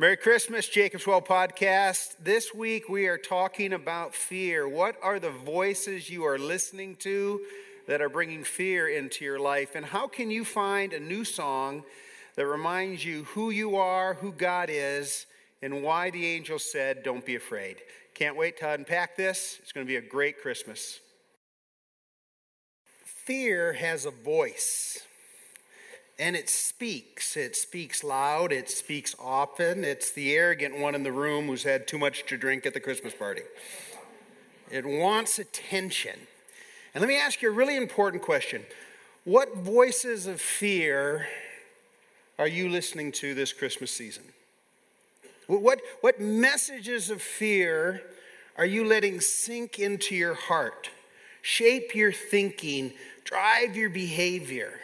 Merry 0.00 0.16
Christmas, 0.16 0.66
Jacob's 0.66 1.06
Well 1.06 1.20
podcast. 1.20 2.14
This 2.18 2.54
week 2.54 2.88
we 2.88 3.06
are 3.06 3.18
talking 3.18 3.74
about 3.74 4.14
fear. 4.14 4.66
What 4.66 4.96
are 5.02 5.18
the 5.18 5.28
voices 5.28 6.08
you 6.08 6.24
are 6.24 6.38
listening 6.38 6.96
to 7.00 7.42
that 7.86 8.00
are 8.00 8.08
bringing 8.08 8.42
fear 8.42 8.88
into 8.88 9.26
your 9.26 9.38
life? 9.38 9.74
And 9.74 9.84
how 9.84 10.08
can 10.08 10.30
you 10.30 10.42
find 10.42 10.94
a 10.94 11.00
new 11.00 11.22
song 11.22 11.82
that 12.36 12.46
reminds 12.46 13.04
you 13.04 13.24
who 13.24 13.50
you 13.50 13.76
are, 13.76 14.14
who 14.14 14.32
God 14.32 14.70
is, 14.72 15.26
and 15.60 15.82
why 15.82 16.08
the 16.08 16.24
angel 16.24 16.58
said, 16.58 17.02
Don't 17.02 17.26
be 17.26 17.36
afraid? 17.36 17.76
Can't 18.14 18.38
wait 18.38 18.58
to 18.60 18.70
unpack 18.70 19.18
this. 19.18 19.58
It's 19.60 19.72
going 19.72 19.86
to 19.86 19.90
be 19.90 19.96
a 19.96 20.00
great 20.00 20.40
Christmas. 20.40 20.98
Fear 23.04 23.74
has 23.74 24.06
a 24.06 24.10
voice. 24.10 25.02
And 26.20 26.36
it 26.36 26.50
speaks. 26.50 27.34
It 27.34 27.56
speaks 27.56 28.04
loud. 28.04 28.52
It 28.52 28.68
speaks 28.68 29.16
often. 29.18 29.84
It's 29.84 30.12
the 30.12 30.34
arrogant 30.34 30.78
one 30.78 30.94
in 30.94 31.02
the 31.02 31.10
room 31.10 31.46
who's 31.46 31.62
had 31.62 31.88
too 31.88 31.98
much 31.98 32.26
to 32.26 32.36
drink 32.36 32.66
at 32.66 32.74
the 32.74 32.80
Christmas 32.80 33.14
party. 33.14 33.40
It 34.70 34.84
wants 34.84 35.38
attention. 35.38 36.16
And 36.92 37.00
let 37.00 37.08
me 37.08 37.18
ask 37.18 37.40
you 37.40 37.48
a 37.48 37.54
really 37.54 37.78
important 37.78 38.22
question 38.22 38.66
What 39.24 39.56
voices 39.56 40.26
of 40.26 40.42
fear 40.42 41.26
are 42.38 42.48
you 42.48 42.68
listening 42.68 43.12
to 43.12 43.34
this 43.34 43.54
Christmas 43.54 43.90
season? 43.90 44.24
What, 45.46 45.80
what 46.02 46.20
messages 46.20 47.08
of 47.08 47.22
fear 47.22 48.02
are 48.58 48.66
you 48.66 48.84
letting 48.84 49.22
sink 49.22 49.78
into 49.78 50.14
your 50.14 50.34
heart, 50.34 50.90
shape 51.40 51.94
your 51.94 52.12
thinking, 52.12 52.92
drive 53.24 53.74
your 53.74 53.88
behavior? 53.88 54.80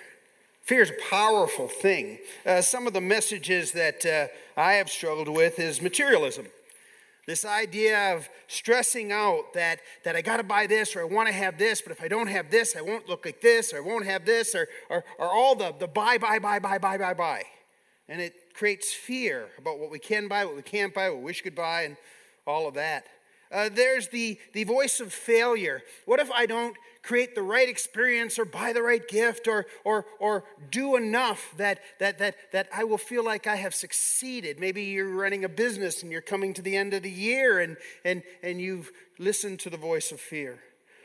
Fear 0.67 0.83
is 0.83 0.91
a 0.91 1.09
powerful 1.09 1.69
thing. 1.69 2.19
Uh, 2.45 2.61
some 2.61 2.89
of 2.89 2.93
the 2.93 3.01
messages 3.01 3.71
that 3.71 4.05
uh, 4.05 4.27
I 4.61 4.73
have 4.75 4.91
struggled 4.91 5.29
with 5.29 5.61
is 5.61 5.81
materialism. 5.81 6.47
This 7.25 7.45
idea 7.45 8.17
of 8.17 8.29
stressing 8.49 9.13
out 9.13 9.53
that, 9.55 9.79
that 10.03 10.17
I 10.17 10.23
got 10.23 10.39
to 10.39 10.43
buy 10.43 10.67
this 10.67 10.97
or 10.97 11.03
I 11.03 11.05
want 11.05 11.29
to 11.29 11.33
have 11.33 11.57
this, 11.57 11.81
but 11.81 11.93
if 11.93 12.03
I 12.03 12.09
don't 12.09 12.27
have 12.27 12.51
this, 12.51 12.75
I 12.75 12.81
won't 12.81 13.09
look 13.09 13.25
like 13.25 13.41
this 13.41 13.73
or 13.73 13.77
I 13.77 13.81
won't 13.81 14.07
have 14.07 14.27
this 14.27 14.57
or, 14.57 14.67
or, 14.91 15.05
or 15.21 15.29
all 15.29 15.55
the, 15.55 15.73
the 15.79 15.87
buy, 15.87 16.19
buy, 16.19 16.41
buy, 16.41 16.59
buy, 16.59 16.79
buy, 16.79 16.99
buy, 16.99 17.15
buy. 17.15 17.45
And 18.09 18.21
it 18.21 18.53
creates 18.53 18.93
fear 18.93 19.47
about 19.59 19.79
what 19.79 19.93
we 19.93 20.01
can 20.01 20.27
buy, 20.27 20.45
what 20.45 20.57
we 20.57 20.63
can't 20.63 20.93
buy, 20.93 21.11
what 21.11 21.19
we 21.19 21.25
wish 21.27 21.43
could 21.43 21.55
buy, 21.55 21.83
and 21.83 21.97
all 22.45 22.67
of 22.67 22.75
that. 22.75 23.07
Uh, 23.53 23.69
there's 23.73 24.09
the, 24.09 24.39
the 24.53 24.65
voice 24.65 25.01
of 25.01 25.13
failure. 25.13 25.83
What 26.05 26.21
if 26.21 26.31
I 26.31 26.47
don't 26.47 26.77
create 27.03 27.35
the 27.35 27.43
right 27.43 27.69
experience 27.69 28.39
or 28.39 28.45
buy 28.45 28.73
the 28.73 28.83
right 28.83 29.07
gift 29.07 29.47
or, 29.47 29.67
or, 29.85 30.07
or 30.19 30.45
do 30.71 30.97
enough 30.97 31.55
that, 31.57 31.81
that, 32.01 32.19
that, 32.19 32.35
that 32.53 32.69
I 32.75 32.85
will 32.85 32.99
feel 32.99 33.25
like 33.25 33.47
I 33.47 33.57
have 33.57 33.75
succeeded? 33.75 34.59
Maybe 34.59 34.83
you're 34.83 35.15
running 35.15 35.45
a 35.45 35.49
business 35.49 36.03
and 36.03 36.11
you're 36.11 36.21
coming 36.21 36.53
to 36.55 36.63
the 36.63 36.77
end 36.77 36.95
of 36.95 37.05
the 37.05 37.11
year 37.11 37.61
and, 37.61 37.77
and, 38.05 38.23
and 38.43 38.61
you've 38.61 38.91
listened 39.19 39.61
to 39.61 39.71
the 39.71 39.77
voice 39.77 40.11
of 40.11 40.21
fear. 40.21 40.59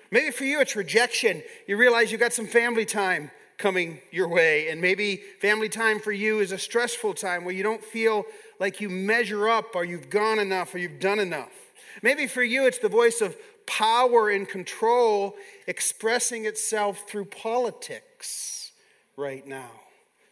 Maybe 0.10 0.32
for 0.32 0.44
you 0.44 0.60
it's 0.60 0.76
rejection. 0.76 1.44
You 1.68 1.78
realize 1.78 2.12
you've 2.12 2.20
got 2.20 2.34
some 2.34 2.48
family 2.48 2.86
time 2.86 3.32
coming 3.58 4.00
your 4.12 4.28
way, 4.28 4.70
and 4.70 4.82
maybe 4.82 5.22
family 5.40 5.70
time 5.70 6.00
for 6.00 6.12
you 6.12 6.40
is 6.40 6.52
a 6.52 6.58
stressful 6.58 7.14
time 7.14 7.46
where 7.46 7.54
you 7.54 7.62
don't 7.62 7.84
feel 7.84 8.26
like 8.60 8.82
you 8.82 8.90
measure 8.90 9.48
up 9.48 9.76
or 9.76 9.86
you've 9.86 10.10
gone 10.10 10.40
enough 10.40 10.74
or 10.74 10.80
you've 10.80 11.00
done 11.00 11.20
enough. 11.20 11.61
Maybe 12.02 12.28
for 12.28 12.44
you, 12.44 12.66
it's 12.66 12.80
the 12.80 12.90
voice 12.90 13.22
of 13.22 13.36
power 13.66 14.30
and 14.30 14.48
control 14.48 15.36
expressing 15.68 16.46
itself 16.46 17.04
through 17.08 17.26
politics 17.26 18.72
right 19.18 19.46
now. 19.46 19.70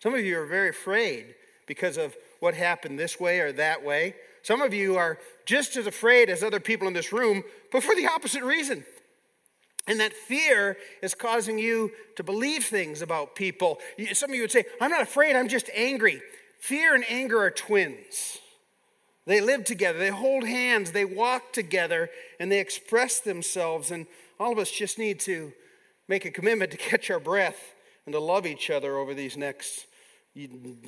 Some 0.02 0.14
of 0.14 0.22
you 0.22 0.40
are 0.40 0.46
very 0.46 0.70
afraid 0.70 1.36
because 1.68 1.98
of 1.98 2.16
what 2.40 2.54
happened 2.54 2.98
this 2.98 3.20
way 3.20 3.40
or 3.40 3.52
that 3.54 3.84
way. 3.84 4.16
Some 4.44 4.62
of 4.62 4.74
you 4.74 4.96
are 4.96 5.20
just 5.46 5.76
as 5.76 5.88
afraid 5.88 6.30
as 6.30 6.44
other 6.44 6.60
people 6.60 6.88
in 6.88 6.94
this 6.94 7.12
room, 7.12 7.44
but 7.72 7.84
for 7.84 7.96
the 7.96 8.08
opposite 8.08 8.44
reason. 8.44 8.86
And 9.88 10.00
that 10.00 10.14
fear 10.14 10.78
is 11.02 11.14
causing 11.14 11.58
you 11.58 11.92
to 12.16 12.24
believe 12.24 12.66
things 12.66 13.02
about 13.02 13.36
people. 13.36 13.80
Some 14.14 14.30
of 14.30 14.36
you 14.36 14.42
would 14.44 14.52
say, 14.52 14.66
I'm 14.80 14.92
not 14.92 15.02
afraid, 15.02 15.36
I'm 15.36 15.48
just 15.48 15.70
angry. 15.76 16.22
Fear 16.60 16.96
and 16.96 17.06
anger 17.10 17.40
are 17.42 17.52
twins. 17.52 18.40
They 19.30 19.42
live 19.42 19.64
together, 19.64 20.00
they 20.00 20.10
hold 20.10 20.44
hands, 20.44 20.92
they 20.92 21.06
walk 21.06 21.54
together, 21.54 22.10
and 22.40 22.52
they 22.52 22.60
express 22.60 23.20
themselves. 23.20 23.92
And 23.92 24.08
all 24.40 24.52
of 24.52 24.58
us 24.58 24.72
just 24.72 24.98
need 24.98 25.20
to 25.22 25.54
make 26.08 26.26
a 26.26 26.32
commitment 26.32 26.72
to 26.72 26.78
catch 26.90 27.12
our 27.12 27.20
breath 27.20 27.76
and 28.08 28.14
to 28.14 28.20
love 28.20 28.48
each 28.48 28.72
other 28.72 28.98
over 28.98 29.14
these 29.14 29.38
next 29.38 29.86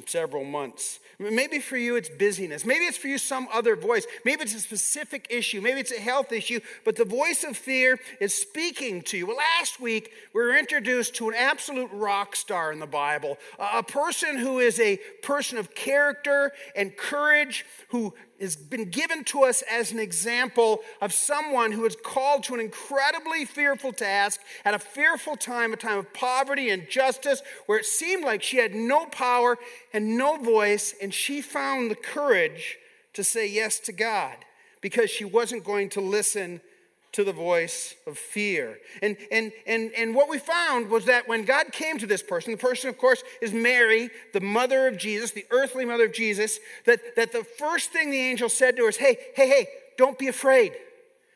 several 0.06 0.44
months. 0.44 1.00
Maybe 1.20 1.60
for 1.60 1.76
you 1.76 1.96
it's 1.96 2.10
busyness. 2.10 2.66
Maybe 2.66 2.86
it's 2.86 2.98
for 2.98 3.08
you 3.08 3.18
some 3.18 3.48
other 3.52 3.76
voice. 3.76 4.06
Maybe 4.24 4.44
it's 4.44 4.56
a 4.56 4.60
specific 4.60 5.28
issue. 5.30 5.62
Maybe 5.62 5.80
it's 5.80 5.92
a 5.92 6.00
health 6.00 6.32
issue. 6.32 6.60
But 6.86 6.96
the 6.96 7.06
voice 7.06 7.44
of 7.44 7.58
fear 7.58 8.00
is 8.20 8.34
speaking 8.34 9.02
to 9.04 9.18
you. 9.18 9.28
Well, 9.28 9.38
last 9.38 9.80
week 9.80 10.12
we 10.34 10.42
were 10.42 10.56
introduced 10.56 11.16
to 11.16 11.30
an 11.30 11.36
absolute 11.36 11.90
rock 11.92 12.36
star 12.36 12.72
in 12.72 12.80
the 12.80 12.88
Bible, 12.88 13.38
a 13.60 13.84
person 13.84 14.38
who 14.38 14.60
is 14.60 14.80
a 14.80 14.98
person 15.22 15.58
of 15.58 15.76
character 15.76 16.52
and 16.76 16.96
courage, 16.96 17.66
who 17.90 18.14
has 18.42 18.56
been 18.56 18.90
given 18.90 19.24
to 19.26 19.44
us 19.44 19.64
as 19.72 19.92
an 19.92 20.00
example 20.00 20.82
of 21.00 21.14
someone 21.14 21.72
who 21.72 21.86
is 21.86 21.96
called 21.96 22.44
to 22.44 22.54
an 22.54 22.60
incredibly 22.60 23.46
fearful 23.46 23.94
task 23.94 24.42
at 24.66 24.74
a 24.74 24.80
fearful 24.80 25.36
time, 25.36 25.74
a 25.74 25.78
time 25.78 26.00
of 26.00 26.14
poverty 26.14 26.70
and 26.70 26.90
justice, 26.90 27.42
where 27.68 27.78
it 27.78 27.86
seemed 27.86 28.24
like 28.24 28.42
she 28.42 28.58
had 28.58 28.74
no 28.74 29.06
power 29.06 29.58
and 29.94 30.18
no 30.18 30.38
voice, 30.38 30.94
and 31.02 31.14
she 31.14 31.42
found 31.42 31.92
the 31.92 31.96
courage 31.96 32.78
to 33.14 33.24
say 33.24 33.48
yes 33.48 33.80
to 33.80 33.92
God 33.92 34.36
because 34.82 35.10
she 35.10 35.26
wasn't 35.26 35.64
going 35.64 35.90
to 35.90 36.02
listen 36.02 36.62
to 37.14 37.24
the 37.24 37.34
voice 37.34 37.96
of 38.08 38.18
fear. 38.18 38.80
And, 39.02 39.18
and, 39.32 39.52
and, 39.68 39.92
and 39.98 40.16
what 40.16 40.30
we 40.30 40.38
found 40.38 40.90
was 40.90 41.06
that 41.06 41.28
when 41.28 41.44
God 41.44 41.72
came 41.72 41.98
to 41.98 42.08
this 42.08 42.24
person, 42.24 42.52
the 42.52 42.58
person, 42.58 42.90
of 42.90 42.98
course, 42.98 43.24
is 43.42 43.52
Mary, 43.52 44.10
the 44.34 44.40
mother 44.40 44.88
of 44.88 44.98
Jesus, 44.98 45.32
the 45.32 45.46
earthly 45.52 45.84
mother 45.84 46.06
of 46.06 46.14
Jesus, 46.14 46.60
that, 46.86 47.02
that 47.18 47.34
the 47.34 47.44
first 47.44 47.92
thing 47.92 48.12
the 48.12 48.20
angel 48.20 48.48
said 48.48 48.78
to 48.78 48.84
her 48.84 48.90
is, 48.90 48.98
Hey, 48.98 49.18
hey, 49.36 49.50
hey, 49.50 49.68
don't 49.98 50.18
be 50.18 50.28
afraid. 50.28 50.74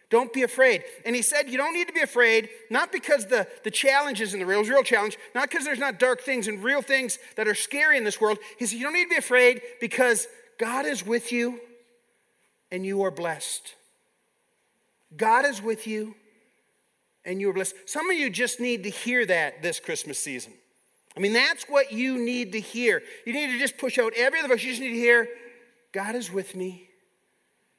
Don't 0.10 0.32
be 0.32 0.44
afraid. 0.44 0.84
And 1.06 1.16
he 1.16 1.22
said, 1.22 1.50
You 1.50 1.58
don't 1.58 1.74
need 1.74 1.88
to 1.88 1.94
be 1.94 2.02
afraid, 2.02 2.50
not 2.70 2.92
because 2.92 3.26
the, 3.26 3.48
the 3.64 3.72
challenge 3.72 4.22
isn't 4.22 4.40
the 4.40 4.46
real, 4.46 4.64
real 4.64 4.84
challenge, 4.84 5.18
not 5.34 5.50
because 5.50 5.66
there's 5.66 5.80
not 5.80 6.00
dark 6.00 6.22
things 6.22 6.48
and 6.48 6.64
real 6.64 6.82
things 6.82 7.20
that 7.36 7.50
are 7.50 7.56
scary 7.56 7.98
in 7.98 8.06
this 8.06 8.22
world. 8.22 8.38
He 8.58 8.66
said, 8.66 8.78
You 8.78 8.84
don't 8.84 8.94
need 8.94 9.06
to 9.06 9.10
be 9.10 9.16
afraid 9.18 9.62
because 9.82 10.28
God 10.58 10.86
is 10.86 11.06
with 11.06 11.34
you 11.34 11.60
and 12.72 12.86
you 12.86 13.04
are 13.04 13.12
blessed. 13.12 13.75
God 15.18 15.46
is 15.46 15.62
with 15.62 15.88
you 15.88 16.16
and 17.24 17.42
you 17.42 17.50
are 17.50 17.54
blessed. 17.54 17.76
Some 17.86 18.10
of 18.10 18.16
you 18.16 18.30
just 18.30 18.60
need 18.60 18.84
to 18.84 18.90
hear 18.90 19.26
that 19.26 19.62
this 19.62 19.80
Christmas 19.80 20.20
season. 20.20 20.54
I 21.18 21.20
mean, 21.20 21.34
that's 21.34 21.64
what 21.66 21.92
you 21.92 22.18
need 22.18 22.52
to 22.54 22.60
hear. 22.60 23.02
You 23.26 23.34
need 23.34 23.48
to 23.48 23.58
just 23.58 23.78
push 23.78 23.98
out 23.98 24.14
every 24.16 24.40
other 24.40 24.50
voice. 24.50 24.64
You 24.64 24.72
just 24.72 24.82
need 24.82 24.90
to 24.90 24.96
hear, 24.96 25.28
God 25.92 26.16
is 26.16 26.32
with 26.32 26.56
me 26.56 26.90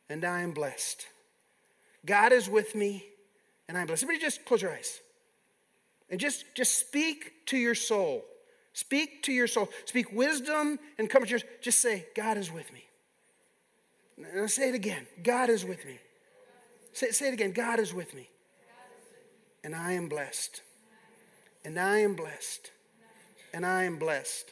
and 0.09 0.25
I 0.25 0.41
am 0.41 0.53
blessed. 0.53 1.07
God 2.05 2.33
is 2.33 2.49
with 2.49 2.75
me 2.75 3.05
and 3.69 3.77
I'm 3.77 3.87
blessed. 3.87 4.05
Everybody 4.05 4.25
just 4.25 4.45
close 4.45 4.63
your 4.63 4.73
eyes. 4.73 5.01
And 6.09 6.21
just, 6.21 6.45
just 6.55 6.79
speak 6.79 7.47
to 7.47 7.57
your 7.57 7.75
soul. 7.75 8.25
Speak 8.73 9.23
to 9.25 9.33
your 9.33 9.47
soul. 9.47 9.69
Speak 9.87 10.13
wisdom 10.13 10.79
and 10.99 11.11
comfort. 11.11 11.43
Just 11.61 11.79
say, 11.81 12.07
God 12.15 12.39
is 12.39 12.53
with 12.53 12.73
me. 12.73 12.85
Now 14.35 14.47
say 14.47 14.69
it 14.69 14.75
again. 14.75 15.07
God 15.23 15.51
is 15.51 15.65
with 15.65 15.85
me. 15.85 15.99
Say, 16.97 17.11
say 17.11 17.29
it 17.29 17.35
again 17.35 17.53
God 17.53 17.79
is 17.79 17.93
with 17.93 18.15
me. 18.15 18.31
And 19.63 19.75
I 19.75 19.93
am 19.93 20.09
blessed. 20.09 20.63
And 21.63 21.79
I 21.79 21.99
am 21.99 22.15
blessed. 22.15 22.71
And 23.53 23.67
I 23.67 23.85
am 23.85 23.99
blessed. 23.99 24.51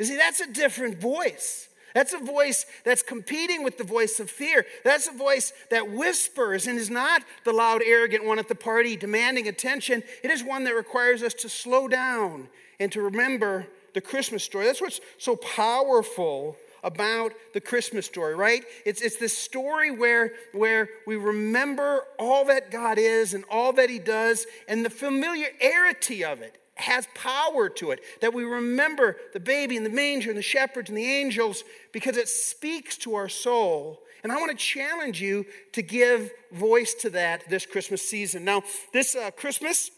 You 0.00 0.06
see, 0.06 0.16
that's 0.16 0.40
a 0.40 0.52
different 0.52 1.00
voice. 1.00 1.68
That's 1.94 2.12
a 2.12 2.18
voice 2.18 2.66
that's 2.84 3.02
competing 3.02 3.62
with 3.62 3.78
the 3.78 3.84
voice 3.84 4.18
of 4.18 4.28
fear. 4.28 4.66
That's 4.82 5.06
a 5.06 5.12
voice 5.12 5.52
that 5.70 5.88
whispers 5.88 6.66
and 6.66 6.78
is 6.78 6.90
not 6.90 7.22
the 7.44 7.52
loud, 7.52 7.80
arrogant 7.80 8.24
one 8.24 8.40
at 8.40 8.48
the 8.48 8.56
party 8.56 8.96
demanding 8.96 9.46
attention. 9.46 10.02
It 10.24 10.32
is 10.32 10.42
one 10.42 10.64
that 10.64 10.74
requires 10.74 11.22
us 11.22 11.34
to 11.34 11.48
slow 11.48 11.86
down 11.86 12.48
and 12.80 12.90
to 12.90 13.02
remember 13.02 13.68
the 13.94 14.00
Christmas 14.00 14.42
story. 14.42 14.66
That's 14.66 14.80
what's 14.80 15.00
so 15.16 15.36
powerful 15.36 16.56
about 16.82 17.32
the 17.52 17.60
Christmas 17.60 18.06
story, 18.06 18.34
right? 18.34 18.62
It's, 18.84 19.00
it's 19.00 19.16
this 19.16 19.36
story 19.36 19.90
where, 19.90 20.32
where 20.52 20.88
we 21.06 21.16
remember 21.16 22.02
all 22.18 22.44
that 22.46 22.70
God 22.70 22.98
is 22.98 23.34
and 23.34 23.44
all 23.50 23.72
that 23.74 23.90
He 23.90 23.98
does, 23.98 24.46
and 24.68 24.84
the 24.84 24.90
familiarity 24.90 26.24
of 26.24 26.40
it 26.40 26.58
has 26.76 27.08
power 27.14 27.68
to 27.70 27.90
it. 27.90 28.00
That 28.20 28.34
we 28.34 28.44
remember 28.44 29.16
the 29.32 29.40
baby 29.40 29.76
and 29.76 29.86
the 29.86 29.90
manger 29.90 30.30
and 30.30 30.38
the 30.38 30.42
shepherds 30.42 30.88
and 30.88 30.98
the 30.98 31.10
angels 31.10 31.64
because 31.92 32.16
it 32.16 32.28
speaks 32.28 32.96
to 32.98 33.14
our 33.14 33.28
soul. 33.28 34.02
And 34.22 34.32
I 34.32 34.36
want 34.36 34.50
to 34.50 34.56
challenge 34.56 35.20
you 35.20 35.46
to 35.72 35.82
give 35.82 36.32
voice 36.52 36.94
to 36.94 37.10
that 37.10 37.48
this 37.48 37.64
Christmas 37.64 38.02
season. 38.02 38.44
Now, 38.44 38.62
this 38.92 39.14
uh, 39.14 39.30
Christmas, 39.30 39.90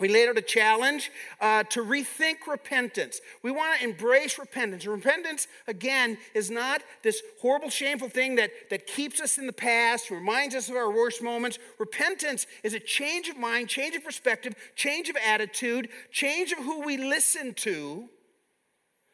we 0.00 0.08
laid 0.08 0.28
out 0.28 0.36
a 0.36 0.42
challenge 0.42 1.12
uh, 1.40 1.62
to 1.64 1.84
rethink 1.84 2.48
repentance. 2.48 3.20
We 3.42 3.52
want 3.52 3.78
to 3.78 3.84
embrace 3.84 4.38
repentance. 4.38 4.86
Repentance, 4.86 5.46
again, 5.68 6.18
is 6.34 6.50
not 6.50 6.82
this 7.02 7.22
horrible, 7.40 7.70
shameful 7.70 8.08
thing 8.08 8.34
that, 8.34 8.50
that 8.70 8.88
keeps 8.88 9.20
us 9.20 9.38
in 9.38 9.46
the 9.46 9.52
past, 9.52 10.10
reminds 10.10 10.56
us 10.56 10.68
of 10.68 10.74
our 10.74 10.90
worst 10.90 11.22
moments. 11.22 11.60
Repentance 11.78 12.46
is 12.64 12.74
a 12.74 12.80
change 12.80 13.28
of 13.28 13.36
mind, 13.36 13.68
change 13.68 13.94
of 13.94 14.02
perspective, 14.02 14.54
change 14.74 15.08
of 15.08 15.16
attitude, 15.24 15.88
change 16.10 16.50
of 16.50 16.58
who 16.58 16.84
we 16.84 16.96
listen 16.96 17.54
to, 17.54 18.08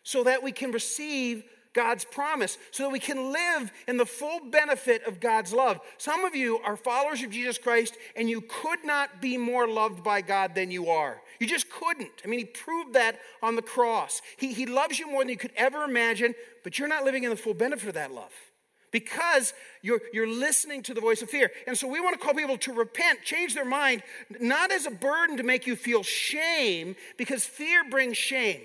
so 0.03 0.25
that 0.25 0.43
we 0.43 0.51
can 0.51 0.73
receive 0.73 1.45
God's 1.73 2.05
promise 2.05 2.59
so 2.73 2.85
that 2.85 2.91
we 2.91 2.99
can 2.99 3.33
live 3.33 3.73
in 3.87 3.97
the 3.97 4.07
full 4.07 4.41
benefit 4.51 5.05
of 5.07 5.21
God's 5.21 5.53
love. 5.53 5.81
Some 5.99 6.25
of 6.25 6.35
you 6.35 6.59
are 6.65 6.77
followers 6.77 7.23
of 7.23 7.31
Jesus 7.31 7.59
Christ 7.59 7.97
and 8.17 8.29
you 8.29 8.41
could 8.41 8.85
not 8.85 9.21
be 9.21 9.37
more 9.37 9.69
loved 9.69 10.03
by 10.03 10.21
God 10.21 10.55
than 10.55 10.71
you 10.71 10.91
are. 10.91 11.21
You 11.39 11.47
just 11.47 11.71
couldn't. 11.71 12.11
I 12.25 12.29
mean, 12.29 12.41
He 12.41 12.45
proved 12.45 12.95
that 12.95 13.19
on 13.43 13.57
the 13.57 13.63
cross. 13.63 14.21
He, 14.37 14.53
he 14.53 14.67
loves 14.67 14.99
you 14.99 15.09
more 15.09 15.23
than 15.23 15.29
you 15.29 15.37
could 15.37 15.53
ever 15.57 15.85
imagine, 15.85 16.35
but 16.65 16.79
you're 16.79 16.89
not 16.89 17.05
living 17.05 17.25
in 17.25 17.31
the 17.31 17.37
full 17.37 17.55
benefit 17.55 17.89
of 17.89 17.95
that 17.95 18.13
love 18.13 18.33
because 18.91 19.55
you're, 19.83 20.01
you're 20.13 20.29
listening 20.29 20.83
to 20.83 20.95
the 20.95 21.01
voice 21.01 21.23
of 21.23 21.31
fear. 21.31 21.51
And 21.69 21.79
so 21.79 21.87
we 21.87 22.01
want 22.01 22.19
to 22.19 22.25
call 22.25 22.35
people 22.35 22.59
to 22.59 22.73
repent, 22.73 23.23
change 23.23 23.55
their 23.55 23.65
mind, 23.65 24.03
not 24.41 24.73
as 24.73 24.87
a 24.87 24.91
burden 24.91 25.37
to 25.37 25.43
make 25.45 25.67
you 25.67 25.77
feel 25.77 26.03
shame, 26.03 26.97
because 27.17 27.45
fear 27.45 27.89
brings 27.89 28.17
shame, 28.17 28.61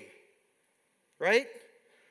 right? 1.20 1.46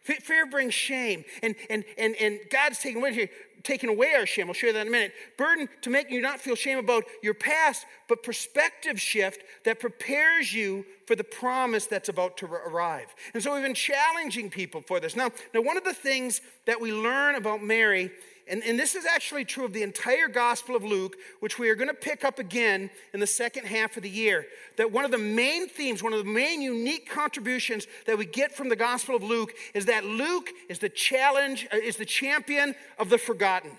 Fear 0.05 0.45
brings 0.47 0.73
shame, 0.73 1.25
and, 1.41 1.55
and, 1.69 1.83
and, 1.97 2.15
and 2.21 2.39
God's 2.51 2.77
taking 2.77 3.01
away, 3.01 3.29
taking 3.63 3.89
away 3.89 4.13
our 4.13 4.27
shame. 4.27 4.47
I'll 4.47 4.53
share 4.53 4.71
that 4.71 4.81
in 4.81 4.87
a 4.87 4.91
minute. 4.91 5.13
Burden 5.35 5.67
to 5.81 5.89
make 5.89 6.11
you 6.11 6.21
not 6.21 6.39
feel 6.39 6.55
shame 6.55 6.77
about 6.77 7.05
your 7.23 7.33
past, 7.33 7.85
but 8.07 8.21
perspective 8.21 9.01
shift 9.01 9.41
that 9.63 9.79
prepares 9.79 10.53
you 10.53 10.85
for 11.07 11.15
the 11.15 11.23
promise 11.23 11.87
that's 11.87 12.07
about 12.07 12.37
to 12.37 12.45
arrive. 12.45 13.13
And 13.33 13.41
so 13.41 13.53
we've 13.53 13.63
been 13.63 13.73
challenging 13.73 14.51
people 14.51 14.83
for 14.85 14.99
this. 14.99 15.15
Now, 15.15 15.31
now 15.53 15.61
one 15.61 15.75
of 15.75 15.83
the 15.83 15.93
things 15.93 16.41
that 16.65 16.79
we 16.79 16.93
learn 16.93 17.35
about 17.35 17.63
Mary 17.63 18.11
and, 18.47 18.63
and 18.63 18.77
this 18.77 18.93
is 18.93 19.05
actually 19.05 19.43
true 19.43 19.65
of 19.65 19.73
the 19.73 19.81
entire 19.81 20.27
Gospel 20.27 20.75
of 20.75 20.83
Luke, 20.83 21.15
which 21.39 21.57
we 21.57 21.69
are 21.69 21.75
going 21.75 21.87
to 21.87 21.95
pick 21.95 22.23
up 22.23 22.37
again 22.37 22.91
in 23.13 23.19
the 23.19 23.27
second 23.27 23.65
half 23.65 23.97
of 23.97 24.03
the 24.03 24.09
year. 24.09 24.45
That 24.77 24.91
one 24.91 25.03
of 25.03 25.11
the 25.11 25.17
main 25.17 25.67
themes, 25.67 26.03
one 26.03 26.13
of 26.13 26.23
the 26.23 26.31
main 26.31 26.61
unique 26.61 27.09
contributions 27.09 27.87
that 28.05 28.17
we 28.17 28.25
get 28.25 28.53
from 28.53 28.69
the 28.69 28.75
Gospel 28.75 29.15
of 29.15 29.23
Luke 29.23 29.53
is 29.73 29.87
that 29.87 30.05
Luke 30.05 30.49
is 30.69 30.77
the 30.77 30.89
challenge, 30.89 31.67
uh, 31.73 31.77
is 31.77 31.97
the 31.97 32.05
champion 32.05 32.75
of 32.99 33.09
the 33.09 33.17
forgotten. 33.17 33.71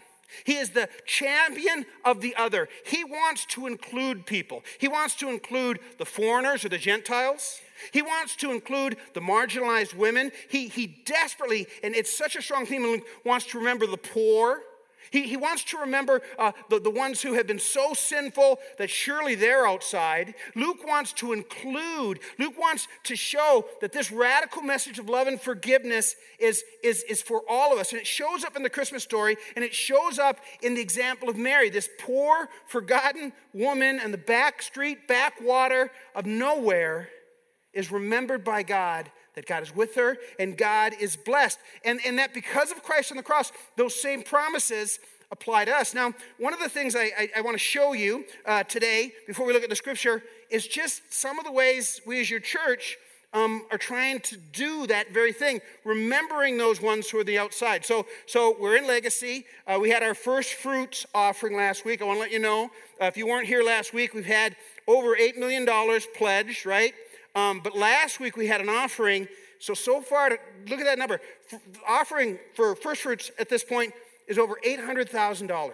He 0.45 0.57
is 0.57 0.71
the 0.71 0.89
champion 1.05 1.87
of 2.05 2.21
the 2.21 2.35
other. 2.37 2.69
He 2.85 3.05
wants 3.05 3.47
to 3.47 3.67
include 3.67 4.27
people. 4.27 4.63
He 4.79 4.89
wants 4.89 5.15
to 5.17 5.29
include 5.29 5.81
the 5.99 6.05
foreigners 6.05 6.65
or 6.65 6.69
the 6.69 6.79
Gentiles. 6.79 7.61
He 7.93 8.03
wants 8.03 8.37
to 8.37 8.51
include 8.51 8.97
the 9.15 9.21
marginalized 9.21 9.95
women. 9.95 10.33
He, 10.49 10.69
he 10.69 10.87
desperately, 11.05 11.67
and 11.83 11.95
it's 11.95 12.17
such 12.17 12.37
a 12.37 12.43
strong 12.43 12.67
theme, 12.67 13.03
wants 13.25 13.47
to 13.47 13.59
remember 13.59 13.87
the 13.87 13.99
poor. 13.99 14.63
He, 15.11 15.23
he 15.23 15.37
wants 15.37 15.65
to 15.65 15.79
remember 15.79 16.23
uh, 16.39 16.53
the, 16.71 16.81
the 16.81 16.91
ones 16.91 17.23
who 17.23 17.35
have 17.35 17.47
been 17.47 17.59
so 17.59 17.95
sinful 17.95 18.59
that 18.79 18.91
surely 18.91 19.35
they're 19.35 19.67
outside. 19.67 20.35
Luke 20.55 20.87
wants 20.87 21.13
to 21.15 21.33
include, 21.33 22.21
Luke 22.39 22.59
wants 22.59 22.89
to 23.05 23.17
show 23.17 23.67
that 23.81 23.93
this 23.93 24.11
radical 24.11 24.63
message 24.63 24.99
of 24.99 25.09
love 25.09 25.27
and 25.27 25.41
forgiveness 25.41 26.17
is, 26.39 26.65
is, 26.83 27.03
is 27.05 27.23
for 27.23 27.43
all 27.49 27.73
of 27.73 27.79
us. 27.79 27.93
And 27.93 28.01
it 28.01 28.07
shows 28.07 28.45
up 28.45 28.57
in 28.57 28.63
the 28.63 28.71
Christmas 28.71 29.03
story, 29.03 29.37
and 29.55 29.65
it 29.65 29.75
shows 29.75 30.19
up 30.19 30.39
in 30.63 30.75
the 30.75 30.81
example 30.81 31.29
of 31.29 31.37
Mary, 31.37 31.71
this 31.71 31.89
poor, 31.99 32.49
forgotten 32.67 33.33
woman 33.53 34.01
in 34.01 34.11
the 34.11 34.19
back 34.19 34.63
street, 34.63 35.09
backwater 35.09 35.91
of 36.15 36.27
nowhere 36.27 37.09
is 37.73 37.93
remembered 37.93 38.43
by 38.43 38.63
God 38.63 39.11
that 39.37 39.47
God 39.47 39.63
is 39.63 39.75
with 39.75 39.95
her 39.95 40.17
and 40.39 40.57
God 40.57 40.95
is 40.99 41.15
blessed. 41.15 41.59
And, 41.85 42.01
and 42.05 42.19
that 42.19 42.35
because 42.35 42.73
of 42.73 42.83
Christ 42.83 43.13
on 43.13 43.17
the 43.17 43.23
cross, 43.23 43.53
those 43.77 43.95
same 43.95 44.23
promises 44.23 44.99
apply 45.31 45.67
to 45.67 45.73
us. 45.73 45.95
Now, 45.95 46.15
one 46.39 46.53
of 46.53 46.59
the 46.59 46.69
things 46.69 46.97
I, 46.97 47.11
I, 47.19 47.29
I 47.37 47.41
want 47.43 47.55
to 47.55 47.63
show 47.63 47.93
you 47.93 48.25
uh, 48.45 48.65
today, 48.65 49.13
before 49.27 49.47
we 49.47 49.53
look 49.53 49.63
at 49.63 49.69
the 49.69 49.77
scripture, 49.77 50.23
is 50.51 50.67
just 50.67 51.03
some 51.13 51.39
of 51.39 51.45
the 51.45 51.53
ways 51.53 52.01
we 52.07 52.21
as 52.21 52.31
your 52.31 52.41
church 52.41 52.97
um, 53.33 53.67
are 53.71 53.79
trying 53.79 54.21
to 54.21 54.37
do 54.37 54.87
that 54.87 55.13
very 55.13 55.33
thing, 55.33 55.61
remembering 55.85 56.57
those 56.57 56.81
ones 56.81 57.11
who 57.11 57.19
are 57.19 57.25
the 57.25 57.39
outside. 57.39 57.85
So, 57.85 58.07
so 58.25 58.57
we're 58.59 58.77
in 58.77 58.87
Legacy. 58.87 59.45
Uh, 59.67 59.79
we 59.81 59.91
had 59.91 60.03
our 60.03 60.15
first 60.15 60.55
fruits 60.55 61.05
offering 61.15 61.57
last 61.57 61.85
week. 61.85 62.01
I 62.01 62.07
want 62.07 62.17
to 62.17 62.21
let 62.21 62.31
you 62.31 62.39
know, 62.39 62.71
uh, 63.03 63.07
if 63.07 63.17
you 63.17 63.27
weren't 63.27 63.47
here 63.47 63.63
last 63.63 63.93
week, 63.93 64.15
we've 64.15 64.25
had 64.25 64.57
over 64.87 65.17
$8 65.17 65.37
million 65.37 65.69
pledged, 66.15 66.65
right? 66.65 66.95
Um, 67.37 67.61
but 67.63 67.77
last 67.77 68.19
week 68.19 68.37
we 68.37 68.47
had 68.47 68.63
an 68.63 68.71
offering. 68.71 69.29
So, 69.59 69.75
so 69.75 70.01
far, 70.01 70.31
look 70.69 70.81
at 70.81 70.87
that 70.87 70.99
number. 70.99 71.21
F- 71.53 71.61
offering 71.87 72.39
for 72.55 72.75
first 72.75 73.03
fruits 73.03 73.31
at 73.39 73.51
this 73.51 73.63
point 73.63 73.93
is 74.27 74.39
over 74.39 74.55
$800,000. 74.67 75.73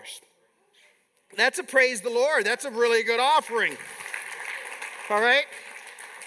That's 1.36 1.58
a 1.60 1.62
praise 1.62 2.00
the 2.00 2.10
Lord. 2.10 2.44
That's 2.44 2.64
a 2.64 2.70
really 2.70 3.04
good 3.04 3.20
offering. 3.20 3.76
All 5.08 5.20
right? 5.20 5.44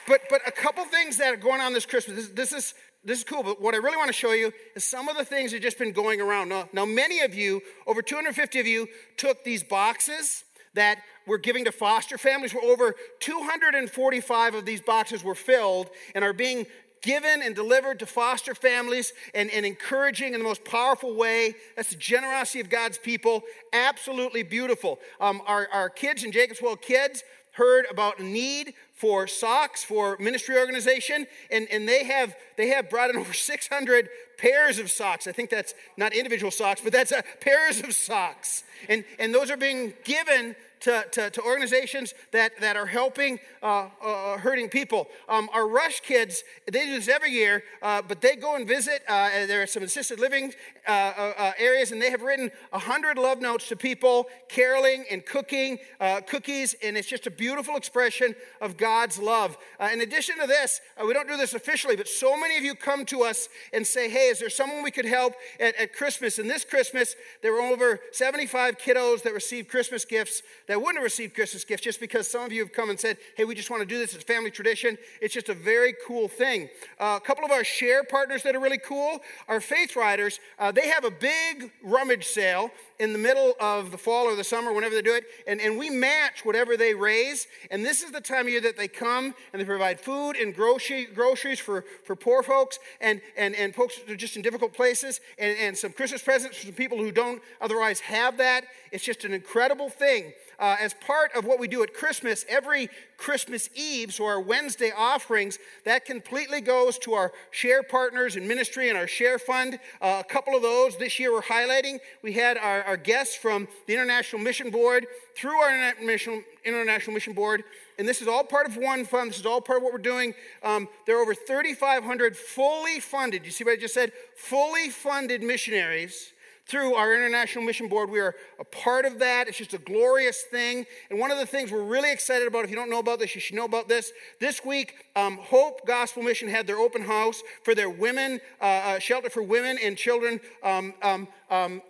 But, 0.07 0.21
but 0.29 0.41
a 0.47 0.51
couple 0.51 0.85
things 0.85 1.17
that 1.17 1.33
are 1.33 1.37
going 1.37 1.59
on 1.59 1.73
this 1.73 1.85
Christmas. 1.85 2.15
This, 2.15 2.29
this 2.29 2.53
is 2.53 2.73
this 3.03 3.19
is 3.19 3.23
cool, 3.23 3.43
but 3.43 3.61
what 3.61 3.75
I 3.75 3.77
really 3.77 3.97
want 3.97 4.07
to 4.07 4.13
show 4.13 4.31
you 4.31 4.51
is 4.75 4.83
some 4.83 5.07
of 5.09 5.15
the 5.15 5.23
things 5.23 5.51
that 5.51 5.57
have 5.57 5.63
just 5.63 5.77
been 5.77 5.91
going 5.91 6.21
around. 6.21 6.49
Now, 6.49 6.67
now, 6.73 6.85
many 6.85 7.19
of 7.19 7.35
you, 7.35 7.61
over 7.85 8.01
250 8.01 8.59
of 8.59 8.65
you, 8.65 8.87
took 9.15 9.43
these 9.43 9.63
boxes 9.63 10.43
that 10.75 10.99
we're 11.27 11.37
giving 11.37 11.65
to 11.65 11.71
foster 11.71 12.17
families. 12.17 12.53
Where 12.53 12.63
over 12.63 12.95
245 13.19 14.55
of 14.55 14.65
these 14.65 14.81
boxes 14.81 15.23
were 15.23 15.35
filled 15.35 15.89
and 16.13 16.23
are 16.23 16.33
being 16.33 16.67
given 17.01 17.41
and 17.43 17.55
delivered 17.55 17.99
to 17.99 18.05
foster 18.05 18.55
families 18.55 19.13
and, 19.33 19.49
and 19.51 19.65
encouraging 19.65 20.33
in 20.33 20.39
the 20.39 20.43
most 20.43 20.65
powerful 20.65 21.15
way. 21.15 21.53
That's 21.75 21.89
the 21.89 21.95
generosity 21.95 22.59
of 22.59 22.69
God's 22.69 22.97
people. 22.97 23.43
Absolutely 23.71 24.43
beautiful. 24.43 24.99
Um, 25.21 25.41
our, 25.45 25.67
our 25.71 25.89
kids 25.89 26.23
in 26.23 26.31
Jacob's 26.31 26.61
Well 26.61 26.75
Kids 26.75 27.23
heard 27.55 27.85
about 27.89 28.19
need 28.19 28.73
for 28.93 29.27
socks 29.27 29.83
for 29.83 30.17
ministry 30.19 30.57
organization 30.57 31.25
and, 31.49 31.67
and 31.71 31.87
they 31.87 32.03
have 32.03 32.35
they 32.57 32.67
have 32.67 32.89
brought 32.89 33.09
in 33.09 33.15
over 33.17 33.33
600 33.33 34.09
pairs 34.37 34.77
of 34.77 34.91
socks 34.91 35.25
i 35.25 35.31
think 35.31 35.49
that's 35.49 35.73
not 35.95 36.13
individual 36.13 36.51
socks 36.51 36.81
but 36.83 36.91
that's 36.91 37.13
a, 37.13 37.23
pairs 37.39 37.79
of 37.79 37.93
socks 37.93 38.65
and 38.89 39.05
and 39.19 39.33
those 39.33 39.49
are 39.49 39.55
being 39.55 39.93
given 40.03 40.53
to, 40.81 41.05
to, 41.11 41.29
to 41.29 41.41
organizations 41.41 42.13
that, 42.31 42.59
that 42.61 42.75
are 42.75 42.85
helping 42.85 43.39
uh, 43.61 43.89
uh, 44.03 44.37
hurting 44.37 44.69
people. 44.69 45.07
Um, 45.27 45.49
our 45.53 45.67
Rush 45.67 46.01
kids, 46.01 46.43
they 46.71 46.85
do 46.85 46.95
this 46.95 47.07
every 47.07 47.31
year, 47.31 47.63
uh, 47.81 48.01
but 48.07 48.21
they 48.21 48.35
go 48.35 48.55
and 48.55 48.67
visit. 48.67 49.01
Uh, 49.07 49.45
there 49.47 49.61
are 49.61 49.67
some 49.67 49.83
assisted 49.83 50.19
living 50.19 50.53
uh, 50.87 50.91
uh, 50.91 51.51
areas, 51.57 51.91
and 51.91 52.01
they 52.01 52.11
have 52.11 52.21
written 52.21 52.51
100 52.69 53.17
love 53.17 53.41
notes 53.41 53.67
to 53.69 53.75
people, 53.75 54.27
caroling 54.47 55.05
and 55.09 55.25
cooking 55.25 55.79
cookies, 56.27 56.75
and 56.83 56.97
it's 56.97 57.07
just 57.07 57.27
a 57.27 57.31
beautiful 57.31 57.75
expression 57.75 58.35
of 58.61 58.77
God's 58.77 59.17
love. 59.17 59.57
in 59.91 60.01
addition 60.01 60.39
to 60.39 60.47
this, 60.47 60.81
we 61.05 61.13
don't 61.13 61.27
do 61.27 61.37
this 61.37 61.53
officially, 61.53 61.95
but 61.95 62.07
so 62.07 62.37
many 62.37 62.57
of 62.57 62.63
you 62.63 62.75
come 62.75 63.05
to 63.05 63.23
us 63.23 63.49
and 63.73 63.85
say, 63.85 64.09
hey, 64.09 64.27
is 64.27 64.39
there 64.39 64.49
someone 64.49 64.83
we 64.83 64.91
could 64.91 65.05
help 65.05 65.33
at, 65.59 65.75
at 65.75 65.93
Christmas? 65.93 66.39
And 66.39 66.49
this 66.49 66.63
Christmas, 66.63 67.15
there 67.41 67.53
were 67.53 67.61
over 67.61 67.99
75 68.11 68.77
kiddos 68.77 69.23
that 69.23 69.33
received 69.33 69.69
Christmas 69.69 70.05
gifts 70.05 70.41
that 70.67 70.79
wouldn't 70.79 70.97
have 70.97 71.03
received 71.03 71.33
Christmas 71.33 71.63
gifts 71.63 71.83
just 71.83 71.99
because 71.99 72.27
some 72.27 72.43
of 72.43 72.51
you 72.51 72.61
have 72.61 72.73
come 72.73 72.89
and 72.89 72.99
said, 72.99 73.17
hey, 73.35 73.43
we 73.43 73.55
just 73.55 73.69
want 73.69 73.81
to 73.81 73.85
do 73.85 73.97
this. 73.97 74.13
It's 74.15 74.23
family 74.23 74.51
tradition. 74.51 74.97
It's 75.21 75.33
just 75.33 75.49
a 75.49 75.53
very 75.53 75.93
cool 76.07 76.27
thing. 76.27 76.69
Uh, 76.99 77.19
a 77.21 77.25
couple 77.25 77.45
of 77.45 77.51
our 77.51 77.63
share 77.63 78.03
partners 78.03 78.43
that 78.43 78.55
are 78.55 78.59
really 78.59 78.77
cool 78.77 79.19
are 79.47 79.61
Faith 79.61 79.95
Riders. 79.95 80.39
Uh, 80.57 80.71
they 80.71 80.87
have 80.87 81.05
a 81.05 81.11
big 81.11 81.71
rummage 81.83 82.25
sale 82.25 82.71
in 82.99 83.13
the 83.13 83.19
middle 83.19 83.53
of 83.59 83.91
the 83.91 83.97
fall 83.97 84.25
or 84.25 84.35
the 84.35 84.43
summer, 84.43 84.73
whenever 84.73 84.95
they 84.95 85.01
do 85.01 85.15
it, 85.15 85.25
and, 85.47 85.59
and 85.59 85.77
we 85.77 85.89
match 85.89 86.45
whatever 86.45 86.77
they 86.77 86.93
raise. 86.93 87.47
And 87.71 87.85
this 87.85 88.03
is 88.03 88.11
the 88.11 88.21
time 88.21 88.45
of 88.45 88.49
year 88.49 88.61
that 88.61 88.77
they 88.77 88.87
come 88.87 89.33
and 89.51 89.61
they 89.61 89.65
provide 89.65 89.99
food 89.99 90.35
and 90.35 90.53
grocery, 90.53 91.05
groceries 91.05 91.59
for, 91.59 91.85
for 92.03 92.15
poor 92.15 92.43
folks 92.43 92.79
and, 93.01 93.21
and, 93.35 93.55
and 93.55 93.75
folks 93.75 93.99
that 93.99 94.11
are 94.11 94.15
just 94.15 94.35
in 94.35 94.41
difficult 94.41 94.73
places 94.73 95.19
and, 95.37 95.57
and 95.57 95.77
some 95.77 95.91
Christmas 95.91 96.21
presents 96.21 96.57
for 96.57 96.65
some 96.65 96.75
people 96.75 96.97
who 96.97 97.11
don't 97.11 97.41
otherwise 97.61 97.99
have 97.99 98.37
that. 98.37 98.65
It's 98.91 99.03
just 99.03 99.25
an 99.25 99.33
incredible 99.33 99.89
thing 99.89 100.33
uh, 100.59 100.77
as 100.79 100.93
part 100.93 101.31
of 101.35 101.45
what 101.45 101.59
we 101.59 101.67
do 101.67 101.83
at 101.83 101.93
Christmas, 101.93 102.45
every 102.47 102.89
Christmas 103.17 103.69
Eve, 103.75 104.13
so 104.13 104.25
our 104.25 104.39
Wednesday 104.39 104.91
offerings, 104.95 105.59
that 105.83 106.05
completely 106.05 106.61
goes 106.61 106.97
to 106.99 107.13
our 107.13 107.31
share 107.51 107.83
partners 107.83 108.35
in 108.35 108.47
ministry 108.47 108.89
and 108.89 108.97
our 108.97 109.07
share 109.07 109.39
fund. 109.39 109.79
Uh, 110.01 110.21
a 110.25 110.29
couple 110.29 110.55
of 110.55 110.61
those 110.61 110.97
this 110.97 111.19
year 111.19 111.31
we're 111.31 111.41
highlighting. 111.41 111.99
We 112.21 112.33
had 112.33 112.57
our, 112.57 112.83
our 112.85 112.97
guests 112.97 113.35
from 113.35 113.67
the 113.87 113.93
International 113.93 114.41
Mission 114.41 114.69
Board 114.69 115.07
through 115.35 115.57
our 115.57 115.73
International, 115.73 116.41
International 116.63 117.13
Mission 117.13 117.33
Board, 117.33 117.63
and 117.97 118.07
this 118.07 118.21
is 118.21 118.27
all 118.27 118.43
part 118.43 118.67
of 118.67 118.77
one 118.77 119.05
fund. 119.05 119.31
This 119.31 119.39
is 119.39 119.45
all 119.45 119.61
part 119.61 119.77
of 119.77 119.83
what 119.83 119.93
we're 119.93 119.99
doing. 119.99 120.33
Um, 120.63 120.87
there 121.05 121.17
are 121.17 121.21
over 121.21 121.33
3,500 121.33 122.37
fully 122.37 122.99
funded, 122.99 123.45
you 123.45 123.51
see 123.51 123.63
what 123.63 123.73
I 123.73 123.77
just 123.77 123.93
said? 123.93 124.11
Fully 124.35 124.89
funded 124.89 125.41
missionaries 125.41 126.33
through 126.67 126.95
our 126.95 127.13
International 127.13 127.63
Mission 127.63 127.87
Board. 127.87 128.09
We 128.09 128.19
are 128.19 128.35
a 128.59 128.63
part 128.63 129.05
of 129.05 129.19
that. 129.19 129.47
It's 129.47 129.57
just 129.57 129.73
a 129.73 129.77
glorious 129.77 130.41
thing. 130.49 130.85
And 131.09 131.19
one 131.19 131.31
of 131.31 131.37
the 131.37 131.45
things 131.45 131.71
we're 131.71 131.83
really 131.83 132.11
excited 132.11 132.47
about, 132.47 132.63
if 132.63 132.71
you 132.71 132.75
don't 132.75 132.89
know 132.89 132.99
about 132.99 133.19
this, 133.19 133.35
you 133.35 133.41
should 133.41 133.55
know 133.55 133.65
about 133.65 133.87
this. 133.87 134.11
This 134.39 134.65
week, 134.65 134.95
um, 135.15 135.37
Hope 135.37 135.85
Gospel 135.85 136.23
Mission 136.23 136.49
had 136.49 136.65
their 136.65 136.77
open 136.77 137.03
house 137.03 137.43
for 137.63 137.75
their 137.75 137.89
women, 137.89 138.41
uh, 138.59 138.65
uh, 138.65 138.99
shelter 138.99 139.29
for 139.29 139.43
women 139.43 139.77
and 139.81 139.95
children 139.97 140.39
um, 140.63 140.93
um, 141.03 141.27
um 141.51 141.81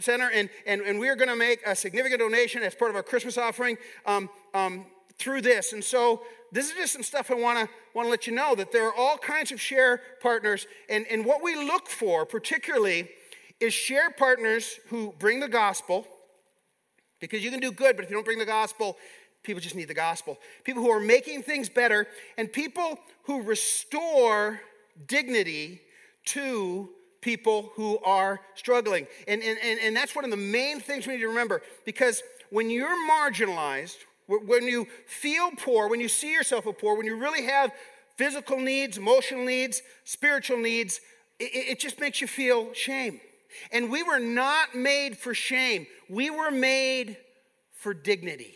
center. 0.00 0.30
And, 0.30 0.48
and, 0.66 0.80
and 0.80 0.98
we're 0.98 1.16
going 1.16 1.28
to 1.28 1.36
make 1.36 1.60
a 1.66 1.76
significant 1.76 2.20
donation 2.20 2.62
as 2.62 2.74
part 2.74 2.90
of 2.90 2.96
our 2.96 3.02
Christmas 3.02 3.36
offering 3.36 3.76
um, 4.06 4.30
um, 4.54 4.86
through 5.18 5.42
this. 5.42 5.72
And 5.74 5.84
so, 5.84 6.22
this 6.50 6.68
is 6.68 6.74
just 6.74 6.92
some 6.92 7.02
stuff 7.02 7.30
I 7.30 7.34
want 7.34 7.58
to 7.58 7.74
want 7.94 8.06
to 8.06 8.10
let 8.10 8.26
you 8.26 8.34
know 8.34 8.54
that 8.54 8.72
there 8.72 8.86
are 8.86 8.94
all 8.94 9.16
kinds 9.16 9.52
of 9.52 9.60
share 9.60 10.02
partners, 10.20 10.66
and, 10.90 11.06
and 11.10 11.24
what 11.24 11.42
we 11.42 11.56
look 11.56 11.88
for, 11.88 12.26
particularly 12.26 13.08
is 13.60 13.72
share 13.72 14.10
partners 14.10 14.78
who 14.88 15.14
bring 15.18 15.40
the 15.40 15.48
gospel, 15.48 16.06
because 17.20 17.44
you 17.44 17.50
can 17.50 17.60
do 17.60 17.72
good, 17.72 17.96
but 17.96 18.04
if 18.04 18.10
you 18.10 18.16
don't 18.16 18.24
bring 18.24 18.38
the 18.38 18.44
gospel, 18.44 18.96
people 19.42 19.60
just 19.60 19.76
need 19.76 19.88
the 19.88 19.94
gospel. 19.94 20.38
People 20.64 20.82
who 20.82 20.90
are 20.90 21.00
making 21.00 21.42
things 21.42 21.68
better, 21.68 22.06
and 22.36 22.52
people 22.52 22.98
who 23.24 23.42
restore 23.42 24.60
dignity 25.06 25.80
to 26.24 26.88
people 27.20 27.70
who 27.74 27.98
are 28.00 28.40
struggling. 28.54 29.06
And, 29.28 29.42
and, 29.42 29.58
and, 29.62 29.80
and 29.80 29.96
that's 29.96 30.14
one 30.14 30.24
of 30.24 30.30
the 30.30 30.36
main 30.36 30.80
things 30.80 31.06
we 31.06 31.14
need 31.14 31.20
to 31.20 31.28
remember, 31.28 31.62
because 31.84 32.22
when 32.50 32.68
you're 32.68 32.96
marginalized, 33.08 33.96
when 34.26 34.64
you 34.64 34.86
feel 35.06 35.50
poor, 35.56 35.88
when 35.88 36.00
you 36.00 36.08
see 36.08 36.32
yourself 36.32 36.66
as 36.66 36.74
poor, 36.78 36.96
when 36.96 37.06
you 37.06 37.16
really 37.16 37.44
have 37.44 37.70
physical 38.16 38.58
needs, 38.58 38.98
emotional 38.98 39.44
needs, 39.44 39.82
spiritual 40.04 40.58
needs, 40.58 41.00
it, 41.38 41.50
it 41.70 41.80
just 41.80 42.00
makes 42.00 42.20
you 42.20 42.26
feel 42.26 42.72
shame. 42.72 43.20
And 43.70 43.90
we 43.90 44.02
were 44.02 44.18
not 44.18 44.74
made 44.74 45.16
for 45.16 45.34
shame, 45.34 45.86
we 46.08 46.30
were 46.30 46.50
made 46.50 47.16
for 47.72 47.94
dignity. 47.94 48.54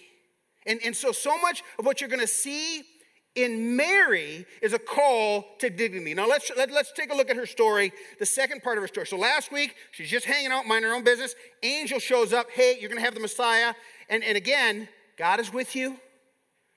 And, 0.66 0.80
and 0.84 0.96
so, 0.96 1.12
so 1.12 1.38
much 1.40 1.62
of 1.78 1.86
what 1.86 2.00
you're 2.00 2.10
going 2.10 2.20
to 2.20 2.26
see 2.26 2.82
in 3.36 3.76
Mary 3.76 4.46
is 4.62 4.72
a 4.72 4.78
call 4.78 5.44
to 5.58 5.70
dignity. 5.70 6.14
Now, 6.14 6.26
let's, 6.26 6.50
let, 6.56 6.70
us 6.70 6.74
let 6.74 6.86
us 6.86 6.92
take 6.96 7.12
a 7.12 7.16
look 7.16 7.30
at 7.30 7.36
her 7.36 7.46
story, 7.46 7.92
the 8.18 8.26
second 8.26 8.62
part 8.62 8.78
of 8.78 8.82
her 8.82 8.88
story. 8.88 9.06
So, 9.06 9.16
last 9.16 9.52
week, 9.52 9.76
she's 9.92 10.10
just 10.10 10.24
hanging 10.24 10.50
out, 10.50 10.66
minding 10.66 10.90
her 10.90 10.96
own 10.96 11.04
business. 11.04 11.34
Angel 11.62 12.00
shows 12.00 12.32
up. 12.32 12.50
Hey, 12.50 12.78
you're 12.80 12.88
going 12.88 13.00
to 13.00 13.04
have 13.04 13.14
the 13.14 13.20
Messiah. 13.20 13.74
And, 14.08 14.24
and 14.24 14.36
again, 14.36 14.88
God 15.18 15.38
is 15.38 15.52
with 15.52 15.76
you, 15.76 15.98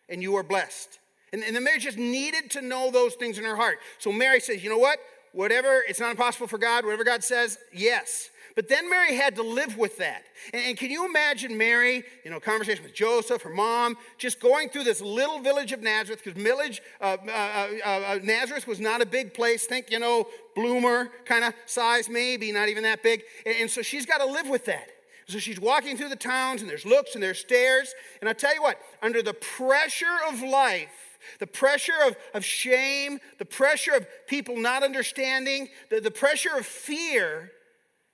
and 0.09 0.21
you 0.21 0.35
are 0.35 0.43
blessed. 0.43 0.99
And, 1.31 1.43
and 1.43 1.55
the 1.55 1.61
Mary 1.61 1.79
just 1.79 1.97
needed 1.97 2.51
to 2.51 2.61
know 2.61 2.91
those 2.91 3.15
things 3.15 3.37
in 3.37 3.45
her 3.45 3.55
heart. 3.55 3.77
So, 3.97 4.11
Mary 4.11 4.41
says, 4.41 4.61
You 4.61 4.69
know 4.69 4.77
what? 4.77 4.99
Whatever, 5.31 5.83
it's 5.87 5.99
not 5.99 6.11
impossible 6.11 6.47
for 6.47 6.57
God, 6.57 6.83
whatever 6.83 7.03
God 7.03 7.23
says, 7.23 7.57
yes. 7.73 8.29
But 8.55 8.67
then 8.67 8.89
Mary 8.89 9.15
had 9.15 9.35
to 9.35 9.43
live 9.43 9.77
with 9.77 9.97
that. 9.99 10.23
And, 10.53 10.61
and, 10.65 10.77
can 10.77 10.91
you 10.91 11.05
imagine 11.05 11.57
Mary, 11.57 12.03
you 12.25 12.31
know, 12.31 12.39
conversation 12.39 12.83
with 12.83 12.93
Joseph, 12.93 13.41
her 13.43 13.49
mom, 13.49 13.95
just 14.17 14.39
going 14.39 14.69
through 14.69 14.83
this 14.83 15.01
little 15.01 15.39
village 15.39 15.71
of 15.71 15.81
Nazareth, 15.81 16.21
because 16.23 16.41
village, 16.41 16.81
uh 16.99 17.17
uh, 17.25 17.31
uh, 17.31 17.67
uh, 17.85 17.89
uh, 17.89 18.19
Nazareth 18.23 18.67
was 18.67 18.79
not 18.79 19.01
a 19.01 19.05
big 19.05 19.33
place. 19.33 19.65
Think, 19.65 19.91
you 19.91 19.99
know, 19.99 20.27
Bloomer 20.55 21.09
kind 21.25 21.45
of 21.45 21.53
size, 21.67 22.09
maybe, 22.09 22.51
not 22.51 22.69
even 22.69 22.83
that 22.83 23.03
big. 23.03 23.23
And, 23.45 23.55
and 23.61 23.71
so 23.71 23.81
she's 23.81 24.05
got 24.05 24.17
to 24.17 24.25
live 24.25 24.49
with 24.49 24.65
that. 24.65 24.89
So 25.27 25.37
she's 25.37 25.59
walking 25.59 25.95
through 25.95 26.09
the 26.09 26.15
towns, 26.15 26.61
and 26.61 26.69
there's 26.69 26.85
looks 26.85 27.13
and 27.13 27.23
there's 27.23 27.39
stares. 27.39 27.93
And 28.19 28.27
I 28.27 28.33
tell 28.33 28.53
you 28.53 28.63
what, 28.63 28.81
under 29.01 29.21
the 29.21 29.35
pressure 29.35 30.17
of 30.27 30.41
life, 30.41 31.08
the 31.39 31.47
pressure 31.47 31.93
of, 32.05 32.15
of 32.33 32.43
shame, 32.43 33.19
the 33.37 33.45
pressure 33.45 33.93
of 33.93 34.07
people 34.27 34.57
not 34.57 34.83
understanding, 34.83 35.69
the, 35.89 36.01
the 36.01 36.11
pressure 36.11 36.57
of 36.57 36.65
fear, 36.65 37.51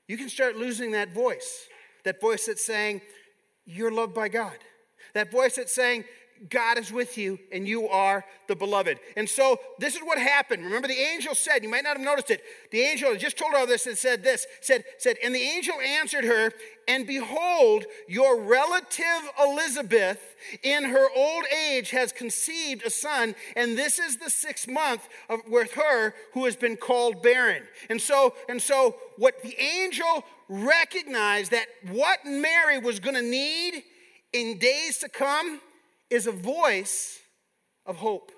you 0.08 0.18
can 0.18 0.30
start 0.30 0.56
losing 0.56 0.92
that 0.92 1.14
voice. 1.14 1.68
That 2.04 2.22
voice 2.22 2.46
that's 2.46 2.66
saying, 2.66 3.02
You're 3.66 3.92
loved 3.92 4.14
by 4.14 4.30
God. 4.30 4.58
That 5.14 5.32
voice 5.32 5.56
that's 5.56 5.74
saying, 5.74 6.04
God 6.50 6.78
is 6.78 6.92
with 6.92 7.18
you 7.18 7.40
and 7.52 7.68
you 7.68 7.88
are 7.88 8.26
the 8.48 8.56
beloved. 8.56 9.00
And 9.16 9.28
so 9.28 9.60
this 9.80 9.96
is 9.96 10.02
what 10.02 10.18
happened. 10.18 10.64
Remember, 10.64 10.88
the 10.88 10.94
angel 10.94 11.34
said, 11.34 11.64
you 11.64 11.70
might 11.70 11.84
not 11.84 11.98
have 11.98 12.06
noticed 12.06 12.30
it. 12.30 12.42
The 12.72 12.82
angel 12.82 13.16
just 13.16 13.38
told 13.38 13.54
her 13.54 13.66
this 13.66 13.88
and 13.88 13.98
said 13.98 14.24
this, 14.24 14.46
said, 14.62 14.84
said, 14.98 15.18
and 15.24 15.34
the 15.34 15.42
angel 15.42 15.76
answered 15.82 16.26
her, 16.26 16.52
and 16.88 17.08
behold, 17.08 17.86
your 18.08 18.42
relative 18.42 19.32
Elizabeth 19.42 20.36
in 20.62 20.84
her 20.84 21.08
old 21.16 21.46
age 21.68 21.90
has 21.90 22.12
conceived 22.12 22.86
a 22.86 22.90
son, 22.90 23.34
and 23.56 23.78
this 23.78 23.98
is 23.98 24.18
the 24.18 24.30
sixth 24.30 24.68
month 24.68 25.08
of, 25.30 25.40
with 25.48 25.74
her 25.74 26.14
who 26.34 26.46
has 26.46 26.56
been 26.56 26.78
called 26.78 27.24
barren. 27.24 27.64
And 27.90 28.00
so, 28.00 28.36
and 28.48 28.62
so 28.62 28.98
what 29.18 29.42
the 29.42 29.60
angel 29.60 30.26
recognized 30.48 31.52
that 31.52 31.66
what 31.90 32.20
Mary 32.24 32.78
was 32.78 33.00
going 33.00 33.16
to 33.16 33.22
need 33.22 33.84
in 34.32 34.58
days 34.60 35.00
to 35.00 35.10
come 35.10 35.62
is 36.10 36.28
a 36.28 36.32
voice 36.32 37.20
of 37.86 37.98
hope, 37.98 38.32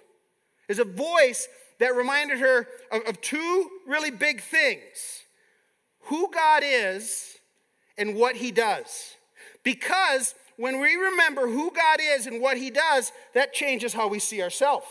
is 0.68 0.80
a 0.80 0.86
voice 0.86 1.48
that 1.80 1.96
reminded 1.96 2.40
her 2.40 2.68
of, 2.92 3.02
of 3.08 3.22
two 3.22 3.70
really 3.88 4.12
big 4.12 4.42
things 4.42 5.24
who 6.02 6.32
God 6.32 6.64
is 6.66 7.38
and 7.98 8.16
what 8.16 8.36
He 8.36 8.52
does. 8.52 9.16
Because 9.64 10.34
when 10.58 10.80
we 10.80 10.96
remember 10.96 11.48
who 11.48 11.72
God 11.72 12.00
is 12.02 12.26
and 12.26 12.42
what 12.42 12.58
He 12.58 12.70
does, 12.70 13.12
that 13.34 13.54
changes 13.54 13.94
how 13.94 14.08
we 14.08 14.20
see 14.20 14.42
ourselves. 14.42 14.86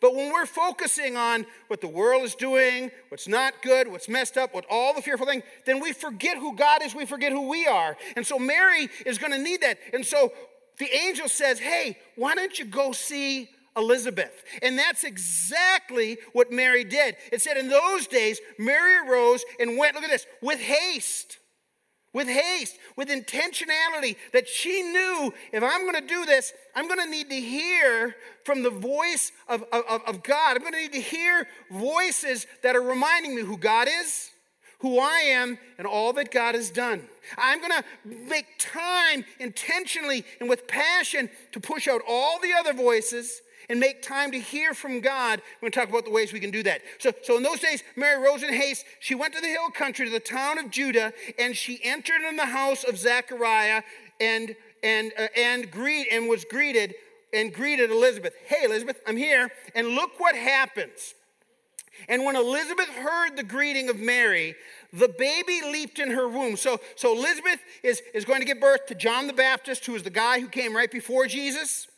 But 0.00 0.14
when 0.14 0.32
we're 0.32 0.46
focusing 0.46 1.16
on 1.16 1.46
what 1.68 1.80
the 1.80 1.88
world 1.88 2.22
is 2.22 2.34
doing, 2.34 2.90
what's 3.08 3.28
not 3.28 3.54
good, 3.62 3.86
what's 3.88 4.08
messed 4.08 4.36
up, 4.36 4.54
what 4.54 4.64
all 4.70 4.94
the 4.94 5.02
fearful 5.02 5.26
things, 5.26 5.44
then 5.66 5.80
we 5.80 5.92
forget 5.92 6.36
who 6.36 6.54
God 6.56 6.82
is, 6.82 6.94
we 6.94 7.06
forget 7.06 7.32
who 7.32 7.48
we 7.48 7.66
are. 7.66 7.96
And 8.16 8.26
so 8.26 8.38
Mary 8.38 8.88
is 9.06 9.18
going 9.18 9.32
to 9.32 9.38
need 9.38 9.60
that. 9.60 9.78
And 9.92 10.04
so 10.04 10.32
the 10.78 10.92
angel 10.94 11.28
says, 11.28 11.58
Hey, 11.58 11.98
why 12.16 12.34
don't 12.34 12.58
you 12.58 12.64
go 12.64 12.92
see 12.92 13.48
Elizabeth? 13.76 14.44
And 14.62 14.78
that's 14.78 15.04
exactly 15.04 16.18
what 16.32 16.52
Mary 16.52 16.84
did. 16.84 17.16
It 17.32 17.42
said, 17.42 17.56
In 17.56 17.68
those 17.68 18.06
days, 18.06 18.40
Mary 18.58 19.08
arose 19.08 19.44
and 19.60 19.78
went, 19.78 19.94
look 19.94 20.04
at 20.04 20.10
this, 20.10 20.26
with 20.42 20.60
haste. 20.60 21.38
With 22.12 22.28
haste, 22.28 22.78
with 22.96 23.08
intentionality, 23.08 24.14
that 24.32 24.46
she 24.46 24.84
knew 24.84 25.34
if 25.52 25.64
I'm 25.64 25.80
going 25.80 26.00
to 26.00 26.14
do 26.14 26.24
this, 26.24 26.52
I'm 26.76 26.86
going 26.86 27.00
to 27.00 27.10
need 27.10 27.28
to 27.28 27.40
hear 27.40 28.14
from 28.44 28.62
the 28.62 28.70
voice 28.70 29.32
of, 29.48 29.64
of, 29.72 30.00
of 30.06 30.22
God. 30.22 30.56
I'm 30.56 30.62
going 30.62 30.74
to 30.74 30.78
need 30.78 30.92
to 30.92 31.00
hear 31.00 31.48
voices 31.72 32.46
that 32.62 32.76
are 32.76 32.82
reminding 32.82 33.34
me 33.34 33.42
who 33.42 33.56
God 33.56 33.88
is, 33.88 34.30
who 34.84 34.98
I 34.98 35.20
am 35.20 35.56
and 35.78 35.86
all 35.86 36.12
that 36.12 36.30
God 36.30 36.54
has 36.54 36.68
done. 36.68 37.08
I'm 37.38 37.58
going 37.58 37.72
to 37.72 37.84
make 38.04 38.44
time 38.58 39.24
intentionally 39.40 40.26
and 40.40 40.48
with 40.48 40.68
passion 40.68 41.30
to 41.52 41.58
push 41.58 41.88
out 41.88 42.02
all 42.06 42.38
the 42.38 42.52
other 42.52 42.74
voices 42.74 43.40
and 43.70 43.80
make 43.80 44.02
time 44.02 44.30
to 44.32 44.38
hear 44.38 44.74
from 44.74 45.00
God. 45.00 45.40
We're 45.40 45.70
going 45.70 45.72
to 45.72 45.80
talk 45.80 45.88
about 45.88 46.04
the 46.04 46.10
ways 46.10 46.34
we 46.34 46.40
can 46.40 46.50
do 46.50 46.62
that. 46.64 46.82
So, 46.98 47.12
so 47.22 47.38
in 47.38 47.42
those 47.42 47.60
days, 47.60 47.82
Mary 47.96 48.22
rose 48.22 48.42
in 48.42 48.52
haste. 48.52 48.84
She 49.00 49.14
went 49.14 49.32
to 49.32 49.40
the 49.40 49.46
hill 49.46 49.70
country, 49.70 50.04
to 50.04 50.12
the 50.12 50.20
town 50.20 50.58
of 50.58 50.70
Judah, 50.70 51.14
and 51.38 51.56
she 51.56 51.80
entered 51.82 52.20
in 52.28 52.36
the 52.36 52.44
house 52.44 52.84
of 52.84 52.98
Zechariah 52.98 53.84
and 54.20 54.54
and 54.82 55.12
uh, 55.18 55.28
and 55.34 55.70
greet 55.70 56.08
and 56.12 56.28
was 56.28 56.44
greeted 56.44 56.94
and 57.32 57.54
greeted 57.54 57.90
Elizabeth. 57.90 58.34
Hey, 58.44 58.66
Elizabeth, 58.66 59.00
I'm 59.06 59.16
here. 59.16 59.50
And 59.74 59.88
look 59.88 60.20
what 60.20 60.36
happens. 60.36 61.14
And 62.08 62.24
when 62.24 62.36
Elizabeth 62.36 62.88
heard 62.88 63.36
the 63.36 63.42
greeting 63.42 63.88
of 63.88 63.98
Mary, 63.98 64.54
the 64.92 65.08
baby 65.08 65.60
leaped 65.62 65.98
in 65.98 66.10
her 66.10 66.28
womb. 66.28 66.56
So, 66.56 66.80
so 66.96 67.16
Elizabeth 67.16 67.60
is, 67.82 68.02
is 68.14 68.24
going 68.24 68.40
to 68.40 68.46
give 68.46 68.60
birth 68.60 68.86
to 68.86 68.94
John 68.94 69.26
the 69.26 69.32
Baptist, 69.32 69.86
who 69.86 69.94
is 69.94 70.02
the 70.02 70.10
guy 70.10 70.40
who 70.40 70.48
came 70.48 70.74
right 70.74 70.90
before 70.90 71.26
Jesus. 71.26 71.88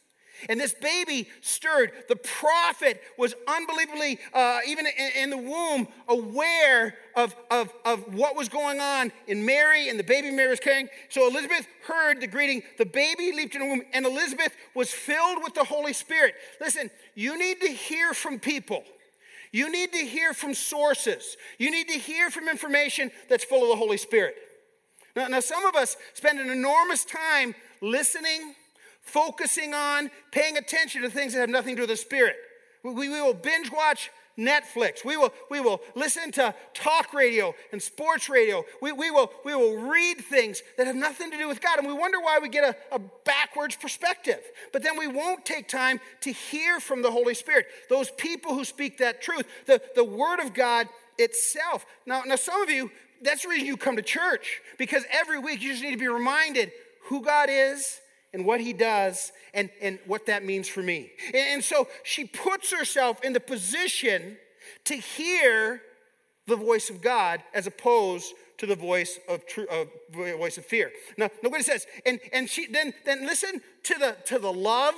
And 0.49 0.61
this 0.61 0.75
baby 0.75 1.29
stirred. 1.41 1.93
The 2.09 2.17
prophet 2.17 3.01
was 3.17 3.35
unbelievably, 3.49 4.19
uh, 4.35 4.61
even 4.67 4.87
in, 4.87 5.11
in, 5.23 5.31
the 5.31 5.37
womb, 5.37 5.89
aware 6.09 6.95
of, 7.15 7.35
of, 7.51 7.73
of 7.85 8.15
what 8.15 8.37
was 8.37 8.49
going 8.49 8.81
on 8.81 9.13
in 9.27 9.47
Mary 9.47 9.89
and 9.89 9.99
the 9.99 10.05
baby 10.05 10.31
Mary 10.31 10.51
was 10.51 10.61
carrying. 10.61 10.89
So 11.09 11.27
Elizabeth 11.27 11.67
heard 11.87 12.21
the 12.21 12.27
greeting. 12.27 12.63
The 12.77 12.85
baby 12.85 13.33
leaped 13.33 13.55
in 13.55 13.63
the 13.63 13.67
womb, 13.67 13.83
and 13.93 14.05
Elizabeth 14.05 14.55
was 14.75 14.91
filled 14.91 15.43
with 15.43 15.55
the 15.55 15.65
Holy 15.65 15.95
Spirit. 15.95 16.35
Listen, 16.61 16.91
you 17.15 17.39
need 17.39 17.61
to 17.63 17.69
hear 17.69 18.13
from 18.13 18.39
people. 18.39 18.85
You 19.53 19.71
need 19.71 19.93
to 19.93 19.99
hear 19.99 20.35
from 20.35 20.55
sources. 20.55 21.37
You 21.59 21.71
need 21.71 21.89
to 21.89 21.99
hear 21.99 22.31
from 22.31 22.49
information 22.49 23.11
that's 23.29 23.45
full 23.45 23.63
of 23.63 23.69
the 23.69 23.77
Holy 23.77 23.97
Spirit. 23.97 24.35
Now, 25.15 25.29
now 25.29 25.41
some 25.41 25.65
of 25.65 25.75
us 25.75 25.97
spend 26.15 26.39
an 26.39 26.51
enormous 26.51 27.05
time 27.05 27.55
listening, 27.81 28.55
focusing 29.01 29.75
on, 29.75 30.11
paying 30.31 30.57
attention 30.57 31.03
to 31.03 31.11
things 31.11 31.33
that 31.33 31.41
have 31.41 31.49
nothing 31.49 31.77
to 31.77 31.77
do 31.77 31.83
with 31.83 31.91
the 31.91 31.97
Spirit. 31.97 32.37
We, 32.83 32.93
we 32.93 33.09
will 33.09 33.35
binge 33.35 33.73
watch 33.73 34.11
Netflix. 34.39 35.05
We 35.05 35.17
will, 35.17 35.33
we 35.51 35.61
will 35.61 35.81
listen 35.95 36.31
to 36.33 36.55
talk 36.75 37.15
radio 37.15 37.55
and 37.73 37.83
sports 37.83 38.29
radio. 38.29 38.65
We, 38.83 38.93
we, 38.93 39.11
will, 39.11 39.31
we 39.45 39.55
will 39.55 39.77
read 39.89 40.19
things 40.19 40.63
that 40.77 40.87
have 40.87 40.97
nothing 40.97 41.31
to 41.31 41.39
do 41.39 41.49
with 41.49 41.61
God. 41.61 41.79
And 41.79 41.87
we 41.87 41.95
wonder 41.95 42.21
why 42.21 42.39
we 42.39 42.49
get 42.49 42.65
a, 42.65 42.95
a 42.95 43.01
backwards 43.25 43.77
perspective. 43.77 44.41
But 44.73 44.83
then 44.83 44.99
we 44.99 45.07
won't 45.07 45.45
take 45.45 45.69
time 45.69 46.01
to 46.21 46.33
hear 46.33 46.81
from 46.81 47.03
the 47.03 47.11
Holy 47.11 47.35
Spirit, 47.35 47.67
those 47.89 48.11
people 48.11 48.55
who 48.55 48.65
speak 48.65 48.99
that 48.99 49.23
truth, 49.23 49.47
the, 49.67 49.81
the 49.95 50.05
Word 50.05 50.41
of 50.41 50.55
God 50.55 50.89
itself. 51.19 51.87
Now, 52.05 52.23
now, 52.27 52.37
some 52.37 52.61
of 52.63 52.71
you, 52.71 52.91
that's 53.23 53.43
the 53.43 53.49
reason 53.49 53.67
you 53.67 53.77
come 53.77 53.97
to 53.97 54.03
church, 54.03 54.61
because 54.77 55.05
every 55.11 55.39
week 55.39 55.63
you 55.63 55.71
just 55.71 55.83
need 55.83 55.93
to 55.93 55.97
be 55.97 56.09
reminded 56.09 56.73
who 57.05 57.23
God 57.23 57.49
is 57.51 58.01
and 58.37 58.45
what 58.45 58.61
he 58.61 58.75
does 58.75 59.33
and, 59.55 59.71
and 59.81 59.99
what 60.07 60.27
that 60.27 60.45
means 60.45 60.69
for 60.69 60.83
me. 60.83 61.11
And, 61.33 61.65
so 61.65 61.89
she 62.03 62.27
puts 62.27 62.71
herself 62.71 63.25
in 63.25 63.33
the 63.33 63.41
position 63.41 64.37
to 64.85 64.95
hear 64.95 65.81
the 66.47 66.57
voice 66.57 66.91
of 66.91 67.01
God 67.01 67.43
as 67.55 67.67
opposed 67.67 68.35
to 68.59 68.67
the 68.67 68.77
voice 68.77 69.19
of 69.27 69.47
true 69.47 69.67
uh, 69.71 69.87
voice 70.13 70.59
of 70.59 70.67
fear. 70.67 70.93
Now, 71.17 71.31
nobody 71.43 71.63
says, 71.63 71.87
and 72.05 72.21
and 72.31 72.49
she 72.49 72.67
then 72.67 72.93
then 73.07 73.27
listen 73.27 73.63
to 73.85 73.95
the 73.99 74.17
to 74.27 74.39
the 74.39 74.53
love, 74.53 74.95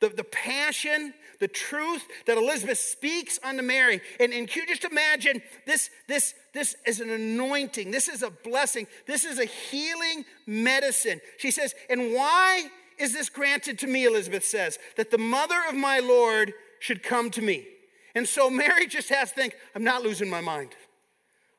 the, 0.00 0.08
the 0.08 0.24
passion, 0.24 1.12
the 1.40 1.48
truth 1.48 2.04
that 2.26 2.36
Elizabeth 2.36 2.78
speaks 2.78 3.38
unto 3.42 3.62
Mary. 3.62 4.00
And, 4.20 4.32
and 4.32 4.48
can 4.48 4.62
you 4.62 4.68
just 4.68 4.84
imagine 4.84 5.42
this, 5.66 5.90
this, 6.06 6.34
this 6.52 6.76
is 6.86 7.00
an 7.00 7.10
anointing, 7.10 7.90
this 7.90 8.08
is 8.08 8.22
a 8.22 8.30
blessing, 8.30 8.86
this 9.06 9.24
is 9.24 9.38
a 9.38 9.44
healing 9.44 10.24
medicine. 10.46 11.20
She 11.38 11.50
says, 11.50 11.74
and 11.88 12.14
why 12.14 12.68
is 12.98 13.12
this 13.12 13.28
granted 13.28 13.78
to 13.80 13.86
me, 13.86 14.06
Elizabeth 14.06 14.44
says, 14.44 14.78
that 14.96 15.10
the 15.10 15.18
mother 15.18 15.60
of 15.68 15.74
my 15.74 16.00
Lord 16.00 16.52
should 16.80 17.02
come 17.02 17.30
to 17.30 17.42
me? 17.42 17.66
And 18.14 18.26
so 18.26 18.50
Mary 18.50 18.86
just 18.86 19.08
has 19.10 19.30
to 19.30 19.34
think, 19.34 19.54
I'm 19.74 19.84
not 19.84 20.02
losing 20.02 20.28
my 20.28 20.40
mind. 20.40 20.70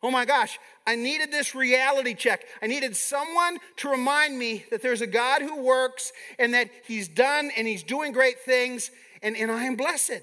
Oh 0.02 0.12
my 0.12 0.24
gosh, 0.24 0.60
I 0.88 0.96
needed 0.96 1.32
this 1.32 1.54
reality 1.54 2.14
check. 2.14 2.46
I 2.62 2.68
needed 2.68 2.96
someone 2.96 3.58
to 3.78 3.90
remind 3.90 4.40
me 4.40 4.66
that 4.72 4.82
there's 4.82 5.02
a 5.02 5.08
God 5.08 5.42
who 5.42 5.62
works 5.62 6.14
and 6.38 6.54
that 6.54 6.70
He's 6.86 7.08
done 7.08 7.52
and 7.58 7.68
He's 7.68 7.84
doing 7.84 8.14
great 8.14 8.40
things, 8.40 8.92
and, 9.22 9.36
and 9.36 9.52
I 9.52 9.66
am 9.66 9.76
blessed. 9.76 10.22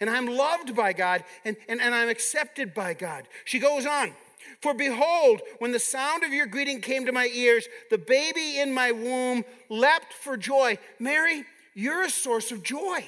And 0.00 0.10
I'm 0.10 0.26
loved 0.26 0.74
by 0.74 0.92
God 0.92 1.24
and, 1.44 1.56
and, 1.68 1.80
and 1.80 1.94
I'm 1.94 2.08
accepted 2.08 2.74
by 2.74 2.94
God. 2.94 3.28
She 3.44 3.58
goes 3.58 3.86
on. 3.86 4.12
For 4.60 4.74
behold, 4.74 5.40
when 5.58 5.72
the 5.72 5.78
sound 5.78 6.24
of 6.24 6.32
your 6.32 6.46
greeting 6.46 6.80
came 6.80 7.06
to 7.06 7.12
my 7.12 7.30
ears, 7.32 7.66
the 7.90 7.98
baby 7.98 8.58
in 8.58 8.74
my 8.74 8.92
womb 8.92 9.44
leapt 9.68 10.12
for 10.12 10.36
joy. 10.36 10.78
Mary, 10.98 11.44
you're 11.74 12.02
a 12.02 12.10
source 12.10 12.50
of 12.50 12.62
joy. 12.62 13.06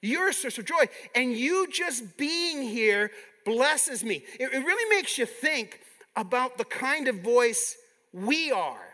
You're 0.00 0.30
a 0.30 0.34
source 0.34 0.58
of 0.58 0.64
joy. 0.64 0.88
And 1.14 1.32
you 1.32 1.68
just 1.70 2.16
being 2.16 2.62
here 2.62 3.10
blesses 3.46 4.04
me. 4.04 4.24
It, 4.38 4.52
it 4.52 4.58
really 4.58 4.94
makes 4.94 5.16
you 5.16 5.24
think 5.24 5.80
about 6.14 6.58
the 6.58 6.64
kind 6.64 7.08
of 7.08 7.20
voice 7.20 7.76
we 8.12 8.50
are. 8.50 8.88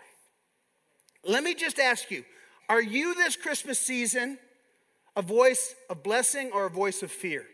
Let 1.25 1.43
me 1.43 1.55
just 1.55 1.81
ask 1.81 2.11
you 2.13 2.25
are 2.69 2.83
you 2.83 3.15
this 3.15 3.35
Christmas 3.35 3.81
season 3.81 4.39
a 5.17 5.23
voice 5.23 5.75
of 5.91 6.03
blessing 6.03 6.51
or 6.55 6.67
a 6.67 6.71
voice 6.71 7.03
of 7.03 7.11
fear? 7.11 7.45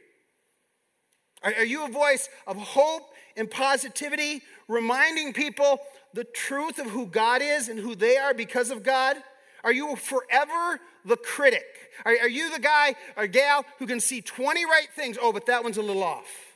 Are, 1.42 1.52
are 1.54 1.64
you 1.64 1.84
a 1.84 1.88
voice 1.88 2.28
of 2.46 2.56
hope 2.56 3.02
and 3.36 3.50
positivity, 3.50 4.42
reminding 4.68 5.32
people 5.32 5.80
the 6.14 6.24
truth 6.24 6.78
of 6.78 6.86
who 6.86 7.06
God 7.06 7.42
is 7.42 7.68
and 7.68 7.78
who 7.78 7.94
they 7.94 8.16
are 8.16 8.34
because 8.34 8.70
of 8.70 8.82
God? 8.82 9.16
Are 9.64 9.72
you 9.72 9.96
forever 9.96 10.80
the 11.04 11.16
critic? 11.16 11.64
Are, 12.04 12.12
are 12.22 12.28
you 12.28 12.50
the 12.52 12.60
guy 12.60 12.94
or 13.16 13.26
gal 13.26 13.64
who 13.78 13.86
can 13.86 14.00
see 14.00 14.20
20 14.20 14.64
right 14.64 14.88
things? 14.94 15.18
Oh, 15.20 15.32
but 15.32 15.46
that 15.46 15.62
one's 15.62 15.78
a 15.78 15.82
little 15.82 16.04
off. 16.04 16.47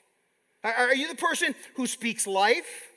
Are, 0.64 0.94
you 0.94 1.08
the 1.08 1.14
person 1.14 1.54
who 1.74 1.86
speaks 1.86 2.26
life? 2.26 2.88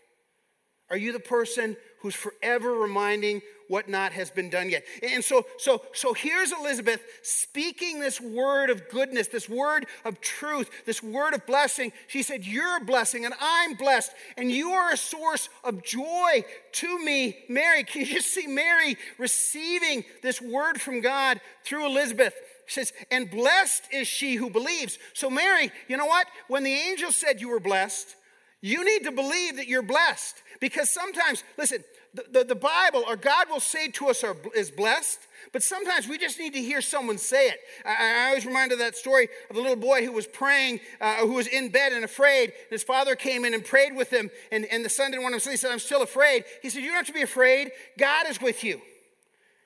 Are 0.90 0.98
you 0.98 1.12
the 1.12 1.20
person 1.20 1.78
who's 2.02 2.16
forever 2.16 2.72
reminding 2.74 3.42
what 3.68 3.90
not 3.90 4.12
has 4.12 4.30
been 4.30 4.50
done 4.50 4.70
yet. 4.70 4.84
And 5.02 5.24
so, 5.24 5.46
so, 5.58 5.82
so 5.94 6.14
here's 6.14 6.52
Elizabeth 6.52 7.02
speaking 7.24 8.00
this 8.00 8.22
word 8.22 8.70
of 8.70 8.90
goodness, 8.90 9.28
this 9.28 9.50
word 9.50 9.88
of 10.04 10.22
truth, 10.22 10.70
this 10.86 11.02
word 11.02 11.34
of 11.34 11.46
blessing. 11.46 11.92
She 12.08 12.22
said, 12.22 12.46
You're 12.46 12.78
a 12.78 12.86
blessing, 12.86 13.26
and 13.26 13.34
I'm 13.40 13.74
blessed, 13.74 14.12
and 14.38 14.52
you 14.52 14.72
are 14.72 14.92
a 14.92 14.98
source 14.98 15.50
of 15.64 15.84
joy 15.84 16.46
to 16.74 17.00
me, 17.04 17.38
Mary. 17.50 17.84
Can 17.84 18.02
you 18.02 18.08
just 18.08 18.34
see 18.34 18.48
Mary 18.48 18.98
receiving 19.18 20.04
this 20.22 20.42
word 20.42 20.80
from 20.80 21.02
God 21.02 21.40
through 21.64 21.86
Elizabeth? 21.86 22.34
Says, 22.68 22.94
and 23.12 23.30
blessed 23.30 23.84
is 23.92 24.08
she 24.08 24.36
who 24.36 24.50
believes. 24.50 24.98
So, 25.14 25.30
Mary, 25.30 25.72
you 25.88 25.98
know 25.98 26.06
what? 26.06 26.28
When 26.48 26.64
the 26.64 26.74
angel 26.74 27.12
said 27.12 27.42
you 27.42 27.50
were 27.50 27.60
blessed, 27.60 28.16
you 28.62 28.84
need 28.84 29.04
to 29.04 29.12
believe 29.12 29.58
that 29.58 29.68
you're 29.68 29.84
blessed. 29.84 30.42
Because 30.60 30.90
sometimes, 30.90 31.44
listen, 31.58 31.84
the, 32.14 32.26
the, 32.32 32.44
the, 32.46 32.56
Bible 32.56 33.04
or 33.08 33.16
God 33.16 33.50
will 33.50 33.60
say 33.60 33.90
to 33.90 34.08
us 34.08 34.24
are, 34.24 34.36
is 34.56 34.72
blessed, 34.72 35.20
but 35.52 35.62
sometimes 35.62 36.08
we 36.08 36.18
just 36.18 36.40
need 36.40 36.54
to 36.54 36.62
hear 36.62 36.82
someone 36.82 37.18
say 37.18 37.50
it. 37.50 37.60
I, 37.86 38.24
I 38.24 38.28
always 38.30 38.46
reminded 38.46 38.80
that 38.80 38.96
story 38.96 39.28
of 39.50 39.56
the 39.56 39.62
little 39.62 39.76
boy 39.76 40.06
who 40.06 40.12
was 40.12 40.26
praying, 40.26 40.80
uh, 41.02 41.18
who 41.18 41.34
was 41.34 41.48
in 41.48 41.70
bed 41.70 41.92
and 41.94 42.06
afraid. 42.06 42.46
And 42.46 42.72
his 42.72 42.84
father 42.84 43.16
came 43.16 43.46
in 43.46 43.54
and 43.54 43.64
prayed 43.64 43.96
with 43.96 44.12
him, 44.12 44.32
and, 44.52 44.66
and 44.66 44.84
the 44.84 44.90
son 44.90 45.12
didn't 45.12 45.24
want 45.24 45.36
him 45.36 45.40
to 45.40 45.44
sleep. 45.44 45.54
He 45.54 45.58
said, 45.58 45.72
I'm 45.72 45.80
still 45.80 46.02
afraid. 46.02 46.46
He 46.62 46.70
said, 46.70 46.82
You 46.82 46.88
don't 46.88 46.98
have 46.98 47.08
to 47.08 47.14
be 47.14 47.22
afraid. 47.22 47.72
God 47.98 48.28
is 48.28 48.42
with 48.42 48.64
you. 48.64 48.82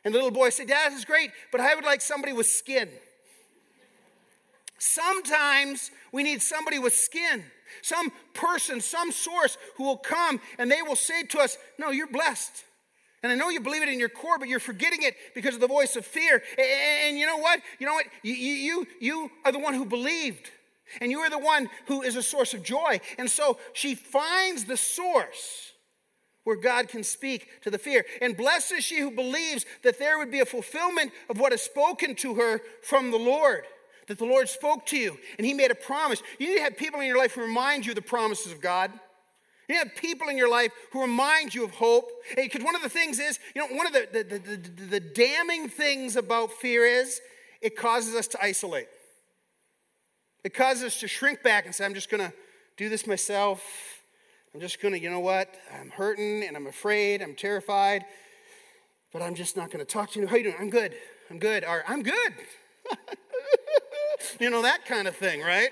And 0.05 0.13
the 0.13 0.17
little 0.17 0.31
boy 0.31 0.49
said, 0.49 0.67
Dad, 0.67 0.91
this 0.91 0.99
is 0.99 1.05
great, 1.05 1.31
but 1.51 1.61
I 1.61 1.75
would 1.75 1.83
like 1.83 2.01
somebody 2.01 2.33
with 2.33 2.47
skin. 2.47 2.89
Sometimes 4.77 5.91
we 6.13 6.23
need 6.23 6.41
somebody 6.41 6.79
with 6.79 6.95
skin, 6.95 7.43
some 7.81 8.11
person, 8.33 8.79
some 8.79 9.11
source 9.11 9.57
who 9.75 9.83
will 9.83 9.97
come 9.97 10.39
and 10.57 10.71
they 10.71 10.81
will 10.81 10.95
say 10.95 11.23
to 11.23 11.39
us, 11.39 11.57
No, 11.77 11.91
you're 11.91 12.07
blessed. 12.07 12.63
And 13.21 13.31
I 13.31 13.35
know 13.35 13.49
you 13.49 13.59
believe 13.59 13.83
it 13.83 13.89
in 13.89 13.99
your 13.99 14.09
core, 14.09 14.39
but 14.39 14.47
you're 14.47 14.61
forgetting 14.61 15.03
it 15.03 15.15
because 15.35 15.53
of 15.53 15.59
the 15.59 15.67
voice 15.67 15.97
of 15.97 16.05
fear. 16.05 16.41
And 16.57 17.17
you 17.17 17.25
know 17.25 17.37
what? 17.37 17.59
You 17.77 17.85
know 17.85 17.93
what? 17.93 18.05
You, 18.23 18.33
you, 18.33 18.87
you 19.01 19.31
are 19.43 19.51
the 19.51 19.59
one 19.59 19.73
who 19.73 19.85
believed. 19.85 20.49
And 21.01 21.11
you 21.11 21.19
are 21.19 21.29
the 21.29 21.37
one 21.37 21.69
who 21.87 22.01
is 22.01 22.15
a 22.15 22.23
source 22.23 22.53
of 22.53 22.63
joy. 22.63 23.01
And 23.17 23.29
so 23.29 23.57
she 23.73 23.93
finds 23.93 24.63
the 24.63 24.77
source 24.77 25.68
where 26.49 26.57
God 26.57 26.87
can 26.87 27.03
speak 27.03 27.61
to 27.61 27.69
the 27.69 27.77
fear. 27.77 28.03
And 28.23 28.35
blessed 28.35 28.71
is 28.71 28.83
she 28.83 28.99
who 28.99 29.11
believes 29.11 29.67
that 29.83 29.99
there 29.99 30.17
would 30.17 30.31
be 30.31 30.39
a 30.39 30.45
fulfillment 30.45 31.11
of 31.29 31.39
what 31.39 31.53
is 31.53 31.61
spoken 31.61 32.15
to 32.15 32.33
her 32.33 32.59
from 32.81 33.11
the 33.11 33.17
Lord 33.17 33.65
that 34.07 34.17
the 34.17 34.25
Lord 34.25 34.49
spoke 34.49 34.87
to 34.87 34.97
you 34.97 35.15
and 35.37 35.45
He 35.45 35.53
made 35.53 35.69
a 35.69 35.75
promise. 35.75 36.23
You 36.39 36.47
need 36.47 36.57
to 36.57 36.63
have 36.63 36.75
people 36.75 36.99
in 36.99 37.05
your 37.05 37.19
life 37.19 37.33
who 37.33 37.41
remind 37.41 37.85
you 37.85 37.91
of 37.91 37.95
the 37.95 38.01
promises 38.01 38.51
of 38.51 38.59
God. 38.59 38.91
You 39.67 39.75
have 39.77 39.95
people 39.95 40.29
in 40.29 40.37
your 40.37 40.49
life 40.49 40.71
who 40.91 41.01
remind 41.01 41.53
you 41.53 41.63
of 41.63 41.69
hope. 41.69 42.09
Because 42.35 42.63
one 42.63 42.75
of 42.75 42.81
the 42.81 42.89
things 42.89 43.19
is, 43.19 43.37
you 43.53 43.61
know, 43.61 43.75
one 43.75 43.85
of 43.85 43.93
the, 43.93 44.07
the, 44.11 44.23
the, 44.23 44.39
the, 44.39 44.85
the 44.85 44.99
damning 44.99 45.69
things 45.69 46.15
about 46.15 46.51
fear 46.51 46.83
is 46.83 47.21
it 47.61 47.77
causes 47.77 48.15
us 48.15 48.27
to 48.29 48.43
isolate. 48.43 48.87
It 50.43 50.55
causes 50.55 50.85
us 50.85 50.99
to 51.01 51.07
shrink 51.07 51.43
back 51.43 51.67
and 51.67 51.75
say, 51.75 51.85
I'm 51.85 51.93
just 51.93 52.09
going 52.09 52.27
to 52.27 52.33
do 52.77 52.89
this 52.89 53.05
myself. 53.05 53.61
I'm 54.53 54.59
just 54.59 54.81
going 54.81 54.93
to, 54.93 54.99
you 54.99 55.09
know 55.11 55.19
what? 55.19 55.55
I'm 55.79 55.91
hurting 55.91 56.43
and 56.43 56.57
I'm 56.57 56.65
afraid. 56.65 57.21
I'm 57.21 57.35
terrified. 57.35 58.05
But 59.13 59.21
I'm 59.21 59.35
just 59.35 59.55
not 59.55 59.71
going 59.71 59.85
to 59.85 59.91
talk 59.91 60.11
to 60.11 60.19
you. 60.19 60.27
How 60.27 60.37
you 60.37 60.43
doing? 60.43 60.55
I'm 60.59 60.69
good. 60.69 60.95
I'm 61.29 61.37
good. 61.37 61.63
Or 61.63 61.83
I'm 61.87 62.01
good. 62.01 62.33
you 64.39 64.49
know, 64.49 64.63
that 64.63 64.85
kind 64.85 65.07
of 65.07 65.15
thing, 65.15 65.41
right? 65.41 65.69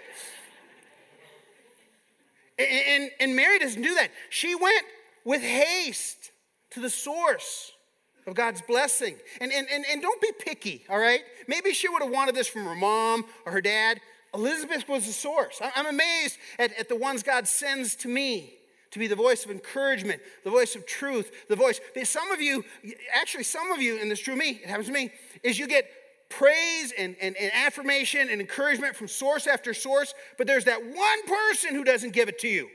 And, 2.59 3.09
and 3.19 3.35
Mary 3.35 3.59
doesn't 3.59 3.81
do 3.81 3.95
that. 3.95 4.09
She 4.29 4.55
went 4.55 4.83
with 5.25 5.41
haste 5.41 6.31
to 6.71 6.79
the 6.79 6.89
source 6.89 7.71
of 8.27 8.35
God's 8.35 8.61
blessing. 8.61 9.15
And, 9.41 9.51
and, 9.51 9.67
and, 9.71 9.85
and 9.91 10.01
don't 10.01 10.21
be 10.21 10.31
picky, 10.39 10.83
all 10.89 10.99
right? 10.99 11.21
Maybe 11.47 11.73
she 11.73 11.89
would 11.89 12.01
have 12.03 12.11
wanted 12.11 12.35
this 12.35 12.47
from 12.47 12.65
her 12.65 12.75
mom 12.75 13.25
or 13.45 13.51
her 13.53 13.61
dad. 13.61 14.01
Elizabeth 14.33 14.87
was 14.87 15.07
the 15.07 15.13
source. 15.13 15.61
I'm 15.75 15.87
amazed 15.87 16.37
at, 16.59 16.77
at 16.77 16.89
the 16.89 16.95
ones 16.95 17.23
God 17.23 17.47
sends 17.47 17.95
to 17.97 18.07
me 18.07 18.56
to 18.97 18.99
be 18.99 19.07
the 19.07 19.15
voice 19.15 19.45
of 19.45 19.51
encouragement, 19.51 20.21
the 20.43 20.49
voice 20.49 20.75
of 20.75 20.85
truth, 20.85 21.31
the 21.47 21.55
voice. 21.55 21.79
Some 22.03 22.31
of 22.31 22.41
you, 22.41 22.65
actually, 23.13 23.43
some 23.43 23.71
of 23.71 23.81
you, 23.81 23.99
and 23.99 24.09
this 24.09 24.19
is 24.19 24.25
true 24.25 24.35
me, 24.35 24.59
it 24.63 24.67
happens 24.67 24.87
to 24.87 24.93
me, 24.93 25.11
is 25.43 25.59
you 25.59 25.67
get 25.67 25.89
praise 26.29 26.91
and, 26.97 27.15
and, 27.21 27.37
and, 27.37 27.51
affirmation 27.53 28.27
and 28.29 28.41
encouragement 28.41 28.95
from 28.95 29.07
source 29.07 29.47
after 29.47 29.73
source, 29.73 30.13
but 30.37 30.45
there's 30.45 30.65
that 30.65 30.83
one 30.83 31.23
person 31.25 31.73
who 31.73 31.83
doesn't 31.83 32.11
give 32.11 32.27
it 32.27 32.39
to 32.39 32.47
you. 32.47 32.67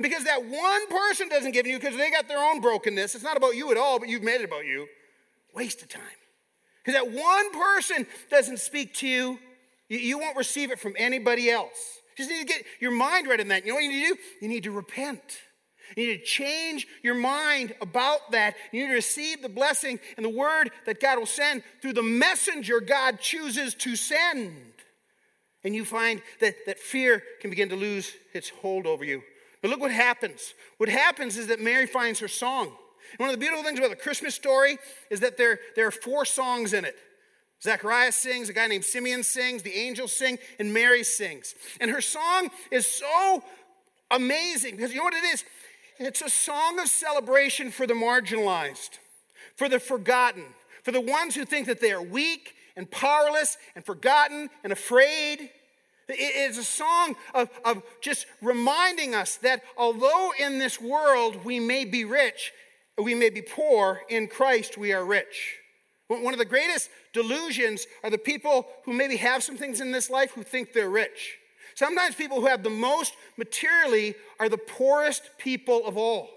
Because 0.00 0.24
that 0.24 0.42
one 0.44 0.88
person 0.88 1.28
doesn't 1.28 1.52
give 1.52 1.60
it 1.60 1.68
to 1.68 1.70
you 1.70 1.78
because 1.78 1.96
they 1.96 2.10
got 2.10 2.26
their 2.26 2.42
own 2.42 2.60
brokenness. 2.60 3.14
It's 3.14 3.22
not 3.22 3.36
about 3.36 3.54
you 3.54 3.70
at 3.70 3.76
all, 3.76 4.00
but 4.00 4.08
you've 4.08 4.22
made 4.22 4.40
it 4.40 4.44
about 4.44 4.64
you. 4.64 4.88
Waste 5.54 5.82
of 5.82 5.88
time. 5.88 6.02
Because 6.82 7.00
that 7.00 7.12
one 7.12 7.52
person 7.52 8.06
doesn't 8.30 8.58
speak 8.58 8.94
to 8.94 9.06
you, 9.06 9.38
you, 9.88 9.98
you 9.98 10.18
won't 10.18 10.36
receive 10.36 10.72
it 10.72 10.80
from 10.80 10.94
anybody 10.98 11.50
else. 11.50 12.01
You 12.16 12.24
just 12.24 12.30
need 12.30 12.46
to 12.46 12.52
get 12.52 12.64
your 12.80 12.90
mind 12.90 13.26
right 13.26 13.40
in 13.40 13.48
that. 13.48 13.64
You 13.64 13.70
know 13.70 13.74
what 13.76 13.84
you 13.84 13.90
need 13.90 14.08
to 14.08 14.14
do? 14.14 14.20
You 14.40 14.48
need 14.48 14.64
to 14.64 14.70
repent. 14.70 15.38
You 15.96 16.06
need 16.06 16.18
to 16.18 16.24
change 16.24 16.86
your 17.02 17.14
mind 17.14 17.74
about 17.80 18.30
that. 18.32 18.54
You 18.72 18.82
need 18.82 18.88
to 18.88 18.94
receive 18.94 19.42
the 19.42 19.48
blessing 19.48 20.00
and 20.16 20.24
the 20.24 20.30
word 20.30 20.70
that 20.86 21.00
God 21.00 21.18
will 21.18 21.26
send 21.26 21.62
through 21.80 21.94
the 21.94 22.02
messenger 22.02 22.80
God 22.80 23.20
chooses 23.20 23.74
to 23.76 23.96
send. 23.96 24.56
And 25.64 25.74
you 25.74 25.84
find 25.84 26.22
that, 26.40 26.54
that 26.66 26.78
fear 26.78 27.22
can 27.40 27.50
begin 27.50 27.68
to 27.68 27.76
lose 27.76 28.12
its 28.34 28.48
hold 28.48 28.86
over 28.86 29.04
you. 29.04 29.22
But 29.60 29.70
look 29.70 29.80
what 29.80 29.92
happens. 29.92 30.54
What 30.78 30.88
happens 30.88 31.36
is 31.36 31.46
that 31.46 31.60
Mary 31.60 31.86
finds 31.86 32.18
her 32.20 32.28
song. 32.28 32.66
And 32.66 33.18
one 33.18 33.28
of 33.28 33.34
the 33.34 33.40
beautiful 33.40 33.64
things 33.64 33.78
about 33.78 33.90
the 33.90 33.96
Christmas 33.96 34.34
story 34.34 34.78
is 35.10 35.20
that 35.20 35.36
there, 35.36 35.60
there 35.76 35.86
are 35.86 35.92
four 35.92 36.24
songs 36.24 36.72
in 36.72 36.84
it. 36.84 36.96
Zacharias 37.62 38.16
sings, 38.16 38.48
a 38.48 38.52
guy 38.52 38.66
named 38.66 38.84
Simeon 38.84 39.22
sings, 39.22 39.62
the 39.62 39.74
angels 39.74 40.12
sing, 40.12 40.38
and 40.58 40.74
Mary 40.74 41.04
sings. 41.04 41.54
And 41.80 41.90
her 41.90 42.00
song 42.00 42.50
is 42.70 42.86
so 42.86 43.42
amazing 44.10 44.76
because 44.76 44.90
you 44.90 44.98
know 44.98 45.04
what 45.04 45.14
it 45.14 45.24
is? 45.24 45.44
It's 45.98 46.22
a 46.22 46.28
song 46.28 46.80
of 46.80 46.88
celebration 46.88 47.70
for 47.70 47.86
the 47.86 47.94
marginalized, 47.94 48.98
for 49.54 49.68
the 49.68 49.78
forgotten, 49.78 50.44
for 50.82 50.90
the 50.90 51.00
ones 51.00 51.36
who 51.36 51.44
think 51.44 51.68
that 51.68 51.80
they 51.80 51.92
are 51.92 52.02
weak 52.02 52.54
and 52.74 52.90
powerless 52.90 53.56
and 53.76 53.84
forgotten 53.84 54.50
and 54.64 54.72
afraid. 54.72 55.50
It's 56.08 56.58
a 56.58 56.64
song 56.64 57.14
of, 57.32 57.48
of 57.64 57.82
just 58.00 58.26
reminding 58.40 59.14
us 59.14 59.36
that 59.36 59.62
although 59.76 60.32
in 60.38 60.58
this 60.58 60.80
world 60.80 61.44
we 61.44 61.60
may 61.60 61.84
be 61.84 62.04
rich, 62.04 62.52
we 62.98 63.14
may 63.14 63.30
be 63.30 63.40
poor, 63.40 64.00
in 64.08 64.26
Christ 64.26 64.76
we 64.76 64.92
are 64.92 65.04
rich. 65.04 65.61
One 66.20 66.34
of 66.34 66.38
the 66.38 66.44
greatest 66.44 66.90
delusions 67.12 67.86
are 68.02 68.10
the 68.10 68.18
people 68.18 68.66
who 68.84 68.92
maybe 68.92 69.16
have 69.16 69.42
some 69.42 69.56
things 69.56 69.80
in 69.80 69.92
this 69.92 70.10
life 70.10 70.32
who 70.32 70.42
think 70.42 70.72
they're 70.72 70.90
rich. 70.90 71.38
Sometimes 71.74 72.14
people 72.14 72.40
who 72.40 72.46
have 72.46 72.62
the 72.62 72.70
most 72.70 73.14
materially 73.36 74.14
are 74.38 74.48
the 74.48 74.58
poorest 74.58 75.22
people 75.38 75.86
of 75.86 75.96
all. 75.96 76.28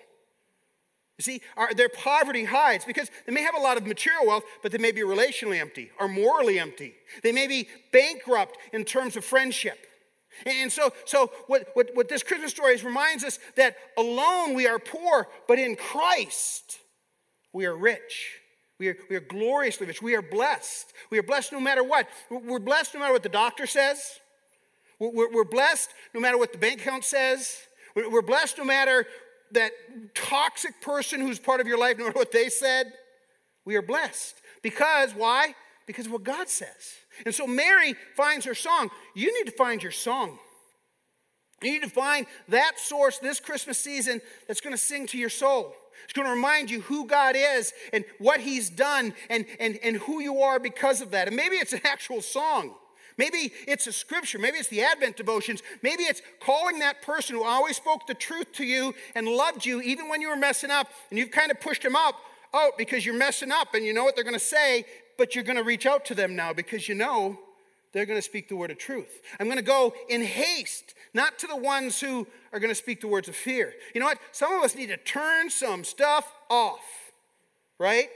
You 1.17 1.23
see, 1.23 1.41
our, 1.55 1.73
their 1.73 1.89
poverty 1.89 2.43
hides 2.43 2.83
because 2.83 3.09
they 3.25 3.31
may 3.31 3.41
have 3.41 3.55
a 3.55 3.61
lot 3.61 3.77
of 3.77 3.88
material 3.88 4.27
wealth, 4.27 4.43
but 4.61 4.71
they 4.71 4.77
may 4.77 4.91
be 4.91 5.01
relationally 5.01 5.59
empty 5.59 5.91
or 5.99 6.07
morally 6.07 6.59
empty. 6.59 6.93
They 7.23 7.31
may 7.31 7.47
be 7.47 7.69
bankrupt 7.93 8.57
in 8.73 8.83
terms 8.83 9.15
of 9.15 9.23
friendship. 9.23 9.88
And 10.45 10.69
so, 10.69 10.91
so 11.05 11.31
what, 11.47 11.69
what, 11.73 11.91
what 11.93 12.09
this 12.09 12.21
Christmas 12.21 12.51
story 12.51 12.75
reminds 12.77 13.23
us 13.23 13.39
that 13.55 13.77
alone 13.97 14.53
we 14.53 14.67
are 14.67 14.79
poor, 14.79 15.29
but 15.47 15.57
in 15.57 15.77
Christ 15.77 16.79
we 17.53 17.65
are 17.65 17.75
rich. 17.75 18.39
We 18.79 18.89
are, 18.89 18.97
we 19.09 19.15
are 19.15 19.21
gloriously 19.21 19.88
rich. 19.88 20.01
We 20.01 20.15
are 20.15 20.21
blessed. 20.21 20.93
We 21.09 21.17
are 21.17 21.23
blessed 21.23 21.51
no 21.53 21.59
matter 21.59 21.83
what. 21.83 22.07
We're 22.29 22.59
blessed 22.59 22.93
no 22.93 22.99
matter 22.99 23.13
what 23.13 23.23
the 23.23 23.29
doctor 23.29 23.65
says. 23.65 24.19
We're, 24.99 25.31
we're 25.31 25.45
blessed 25.45 25.91
no 26.13 26.19
matter 26.19 26.38
what 26.38 26.51
the 26.51 26.57
bank 26.57 26.81
account 26.81 27.05
says. 27.05 27.57
We're 27.95 28.21
blessed 28.21 28.57
no 28.57 28.65
matter 28.65 29.05
that 29.51 29.71
toxic 30.13 30.81
person 30.81 31.21
who's 31.21 31.39
part 31.39 31.61
of 31.61 31.67
your 31.67 31.77
life, 31.77 31.97
no 31.97 32.05
matter 32.05 32.17
what 32.17 32.31
they 32.31 32.49
said, 32.49 32.91
we 33.63 33.75
are 33.75 33.81
blessed. 33.81 34.35
Because, 34.61 35.13
why? 35.13 35.55
Because 35.88 36.07
of 36.07 36.11
what 36.11 36.23
God 36.23 36.49
says. 36.49 36.95
And 37.25 37.33
so 37.33 37.47
Mary 37.47 37.95
finds 38.15 38.45
her 38.45 38.55
song. 38.55 38.89
You 39.13 39.33
need 39.38 39.49
to 39.49 39.55
find 39.55 39.81
your 39.81 39.91
song. 39.91 40.38
You 41.61 41.71
need 41.71 41.83
to 41.83 41.89
find 41.89 42.25
that 42.49 42.77
source 42.77 43.19
this 43.19 43.39
Christmas 43.39 43.77
season 43.77 44.19
that's 44.47 44.59
going 44.59 44.73
to 44.73 44.81
sing 44.81 45.07
to 45.07 45.17
your 45.17 45.29
soul. 45.29 45.73
It's 46.05 46.13
going 46.13 46.27
to 46.27 46.33
remind 46.33 46.71
you 46.71 46.81
who 46.81 47.05
God 47.05 47.35
is 47.37 47.73
and 47.91 48.05
what 48.17 48.39
He's 48.39 48.69
done 48.69 49.13
and, 49.29 49.45
and, 49.59 49.77
and 49.83 49.97
who 49.97 50.21
you 50.21 50.41
are 50.41 50.59
because 50.59 51.01
of 51.01 51.11
that. 51.11 51.27
And 51.27 51.35
maybe 51.35 51.57
it's 51.57 51.73
an 51.73 51.81
actual 51.83 52.21
song. 52.21 52.73
Maybe 53.17 53.53
it's 53.67 53.87
a 53.87 53.93
scripture. 53.93 54.39
Maybe 54.39 54.57
it's 54.57 54.67
the 54.67 54.81
Advent 54.81 55.17
devotions. 55.17 55.63
Maybe 55.81 56.03
it's 56.03 56.21
calling 56.39 56.79
that 56.79 57.01
person 57.01 57.35
who 57.35 57.43
always 57.43 57.77
spoke 57.77 58.07
the 58.07 58.13
truth 58.13 58.51
to 58.53 58.65
you 58.65 58.93
and 59.15 59.27
loved 59.27 59.65
you 59.65 59.81
even 59.81 60.09
when 60.09 60.21
you 60.21 60.29
were 60.29 60.35
messing 60.35 60.71
up 60.71 60.89
and 61.09 61.19
you've 61.19 61.31
kind 61.31 61.51
of 61.51 61.59
pushed 61.59 61.83
them 61.83 61.95
up 61.95 62.15
out 62.53 62.77
because 62.77 63.05
you're 63.05 63.15
messing 63.15 63.51
up 63.51 63.73
and 63.73 63.85
you 63.85 63.93
know 63.93 64.03
what 64.03 64.15
they're 64.15 64.23
going 64.23 64.33
to 64.33 64.39
say, 64.39 64.85
but 65.17 65.35
you're 65.35 65.43
going 65.43 65.57
to 65.57 65.63
reach 65.63 65.85
out 65.85 66.05
to 66.05 66.15
them 66.15 66.35
now 66.35 66.53
because 66.53 66.87
you 66.87 66.95
know 66.95 67.37
they're 67.95 68.05
going 68.05 68.17
to 68.17 68.21
speak 68.21 68.49
the 68.49 68.58
word 68.58 68.71
of 68.71 68.77
truth. 68.77 69.21
I'm 69.39 69.45
going 69.45 69.58
to 69.58 69.63
go 69.63 69.93
in 70.10 70.21
haste, 70.21 70.93
not 71.13 71.39
to 71.39 71.47
the 71.47 71.55
ones 71.55 72.01
who 72.01 72.27
are 72.51 72.60
going 72.60 72.69
to 72.69 72.75
speak 72.75 72.99
the 72.99 73.08
words 73.08 73.29
of 73.29 73.38
fear. 73.38 73.73
You 73.93 74.01
know 74.01 74.08
what? 74.08 74.19
Some 74.34 74.51
of 74.51 74.62
us 74.63 74.75
need 74.75 74.88
to 74.88 74.97
turn 74.97 75.49
some 75.49 75.86
stuff 75.86 76.29
off, 76.49 76.84
right? 77.79 78.10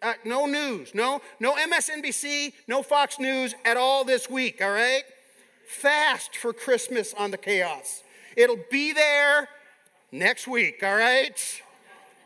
Uh, 0.00 0.12
no 0.24 0.46
news, 0.46 0.94
no, 0.94 1.20
no 1.40 1.54
MSNBC, 1.56 2.52
no 2.68 2.84
Fox 2.84 3.18
News 3.18 3.52
at 3.64 3.76
all 3.76 4.04
this 4.04 4.30
week, 4.30 4.62
all 4.62 4.70
right? 4.70 5.02
Fast 5.66 6.36
for 6.36 6.52
Christmas 6.52 7.12
on 7.14 7.32
the 7.32 7.36
chaos. 7.36 8.04
It'll 8.36 8.60
be 8.70 8.92
there 8.92 9.48
next 10.12 10.46
week, 10.46 10.84
all 10.84 10.94
right? 10.94 11.62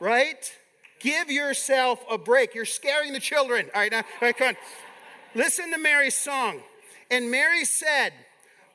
Right? 0.00 0.52
Give 1.00 1.30
yourself 1.30 2.04
a 2.10 2.18
break. 2.18 2.54
You're 2.54 2.66
scaring 2.66 3.14
the 3.14 3.20
children. 3.20 3.70
All 3.74 3.80
right, 3.80 3.90
now, 3.90 4.00
all 4.00 4.04
right, 4.20 4.36
come 4.36 4.48
on. 4.48 4.56
Listen 5.34 5.70
to 5.72 5.78
Mary's 5.78 6.16
song. 6.16 6.60
And 7.10 7.30
Mary 7.30 7.64
said, 7.64 8.12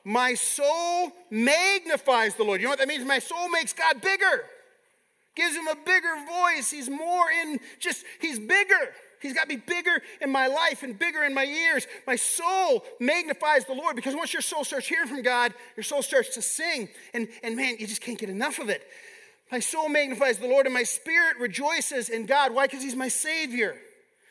My 0.04 0.34
soul 0.34 1.12
magnifies 1.30 2.34
the 2.34 2.44
Lord. 2.44 2.60
You 2.60 2.66
know 2.66 2.70
what 2.70 2.78
that 2.78 2.88
means? 2.88 3.04
My 3.04 3.18
soul 3.18 3.48
makes 3.48 3.72
God 3.72 4.00
bigger 4.00 4.44
gives 5.38 5.56
him 5.56 5.68
a 5.68 5.76
bigger 5.76 6.14
voice. 6.26 6.70
He's 6.70 6.90
more 6.90 7.30
in 7.30 7.60
just, 7.78 8.04
he's 8.20 8.38
bigger. 8.38 8.92
He's 9.22 9.32
got 9.32 9.42
to 9.42 9.48
be 9.48 9.56
bigger 9.56 10.02
in 10.20 10.30
my 10.30 10.46
life 10.48 10.82
and 10.82 10.98
bigger 10.98 11.24
in 11.24 11.32
my 11.32 11.44
ears. 11.44 11.86
My 12.06 12.16
soul 12.16 12.84
magnifies 13.00 13.64
the 13.64 13.72
Lord 13.72 13.96
because 13.96 14.14
once 14.14 14.32
your 14.32 14.42
soul 14.42 14.64
starts 14.64 14.86
hearing 14.86 15.08
from 15.08 15.22
God, 15.22 15.54
your 15.76 15.84
soul 15.84 16.02
starts 16.02 16.34
to 16.34 16.42
sing. 16.42 16.88
And, 17.14 17.28
and 17.42 17.56
man, 17.56 17.76
you 17.78 17.86
just 17.86 18.00
can't 18.00 18.18
get 18.18 18.28
enough 18.28 18.58
of 18.58 18.68
it. 18.68 18.82
My 19.50 19.60
soul 19.60 19.88
magnifies 19.88 20.38
the 20.38 20.46
Lord 20.46 20.66
and 20.66 20.74
my 20.74 20.82
spirit 20.82 21.38
rejoices 21.40 22.10
in 22.10 22.26
God. 22.26 22.52
Why? 22.52 22.66
Because 22.66 22.82
He's 22.82 22.94
my 22.94 23.08
Savior. 23.08 23.76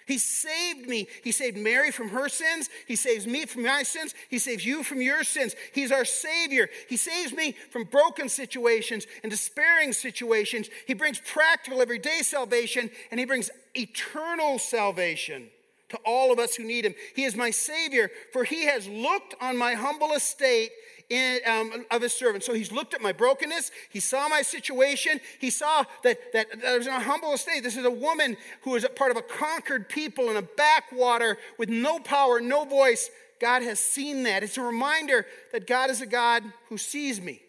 He 0.07 0.17
saved 0.17 0.87
me. 0.87 1.07
He 1.23 1.33
saved 1.33 1.57
Mary 1.57 1.91
from 1.91 2.09
her 2.09 2.29
sins. 2.29 2.69
He 2.87 2.95
saves 2.95 3.27
me 3.27 3.45
from 3.45 3.63
my 3.63 3.83
sins. 3.83 4.15
He 4.29 4.39
saves 4.39 4.65
you 4.65 4.81
from 4.81 5.01
your 5.01 5.23
sins. 5.23 5.53
He's 5.73 5.91
our 5.91 6.05
Savior. 6.05 6.69
He 6.87 6.95
saves 6.95 7.33
me 7.33 7.55
from 7.71 7.83
broken 7.83 8.29
situations 8.29 9.05
and 9.21 9.29
despairing 9.29 9.91
situations. 9.91 10.69
He 10.85 10.93
brings 10.93 11.19
practical, 11.19 11.81
everyday 11.81 12.21
salvation, 12.21 12.89
and 13.11 13.19
He 13.19 13.25
brings 13.25 13.51
eternal 13.75 14.59
salvation 14.59 15.49
to 15.89 15.97
all 16.05 16.31
of 16.31 16.39
us 16.39 16.55
who 16.55 16.63
need 16.63 16.85
Him. 16.85 16.95
He 17.15 17.23
is 17.23 17.35
my 17.35 17.51
Savior, 17.51 18.09
for 18.33 18.43
He 18.43 18.65
has 18.65 18.87
looked 18.87 19.35
on 19.41 19.57
my 19.57 19.73
humble 19.73 20.13
estate 20.13 20.71
in, 21.09 21.39
um, 21.45 21.85
of 21.91 22.01
his 22.01 22.13
servant. 22.13 22.43
So 22.43 22.53
he's 22.53 22.71
looked 22.71 22.93
at 22.93 23.01
my 23.01 23.11
brokenness. 23.11 23.71
He 23.89 23.99
saw 23.99 24.27
my 24.27 24.41
situation. 24.41 25.19
He 25.39 25.49
saw 25.49 25.85
that, 26.03 26.17
that, 26.33 26.47
that 26.61 26.67
I 26.67 26.77
was 26.77 26.87
in 26.87 26.93
a 26.93 26.99
humble 26.99 27.33
estate. 27.33 27.63
This 27.63 27.77
is 27.77 27.85
a 27.85 27.91
woman 27.91 28.37
who 28.61 28.75
is 28.75 28.83
a 28.83 28.89
part 28.89 29.11
of 29.11 29.17
a 29.17 29.21
conquered 29.21 29.89
people 29.89 30.29
in 30.29 30.37
a 30.37 30.41
backwater 30.41 31.37
with 31.57 31.69
no 31.69 31.99
power, 31.99 32.39
no 32.39 32.65
voice. 32.65 33.09
God 33.39 33.61
has 33.63 33.79
seen 33.79 34.23
that. 34.23 34.43
It's 34.43 34.57
a 34.57 34.61
reminder 34.61 35.25
that 35.51 35.67
God 35.67 35.89
is 35.89 36.01
a 36.01 36.05
God 36.05 36.43
who 36.69 36.77
sees 36.77 37.21
me. 37.21 37.41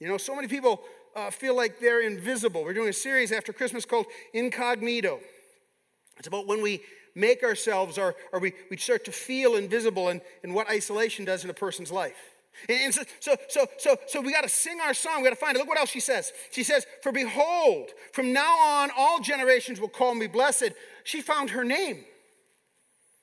You 0.00 0.08
know, 0.08 0.18
so 0.18 0.34
many 0.34 0.48
people 0.48 0.82
uh, 1.14 1.30
feel 1.30 1.56
like 1.56 1.80
they're 1.80 2.00
invisible. 2.00 2.64
We're 2.64 2.74
doing 2.74 2.88
a 2.88 2.94
series 2.94 3.32
after 3.32 3.52
Christmas 3.52 3.84
called 3.84 4.06
Incognito. 4.34 5.20
It's 6.18 6.28
about 6.28 6.46
when 6.46 6.62
we 6.62 6.82
make 7.16 7.42
ourselves 7.42 7.98
or, 7.98 8.14
or 8.32 8.38
we, 8.38 8.52
we 8.70 8.76
start 8.76 9.04
to 9.06 9.12
feel 9.12 9.56
invisible 9.56 10.08
and, 10.08 10.20
and 10.44 10.54
what 10.54 10.70
isolation 10.70 11.24
does 11.24 11.42
in 11.42 11.50
a 11.50 11.54
person's 11.54 11.90
life. 11.90 12.36
And 12.68 12.94
so, 12.94 13.02
so, 13.20 13.36
so, 13.48 13.66
so, 13.78 13.96
so 14.06 14.20
we 14.20 14.32
got 14.32 14.42
to 14.42 14.48
sing 14.48 14.80
our 14.80 14.94
song. 14.94 15.18
We 15.18 15.24
got 15.24 15.30
to 15.30 15.36
find 15.36 15.56
it. 15.56 15.58
Look 15.58 15.68
what 15.68 15.78
else 15.78 15.90
she 15.90 16.00
says. 16.00 16.32
She 16.50 16.62
says, 16.62 16.86
For 17.02 17.12
behold, 17.12 17.90
from 18.12 18.32
now 18.32 18.54
on, 18.56 18.90
all 18.96 19.20
generations 19.20 19.80
will 19.80 19.88
call 19.88 20.14
me 20.14 20.26
blessed. 20.26 20.70
She 21.04 21.20
found 21.20 21.50
her 21.50 21.64
name. 21.64 22.04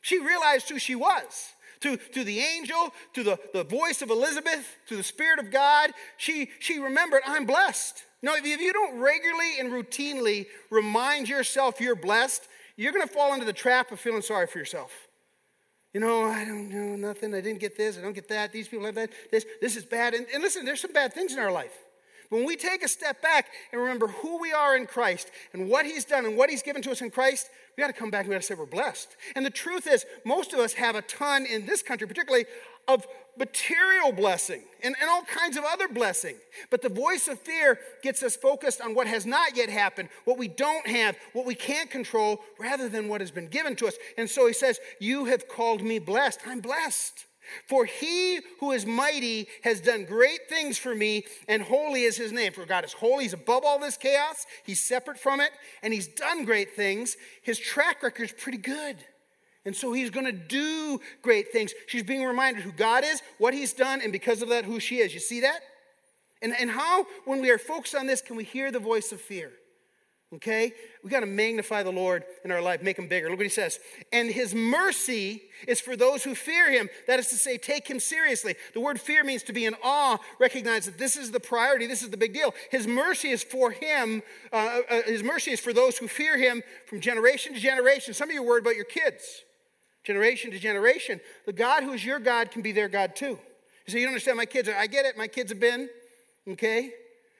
She 0.01 0.19
realized 0.19 0.69
who 0.69 0.77
she 0.77 0.95
was. 0.95 1.53
To, 1.81 1.97
to 1.97 2.23
the 2.23 2.39
angel, 2.39 2.93
to 3.13 3.23
the, 3.23 3.39
the 3.53 3.65
voice 3.65 4.01
of 4.01 4.09
Elizabeth, 4.09 4.77
to 4.87 4.95
the 4.95 5.03
Spirit 5.03 5.39
of 5.39 5.51
God, 5.51 5.91
she, 6.15 6.49
she 6.59 6.79
remembered, 6.79 7.23
I'm 7.25 7.45
blessed. 7.45 8.05
No, 8.21 8.35
if 8.35 8.45
you 8.45 8.71
don't 8.71 8.99
regularly 8.99 9.59
and 9.59 9.69
routinely 9.69 10.45
remind 10.69 11.27
yourself 11.27 11.81
you're 11.81 11.95
blessed, 11.95 12.47
you're 12.75 12.91
going 12.91 13.07
to 13.07 13.13
fall 13.13 13.33
into 13.33 13.45
the 13.45 13.53
trap 13.53 13.91
of 13.91 13.99
feeling 13.99 14.21
sorry 14.21 14.47
for 14.47 14.59
yourself. 14.59 14.91
You 15.93 15.99
know, 15.99 16.23
I 16.25 16.43
don't 16.43 16.69
know 16.69 16.95
nothing. 16.95 17.35
I 17.35 17.41
didn't 17.41 17.59
get 17.59 17.77
this. 17.77 17.97
I 17.97 18.01
don't 18.01 18.13
get 18.13 18.27
that. 18.29 18.51
These 18.51 18.67
people 18.67 18.85
have 18.85 18.95
that. 18.95 19.11
This, 19.31 19.45
this 19.61 19.75
is 19.75 19.85
bad. 19.85 20.15
And, 20.15 20.25
and 20.33 20.41
listen, 20.41 20.65
there's 20.65 20.81
some 20.81 20.91
bad 20.91 21.13
things 21.13 21.33
in 21.33 21.39
our 21.39 21.51
life. 21.51 21.73
But 22.31 22.37
When 22.37 22.47
we 22.47 22.55
take 22.55 22.83
a 22.83 22.87
step 22.87 23.21
back 23.21 23.51
and 23.71 23.79
remember 23.79 24.07
who 24.07 24.39
we 24.39 24.51
are 24.53 24.75
in 24.75 24.87
Christ 24.87 25.29
and 25.53 25.69
what 25.69 25.85
He's 25.85 26.03
done 26.03 26.25
and 26.25 26.35
what 26.35 26.49
He's 26.49 26.63
given 26.63 26.81
to 26.81 26.91
us 26.91 27.01
in 27.01 27.11
Christ, 27.11 27.49
we 27.77 27.81
got 27.81 27.87
to 27.87 27.93
come 27.93 28.09
back 28.09 28.21
and 28.21 28.29
we 28.29 28.35
got 28.35 28.41
to 28.41 28.47
say 28.47 28.55
we're 28.55 28.65
blessed. 28.65 29.15
And 29.35 29.45
the 29.45 29.51
truth 29.51 29.85
is, 29.85 30.03
most 30.25 30.51
of 30.51 30.59
us 30.59 30.73
have 30.73 30.95
a 30.95 31.03
ton 31.03 31.45
in 31.45 31.67
this 31.67 31.83
country, 31.83 32.07
particularly, 32.07 32.45
of 32.87 33.05
material 33.37 34.11
blessing 34.11 34.61
and, 34.83 34.95
and 34.99 35.09
all 35.09 35.23
kinds 35.23 35.57
of 35.57 35.63
other 35.63 35.87
blessing. 35.87 36.35
But 36.69 36.81
the 36.81 36.89
voice 36.89 37.27
of 37.27 37.39
fear 37.39 37.79
gets 38.01 38.21
us 38.23 38.35
focused 38.35 38.81
on 38.81 38.93
what 38.93 39.07
has 39.07 39.25
not 39.25 39.55
yet 39.55 39.69
happened, 39.69 40.09
what 40.25 40.37
we 40.37 40.47
don't 40.47 40.87
have, 40.87 41.17
what 41.33 41.45
we 41.45 41.55
can't 41.55 41.89
control, 41.89 42.41
rather 42.59 42.89
than 42.89 43.07
what 43.07 43.21
has 43.21 43.31
been 43.31 43.47
given 43.47 43.75
to 43.77 43.87
us. 43.87 43.95
And 44.17 44.29
so 44.29 44.47
he 44.47 44.53
says, 44.53 44.79
You 44.99 45.25
have 45.25 45.47
called 45.47 45.81
me 45.81 45.99
blessed. 45.99 46.41
I'm 46.45 46.59
blessed. 46.59 47.25
For 47.67 47.85
he 47.85 48.39
who 48.59 48.71
is 48.71 48.85
mighty 48.85 49.47
has 49.63 49.81
done 49.81 50.05
great 50.05 50.47
things 50.47 50.77
for 50.77 50.95
me, 50.95 51.25
and 51.47 51.61
holy 51.61 52.03
is 52.03 52.15
his 52.15 52.31
name. 52.31 52.53
For 52.53 52.65
God 52.65 52.85
is 52.85 52.93
holy, 52.93 53.23
he's 53.23 53.33
above 53.33 53.63
all 53.65 53.79
this 53.79 53.97
chaos, 53.97 54.45
he's 54.63 54.81
separate 54.81 55.19
from 55.19 55.41
it, 55.41 55.51
and 55.81 55.93
he's 55.93 56.07
done 56.07 56.45
great 56.45 56.75
things. 56.75 57.17
His 57.41 57.59
track 57.59 58.01
record 58.01 58.23
is 58.23 58.31
pretty 58.31 58.59
good. 58.59 59.03
And 59.65 59.75
so 59.75 59.93
he's 59.93 60.09
going 60.09 60.25
to 60.25 60.31
do 60.31 60.99
great 61.21 61.51
things. 61.51 61.73
She's 61.87 62.03
being 62.03 62.25
reminded 62.25 62.63
who 62.63 62.71
God 62.71 63.03
is, 63.03 63.21
what 63.37 63.53
he's 63.53 63.73
done, 63.73 64.01
and 64.01 64.11
because 64.11 64.41
of 64.41 64.49
that, 64.49 64.65
who 64.65 64.79
she 64.79 64.97
is. 64.97 65.13
You 65.13 65.19
see 65.19 65.41
that? 65.41 65.61
And, 66.41 66.53
and 66.59 66.69
how, 66.69 67.05
when 67.25 67.41
we 67.41 67.49
are 67.49 67.57
focused 67.57 67.95
on 67.95 68.05
this, 68.05 68.21
can 68.21 68.35
we 68.35 68.43
hear 68.43 68.71
the 68.71 68.79
voice 68.79 69.13
of 69.13 69.21
fear? 69.21 69.51
Okay? 70.33 70.73
We 71.03 71.09
got 71.11 71.19
to 71.19 71.27
magnify 71.27 71.83
the 71.83 71.91
Lord 71.91 72.23
in 72.43 72.51
our 72.51 72.61
life, 72.61 72.81
make 72.81 72.97
him 72.97 73.07
bigger. 73.07 73.29
Look 73.29 73.37
what 73.37 73.45
he 73.45 73.49
says. 73.49 73.79
And 74.11 74.29
his 74.29 74.55
mercy 74.55 75.43
is 75.67 75.79
for 75.79 75.95
those 75.95 76.23
who 76.23 76.33
fear 76.33 76.71
him. 76.71 76.89
That 77.07 77.19
is 77.19 77.27
to 77.27 77.35
say, 77.35 77.57
take 77.57 77.87
him 77.87 77.99
seriously. 77.99 78.55
The 78.73 78.79
word 78.79 78.99
fear 78.99 79.23
means 79.23 79.43
to 79.43 79.53
be 79.53 79.65
in 79.65 79.75
awe, 79.83 80.17
recognize 80.39 80.85
that 80.85 80.97
this 80.97 81.15
is 81.15 81.31
the 81.31 81.39
priority, 81.39 81.85
this 81.85 82.01
is 82.01 82.09
the 82.09 82.17
big 82.17 82.33
deal. 82.33 82.53
His 82.71 82.87
mercy 82.87 83.29
is 83.29 83.43
for 83.43 83.71
him, 83.71 84.23
uh, 84.51 84.79
uh, 84.89 85.01
his 85.03 85.23
mercy 85.23 85.51
is 85.51 85.59
for 85.59 85.71
those 85.71 85.97
who 85.97 86.07
fear 86.07 86.37
him 86.37 86.63
from 86.87 86.99
generation 86.99 87.53
to 87.53 87.59
generation. 87.59 88.13
Some 88.13 88.29
of 88.29 88.33
you 88.33 88.41
are 88.41 88.47
worried 88.47 88.63
about 88.63 88.75
your 88.75 88.85
kids, 88.85 89.43
generation 90.03 90.51
to 90.51 90.59
generation. 90.59 91.19
The 91.45 91.53
God 91.53 91.83
who 91.83 91.93
is 91.93 92.03
your 92.03 92.19
God 92.19 92.51
can 92.51 92.61
be 92.61 92.71
their 92.71 92.89
God 92.89 93.15
too. 93.15 93.39
You 93.85 93.91
say, 93.91 93.99
You 93.99 94.05
don't 94.05 94.13
understand 94.13 94.37
my 94.37 94.45
kids. 94.45 94.69
I 94.69 94.87
get 94.87 95.05
it, 95.05 95.17
my 95.17 95.27
kids 95.27 95.51
have 95.51 95.59
been, 95.59 95.89
okay? 96.47 96.91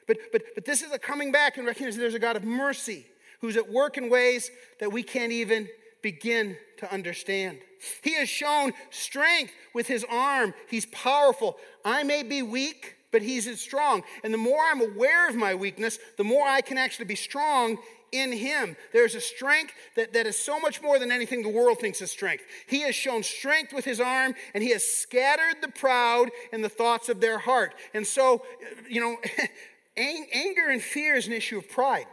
But, 0.08 0.17
but, 0.32 0.43
but 0.56 0.65
this 0.65 0.82
is 0.82 0.91
a 0.91 0.99
coming 0.99 1.32
back 1.32 1.58
and 1.58 1.65
recognizing 1.65 2.02
there's 2.02 2.13
a 2.13 2.19
God 2.19 2.36
of 2.36 2.43
mercy 2.43 3.06
who's 3.39 3.58
at 3.58 3.71
work 3.71 3.97
in 3.97 4.10
ways 4.10 4.52
that 4.80 4.91
we 4.91 5.04
can't 5.04 5.32
even 5.32 5.67
begin 6.02 6.58
to 6.78 6.93
understand. 6.93 7.60
He 8.02 8.13
has 8.15 8.30
shown 8.30 8.73
strength 8.89 9.54
with 9.73 9.88
his 9.88 10.06
arm. 10.10 10.54
He's 10.69 10.86
powerful. 10.88 11.58
I 11.84 12.04
may 12.04 12.23
be 12.23 12.41
weak, 12.41 12.95
but 13.12 13.21
he's 13.21 13.60
strong. 13.60 14.04
And 14.23 14.34
the 14.34 14.38
more 14.38 14.62
I'm 14.63 14.82
aware 14.82 15.30
of 15.30 15.36
my 15.36 15.56
weakness, 15.56 15.99
the 16.17 16.23
more 16.23 16.45
I 16.45 16.62
can 16.62 16.78
actually 16.78 17.06
be 17.06 17.15
strong 17.15 17.78
in 18.13 18.32
him. 18.32 18.76
There's 18.93 19.15
a 19.15 19.21
strength 19.21 19.73
that, 19.95 20.13
that 20.13 20.28
is 20.28 20.38
so 20.38 20.60
much 20.60 20.82
more 20.82 20.99
than 20.99 21.12
anything 21.12 21.41
the 21.41 21.49
world 21.49 21.80
thinks 21.80 22.02
is 22.02 22.12
strength. 22.12 22.43
He 22.67 22.82
has 22.82 22.95
shown 22.95 23.23
strength 23.23 23.73
with 23.73 23.84
his 23.84 23.99
arm, 23.99 24.36
and 24.54 24.63
he 24.63 24.71
has 24.71 24.84
scattered 24.84 25.62
the 25.62 25.67
proud 25.67 26.30
in 26.52 26.62
the 26.62 26.69
thoughts 26.69 27.10
of 27.10 27.19
their 27.19 27.39
heart. 27.39 27.73
And 27.93 28.06
so, 28.06 28.43
you 28.88 29.02
know, 29.02 29.17
anger 29.97 30.69
and 30.69 30.82
fear 30.82 31.15
is 31.15 31.28
an 31.28 31.34
issue 31.34 31.58
of 31.58 31.69
pride. 31.69 32.06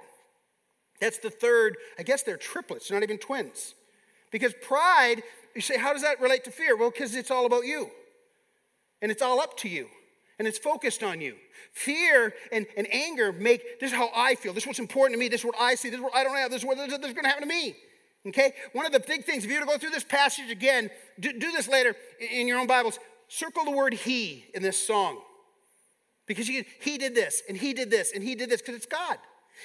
That's 1.01 1.19
the 1.19 1.31
third, 1.31 1.77
I 1.99 2.03
guess 2.03 2.23
they're 2.23 2.37
triplets, 2.37 2.91
not 2.91 3.03
even 3.03 3.19
twins. 3.19 3.75
Because 4.31 4.55
pride, 4.63 5.23
you 5.55 5.61
say, 5.61 5.79
how 5.79 5.93
does 5.93 6.03
that 6.03 6.21
relate 6.21 6.45
to 6.45 6.51
fear? 6.51 6.77
Well, 6.77 6.91
because 6.91 7.15
it's 7.15 7.31
all 7.31 7.47
about 7.47 7.65
you. 7.65 7.91
And 9.03 9.11
it's 9.11 9.23
all 9.23 9.41
up 9.41 9.57
to 9.59 9.69
you. 9.69 9.89
And 10.41 10.49
it's 10.49 10.59
focused 10.59 11.03
on 11.03 11.21
you. 11.21 11.37
Fear 11.73 12.33
and, 12.51 12.67
and 12.75 12.89
anger 12.91 13.31
make 13.31 13.79
this 13.79 13.91
is 13.91 13.97
how 13.97 14.09
I 14.17 14.37
feel. 14.37 14.55
This 14.55 14.63
is 14.63 14.69
what's 14.69 14.79
important 14.79 15.15
to 15.15 15.21
me. 15.21 15.29
This 15.29 15.43
is 15.43 15.45
what 15.45 15.55
I 15.61 15.75
see. 15.75 15.91
This 15.91 15.99
is 15.99 16.03
what 16.03 16.17
I 16.17 16.25
don't 16.25 16.35
have. 16.35 16.51
This 16.51 16.63
is 16.63 16.67
what 16.67 16.79
this 16.79 16.91
is 16.91 16.99
going 16.99 17.25
to 17.25 17.29
happen 17.29 17.43
to 17.43 17.55
me. 17.55 17.77
Okay? 18.27 18.55
One 18.73 18.87
of 18.87 18.93
the 18.93 19.01
big 19.01 19.27
things, 19.27 19.45
if 19.45 19.51
you 19.51 19.57
were 19.57 19.67
to 19.67 19.71
go 19.71 19.77
through 19.77 19.91
this 19.91 20.03
passage 20.03 20.51
again, 20.51 20.89
do, 21.21 21.35
do 21.35 21.53
this 21.53 21.69
later 21.69 21.95
in 22.33 22.49
your 22.49 22.59
own 22.59 22.67
Bibles, 22.67 22.99
circle 23.29 23.67
the 23.67 23.71
word 23.71 23.93
he 23.93 24.47
in 24.55 24.63
this 24.63 24.79
song. 24.79 25.19
Because 26.27 26.49
he 26.49 26.65
did 26.97 27.15
this, 27.15 27.43
and 27.47 27.55
he 27.55 27.75
did 27.75 27.91
this, 27.91 28.13
and 28.15 28.25
he 28.25 28.35
did 28.35 28.49
this, 28.49 28.63
because 28.63 28.77
it's 28.77 28.87
God. 28.87 29.19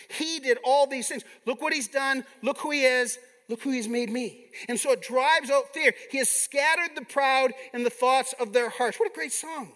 He 0.10 0.42
did 0.42 0.58
all 0.66 0.88
these 0.88 1.08
things. 1.08 1.24
Look 1.46 1.62
what 1.62 1.72
he's 1.72 1.88
done. 1.88 2.26
Look 2.42 2.58
who 2.58 2.72
he 2.72 2.84
is. 2.84 3.18
Look 3.48 3.62
who 3.62 3.72
he's 3.72 3.88
made 3.88 4.10
me. 4.10 4.48
And 4.68 4.78
so 4.78 4.92
it 4.92 5.02
drives 5.02 5.50
out 5.50 5.74
fear. 5.74 5.94
He 6.12 6.18
has 6.18 6.30
scattered 6.30 6.98
the 6.98 7.06
proud 7.06 7.54
in 7.74 7.84
the 7.84 7.90
thoughts 7.90 8.34
of 8.42 8.52
their 8.52 8.68
hearts. 8.68 9.00
What 9.00 9.10
a 9.10 9.14
great 9.14 9.32
song. 9.32 9.72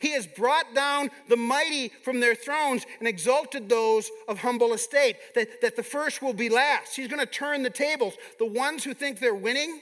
He 0.00 0.12
has 0.12 0.26
brought 0.26 0.74
down 0.74 1.10
the 1.28 1.36
mighty 1.36 1.88
from 1.88 2.20
their 2.20 2.34
thrones 2.34 2.86
and 2.98 3.08
exalted 3.08 3.68
those 3.68 4.10
of 4.28 4.38
humble 4.38 4.72
estate, 4.72 5.16
that, 5.34 5.60
that 5.60 5.76
the 5.76 5.82
first 5.82 6.22
will 6.22 6.34
be 6.34 6.48
last. 6.48 6.96
He's 6.96 7.08
going 7.08 7.20
to 7.20 7.26
turn 7.26 7.62
the 7.62 7.70
tables. 7.70 8.14
The 8.38 8.46
ones 8.46 8.84
who 8.84 8.94
think 8.94 9.18
they're 9.18 9.34
winning 9.34 9.80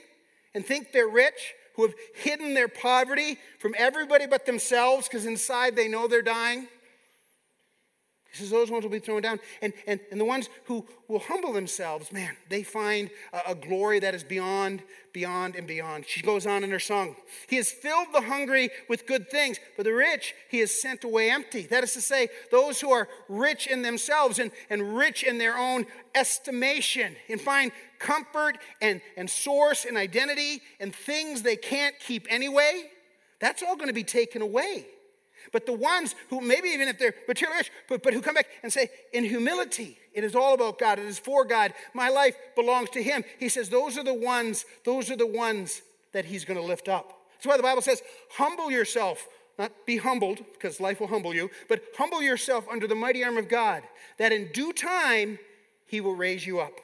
and 0.53 0.65
think 0.65 0.91
they're 0.91 1.07
rich 1.07 1.53
who 1.75 1.83
have 1.83 1.95
hidden 2.15 2.53
their 2.53 2.67
poverty 2.67 3.37
from 3.59 3.73
everybody 3.77 4.27
but 4.27 4.45
themselves 4.45 5.07
because 5.07 5.25
inside 5.25 5.75
they 5.75 5.87
know 5.87 6.07
they're 6.07 6.21
dying. 6.21 6.67
He 8.31 8.37
says 8.37 8.49
those 8.49 8.71
ones 8.71 8.83
will 8.83 8.91
be 8.91 8.99
thrown 8.99 9.21
down. 9.21 9.39
And, 9.61 9.73
and, 9.85 9.99
and 10.09 10.19
the 10.19 10.25
ones 10.25 10.47
who 10.65 10.85
will 11.09 11.19
humble 11.19 11.51
themselves, 11.51 12.13
man, 12.13 12.37
they 12.47 12.63
find 12.63 13.09
a, 13.33 13.51
a, 13.51 13.55
glory 13.55 13.99
that 13.99 14.15
is 14.15 14.23
beyond, 14.23 14.83
beyond, 15.11 15.57
and 15.57 15.67
beyond. 15.67 16.05
She 16.07 16.21
goes 16.21 16.47
on 16.47 16.63
in 16.63 16.71
her 16.71 16.79
song. 16.79 17.17
He 17.47 17.57
has 17.57 17.69
filled 17.69 18.07
the 18.13 18.21
hungry 18.21 18.69
with 18.87 19.05
good 19.05 19.29
things, 19.29 19.59
but 19.75 19.83
the 19.83 19.91
rich 19.91 20.33
he 20.49 20.59
has 20.59 20.71
sent 20.71 21.03
away 21.03 21.29
empty. 21.29 21.63
That 21.63 21.83
is 21.83 21.93
to 21.93 22.01
say, 22.01 22.29
those 22.51 22.79
who 22.79 22.91
are 22.93 23.09
rich 23.27 23.67
in 23.67 23.81
themselves 23.81 24.39
and, 24.39 24.51
and 24.69 24.95
rich 24.95 25.23
in 25.23 25.37
their 25.37 25.57
own 25.57 25.85
estimation 26.15 27.17
and 27.27 27.41
find 27.41 27.73
comfort 27.99 28.57
and, 28.81 29.01
and 29.17 29.29
source 29.29 29.83
and 29.83 29.97
identity 29.97 30.61
and 30.79 30.95
things 30.95 31.41
they 31.41 31.57
can't 31.57 31.95
keep 31.99 32.27
anyway, 32.29 32.89
that's 33.39 33.61
all 33.61 33.75
going 33.75 33.89
to 33.89 33.93
be 33.93 34.05
taken 34.05 34.41
away. 34.41 34.85
But 35.51 35.65
the 35.65 35.73
ones 35.73 36.15
who, 36.29 36.41
maybe 36.41 36.69
even 36.69 36.87
if 36.87 36.97
they're 36.97 37.15
materialist, 37.27 37.71
but, 37.89 38.03
but 38.03 38.13
who 38.13 38.21
come 38.21 38.35
back 38.35 38.47
and 38.63 38.71
say, 38.71 38.89
in 39.11 39.23
humility, 39.23 39.97
it 40.13 40.23
is 40.23 40.35
all 40.35 40.53
about 40.53 40.79
God, 40.79 40.99
it 40.99 41.05
is 41.05 41.19
for 41.19 41.43
God, 41.45 41.73
my 41.93 42.09
life 42.09 42.35
belongs 42.55 42.89
to 42.91 43.03
Him. 43.03 43.23
He 43.39 43.49
says, 43.49 43.69
those 43.69 43.97
are 43.97 44.03
the 44.03 44.13
ones, 44.13 44.65
those 44.85 45.11
are 45.11 45.17
the 45.17 45.27
ones 45.27 45.81
that 46.13 46.25
He's 46.25 46.45
going 46.45 46.59
to 46.59 46.65
lift 46.65 46.87
up. 46.87 47.19
That's 47.33 47.45
why 47.45 47.57
the 47.57 47.63
Bible 47.63 47.81
says, 47.81 48.01
humble 48.31 48.71
yourself. 48.71 49.27
Not 49.59 49.85
be 49.85 49.97
humbled, 49.97 50.39
because 50.53 50.79
life 50.79 51.01
will 51.01 51.07
humble 51.07 51.35
you, 51.35 51.51
but 51.67 51.83
humble 51.97 52.23
yourself 52.23 52.65
under 52.71 52.87
the 52.87 52.95
mighty 52.95 53.23
arm 53.23 53.37
of 53.37 53.49
God, 53.49 53.83
that 54.17 54.31
in 54.31 54.49
due 54.53 54.71
time 54.71 55.37
He 55.85 55.99
will 55.99 56.15
raise 56.15 56.47
you 56.47 56.61
up. 56.61 56.79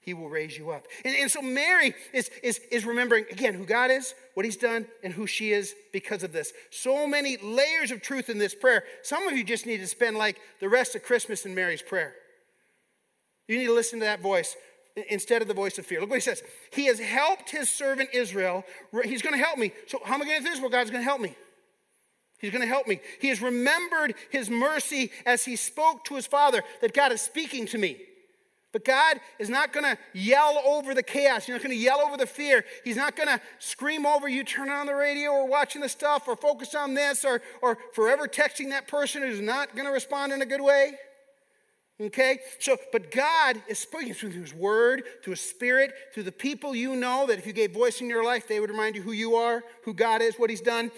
He 0.00 0.14
will 0.14 0.30
raise 0.30 0.56
you 0.56 0.70
up. 0.70 0.86
And, 1.04 1.14
and 1.14 1.30
so 1.30 1.42
Mary 1.42 1.94
is, 2.12 2.30
is, 2.42 2.58
is 2.70 2.86
remembering, 2.86 3.26
again, 3.30 3.52
who 3.52 3.66
God 3.66 3.90
is, 3.90 4.14
what 4.34 4.46
He's 4.46 4.56
done, 4.56 4.86
and 5.04 5.12
who 5.12 5.26
she 5.26 5.52
is 5.52 5.74
because 5.92 6.22
of 6.22 6.32
this. 6.32 6.52
So 6.70 7.06
many 7.06 7.36
layers 7.36 7.90
of 7.90 8.00
truth 8.00 8.30
in 8.30 8.38
this 8.38 8.54
prayer. 8.54 8.84
Some 9.02 9.28
of 9.28 9.36
you 9.36 9.44
just 9.44 9.66
need 9.66 9.78
to 9.78 9.86
spend 9.86 10.16
like 10.16 10.40
the 10.60 10.68
rest 10.68 10.94
of 10.94 11.02
Christmas 11.02 11.44
in 11.44 11.54
Mary's 11.54 11.82
prayer. 11.82 12.14
You 13.46 13.58
need 13.58 13.66
to 13.66 13.74
listen 13.74 13.98
to 13.98 14.06
that 14.06 14.20
voice 14.20 14.56
instead 15.08 15.42
of 15.42 15.48
the 15.48 15.54
voice 15.54 15.78
of 15.78 15.84
fear. 15.84 16.00
Look 16.00 16.10
what 16.10 16.16
he 16.16 16.20
says. 16.20 16.42
He 16.72 16.86
has 16.86 16.98
helped 16.98 17.50
his 17.50 17.68
servant 17.68 18.10
Israel. 18.12 18.64
He's 19.04 19.22
going 19.22 19.34
to 19.34 19.44
help 19.44 19.58
me. 19.58 19.72
So, 19.86 20.00
how 20.04 20.14
am 20.14 20.22
I 20.22 20.24
going 20.24 20.38
to 20.38 20.44
do 20.44 20.50
this? 20.50 20.60
Well, 20.60 20.70
God's 20.70 20.90
going 20.90 21.02
to 21.02 21.08
help 21.08 21.20
me. 21.20 21.36
He's 22.38 22.52
going 22.52 22.62
to 22.62 22.68
help 22.68 22.86
me. 22.86 23.00
He 23.20 23.28
has 23.28 23.42
remembered 23.42 24.14
his 24.30 24.48
mercy 24.48 25.10
as 25.26 25.44
he 25.44 25.56
spoke 25.56 26.04
to 26.06 26.14
his 26.14 26.26
father 26.26 26.62
that 26.80 26.94
God 26.94 27.12
is 27.12 27.20
speaking 27.20 27.66
to 27.66 27.78
me. 27.78 27.98
But 28.72 28.84
God 28.84 29.20
is 29.38 29.48
not 29.48 29.72
going 29.72 29.84
to 29.84 29.98
yell 30.12 30.62
over 30.64 30.94
the 30.94 31.02
chaos. 31.02 31.46
He's 31.46 31.54
not 31.54 31.62
going 31.62 31.76
to 31.76 31.82
yell 31.82 32.00
over 32.00 32.16
the 32.16 32.26
fear. 32.26 32.64
He's 32.84 32.96
not 32.96 33.16
going 33.16 33.28
to 33.28 33.40
scream 33.58 34.06
over 34.06 34.28
you 34.28 34.44
turning 34.44 34.72
on 34.72 34.86
the 34.86 34.94
radio 34.94 35.30
or 35.30 35.48
watching 35.48 35.80
the 35.80 35.88
stuff 35.88 36.28
or 36.28 36.36
focus 36.36 36.74
on 36.74 36.94
this 36.94 37.24
or, 37.24 37.42
or 37.62 37.78
forever 37.94 38.28
texting 38.28 38.70
that 38.70 38.86
person 38.86 39.22
who's 39.22 39.40
not 39.40 39.74
going 39.74 39.86
to 39.86 39.92
respond 39.92 40.32
in 40.32 40.40
a 40.40 40.46
good 40.46 40.60
way. 40.60 40.92
Okay? 42.00 42.38
So, 42.60 42.76
but 42.92 43.10
God 43.10 43.60
is 43.68 43.78
speaking 43.78 44.14
through 44.14 44.30
His 44.30 44.54
Word, 44.54 45.02
through 45.22 45.32
His 45.32 45.40
Spirit, 45.40 45.92
through 46.14 46.22
the 46.22 46.32
people 46.32 46.74
you 46.74 46.96
know 46.96 47.26
that 47.26 47.38
if 47.38 47.46
you 47.46 47.52
gave 47.52 47.72
voice 47.72 48.00
in 48.00 48.08
your 48.08 48.24
life, 48.24 48.48
they 48.48 48.60
would 48.60 48.70
remind 48.70 48.94
you 48.94 49.02
who 49.02 49.12
you 49.12 49.34
are, 49.34 49.62
who 49.84 49.92
God 49.92 50.22
is, 50.22 50.36
what 50.36 50.48
He's 50.48 50.60
done. 50.60 50.90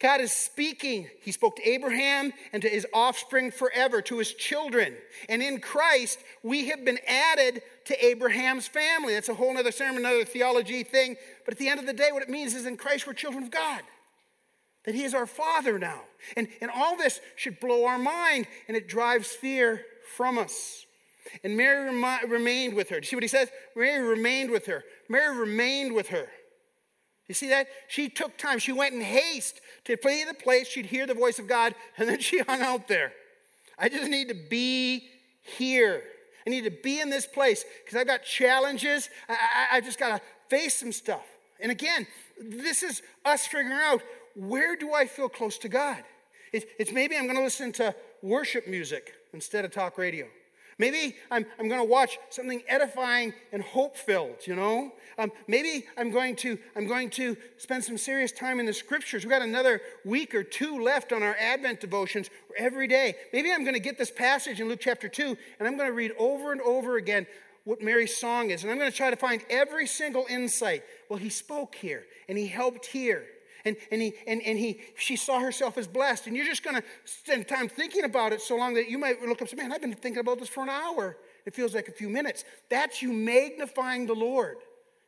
God 0.00 0.22
is 0.22 0.32
speaking. 0.32 1.08
He 1.20 1.30
spoke 1.30 1.56
to 1.56 1.68
Abraham 1.68 2.32
and 2.54 2.62
to 2.62 2.68
his 2.68 2.86
offspring 2.94 3.50
forever, 3.50 4.00
to 4.02 4.18
his 4.18 4.32
children. 4.32 4.96
And 5.28 5.42
in 5.42 5.60
Christ, 5.60 6.20
we 6.42 6.68
have 6.68 6.86
been 6.86 6.98
added 7.06 7.60
to 7.84 8.04
Abraham's 8.04 8.66
family. 8.66 9.12
That's 9.12 9.28
a 9.28 9.34
whole 9.34 9.56
other 9.58 9.70
sermon, 9.70 9.98
another 9.98 10.24
theology 10.24 10.84
thing. 10.84 11.16
But 11.44 11.52
at 11.52 11.58
the 11.58 11.68
end 11.68 11.80
of 11.80 11.86
the 11.86 11.92
day, 11.92 12.08
what 12.12 12.22
it 12.22 12.30
means 12.30 12.54
is 12.54 12.64
in 12.64 12.78
Christ, 12.78 13.06
we're 13.06 13.12
children 13.12 13.44
of 13.44 13.50
God. 13.50 13.82
That 14.86 14.94
he 14.94 15.04
is 15.04 15.12
our 15.12 15.26
father 15.26 15.78
now. 15.78 16.00
And, 16.34 16.48
and 16.62 16.70
all 16.70 16.96
this 16.96 17.20
should 17.36 17.60
blow 17.60 17.84
our 17.84 17.98
mind, 17.98 18.46
and 18.68 18.76
it 18.78 18.88
drives 18.88 19.28
fear 19.28 19.84
from 20.16 20.38
us. 20.38 20.86
And 21.44 21.58
Mary 21.58 21.84
remi- 21.84 22.26
remained 22.26 22.74
with 22.74 22.88
her. 22.88 23.00
Do 23.00 23.04
you 23.04 23.08
see 23.10 23.16
what 23.16 23.22
he 23.22 23.28
says? 23.28 23.50
Mary 23.76 24.02
remained 24.02 24.50
with 24.50 24.64
her. 24.64 24.82
Mary 25.10 25.36
remained 25.36 25.94
with 25.94 26.08
her. 26.08 26.26
You 27.30 27.34
see 27.34 27.50
that? 27.50 27.68
She 27.86 28.08
took 28.08 28.36
time. 28.36 28.58
She 28.58 28.72
went 28.72 28.92
in 28.92 29.00
haste 29.00 29.60
to 29.84 29.96
play 29.96 30.24
the 30.24 30.34
place. 30.34 30.66
She'd 30.66 30.86
hear 30.86 31.06
the 31.06 31.14
voice 31.14 31.38
of 31.38 31.46
God, 31.46 31.76
and 31.96 32.08
then 32.08 32.18
she 32.18 32.40
hung 32.40 32.60
out 32.60 32.88
there. 32.88 33.12
I 33.78 33.88
just 33.88 34.10
need 34.10 34.30
to 34.30 34.34
be 34.34 35.08
here. 35.40 36.02
I 36.44 36.50
need 36.50 36.64
to 36.64 36.72
be 36.72 36.98
in 36.98 37.08
this 37.08 37.26
place 37.26 37.64
because 37.84 37.96
I've 37.96 38.08
got 38.08 38.24
challenges. 38.24 39.10
I, 39.28 39.34
I, 39.34 39.76
I 39.76 39.80
just 39.80 39.96
got 39.96 40.16
to 40.16 40.20
face 40.48 40.74
some 40.74 40.90
stuff. 40.90 41.24
And 41.60 41.70
again, 41.70 42.08
this 42.36 42.82
is 42.82 43.00
us 43.24 43.46
figuring 43.46 43.78
out 43.80 44.02
where 44.34 44.74
do 44.74 44.92
I 44.92 45.06
feel 45.06 45.28
close 45.28 45.56
to 45.58 45.68
God? 45.68 46.02
It's, 46.52 46.66
it's 46.80 46.90
maybe 46.90 47.16
I'm 47.16 47.26
going 47.26 47.36
to 47.36 47.44
listen 47.44 47.70
to 47.74 47.94
worship 48.22 48.66
music 48.66 49.14
instead 49.32 49.64
of 49.64 49.70
talk 49.70 49.98
radio. 49.98 50.26
Maybe 50.80 51.14
I'm, 51.30 51.44
I'm 51.58 51.68
going 51.68 51.78
to 51.78 51.86
watch 51.86 52.18
something 52.30 52.62
edifying 52.66 53.34
and 53.52 53.62
hope 53.62 53.98
filled, 53.98 54.46
you 54.46 54.56
know? 54.56 54.90
Um, 55.18 55.30
maybe 55.46 55.86
I'm 55.98 56.10
going, 56.10 56.36
to, 56.36 56.56
I'm 56.74 56.86
going 56.86 57.10
to 57.10 57.36
spend 57.58 57.84
some 57.84 57.98
serious 57.98 58.32
time 58.32 58.58
in 58.58 58.64
the 58.64 58.72
scriptures. 58.72 59.22
We've 59.22 59.30
got 59.30 59.42
another 59.42 59.82
week 60.06 60.34
or 60.34 60.42
two 60.42 60.82
left 60.82 61.12
on 61.12 61.22
our 61.22 61.36
Advent 61.38 61.80
devotions 61.80 62.30
every 62.56 62.86
day. 62.86 63.14
Maybe 63.30 63.52
I'm 63.52 63.60
going 63.62 63.74
to 63.74 63.80
get 63.80 63.98
this 63.98 64.10
passage 64.10 64.58
in 64.58 64.68
Luke 64.70 64.80
chapter 64.80 65.06
2 65.06 65.36
and 65.58 65.68
I'm 65.68 65.76
going 65.76 65.90
to 65.90 65.94
read 65.94 66.12
over 66.18 66.50
and 66.50 66.62
over 66.62 66.96
again 66.96 67.26
what 67.64 67.82
Mary's 67.82 68.16
song 68.16 68.48
is. 68.48 68.62
And 68.62 68.72
I'm 68.72 68.78
going 68.78 68.90
to 68.90 68.96
try 68.96 69.10
to 69.10 69.16
find 69.16 69.44
every 69.50 69.86
single 69.86 70.24
insight. 70.30 70.82
Well, 71.10 71.18
he 71.18 71.28
spoke 71.28 71.74
here 71.74 72.06
and 72.26 72.38
he 72.38 72.46
helped 72.46 72.86
here. 72.86 73.26
And, 73.64 73.76
and, 73.90 74.00
he, 74.00 74.14
and, 74.26 74.40
and 74.42 74.58
he, 74.58 74.80
she 74.96 75.16
saw 75.16 75.40
herself 75.40 75.76
as 75.76 75.86
blessed. 75.86 76.26
And 76.26 76.36
you're 76.36 76.46
just 76.46 76.62
going 76.62 76.76
to 76.76 76.82
spend 77.04 77.48
time 77.48 77.68
thinking 77.68 78.04
about 78.04 78.32
it 78.32 78.40
so 78.40 78.56
long 78.56 78.74
that 78.74 78.88
you 78.88 78.98
might 78.98 79.20
look 79.20 79.32
up 79.32 79.40
and 79.40 79.50
say, 79.50 79.56
Man, 79.56 79.72
I've 79.72 79.80
been 79.80 79.92
thinking 79.94 80.20
about 80.20 80.38
this 80.38 80.48
for 80.48 80.62
an 80.62 80.70
hour. 80.70 81.16
it 81.46 81.54
feels 81.54 81.74
like 81.74 81.88
a 81.88 81.92
few 81.92 82.08
minutes. 82.08 82.44
That's 82.68 83.02
you 83.02 83.12
magnifying 83.12 84.06
the 84.06 84.14
Lord. 84.14 84.56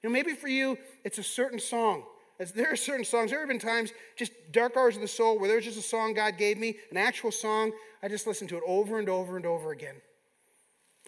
You 0.02 0.10
know, 0.10 0.12
maybe 0.12 0.34
for 0.34 0.48
you, 0.48 0.76
it's 1.04 1.18
a 1.18 1.22
certain 1.22 1.60
song. 1.60 2.04
As 2.40 2.50
there 2.50 2.72
are 2.72 2.76
certain 2.76 3.04
songs, 3.04 3.30
there 3.30 3.38
have 3.38 3.48
been 3.48 3.58
times, 3.58 3.92
just 4.16 4.32
dark 4.50 4.76
hours 4.76 4.96
of 4.96 5.02
the 5.02 5.08
soul, 5.08 5.38
where 5.38 5.48
there's 5.48 5.64
just 5.64 5.78
a 5.78 5.82
song 5.82 6.12
God 6.14 6.36
gave 6.38 6.58
me, 6.58 6.76
an 6.90 6.96
actual 6.96 7.30
song. 7.30 7.72
I 8.02 8.08
just 8.08 8.26
listen 8.26 8.48
to 8.48 8.56
it 8.56 8.62
over 8.66 8.98
and 8.98 9.08
over 9.08 9.36
and 9.36 9.46
over 9.46 9.70
again. 9.70 9.94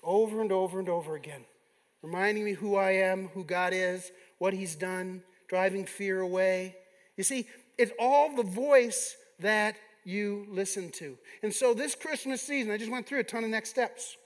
Over 0.02 0.40
and 0.42 0.52
over 0.52 0.78
and 0.78 0.88
over 0.88 1.16
again. 1.16 1.44
Reminding 2.02 2.44
me 2.44 2.52
who 2.52 2.76
I 2.76 2.92
am, 2.92 3.28
who 3.28 3.42
God 3.42 3.72
is, 3.72 4.12
what 4.38 4.52
He's 4.52 4.76
done, 4.76 5.22
driving 5.48 5.87
fear 5.87 6.20
away. 6.20 6.76
You 7.16 7.24
see, 7.24 7.46
it's 7.79 7.92
all 7.98 8.35
the 8.35 8.42
voice 8.42 9.16
that 9.40 9.77
you 10.05 10.46
listen 10.50 10.90
to. 10.92 11.16
And 11.42 11.53
so 11.53 11.74
this 11.74 11.94
Christmas 11.94 12.42
season, 12.42 12.70
I 12.70 12.77
just 12.77 12.90
went 12.90 13.07
through 13.07 13.20
a 13.20 13.24
ton 13.24 13.44
of 13.44 13.50
next 13.50 13.70
steps. 13.70 14.16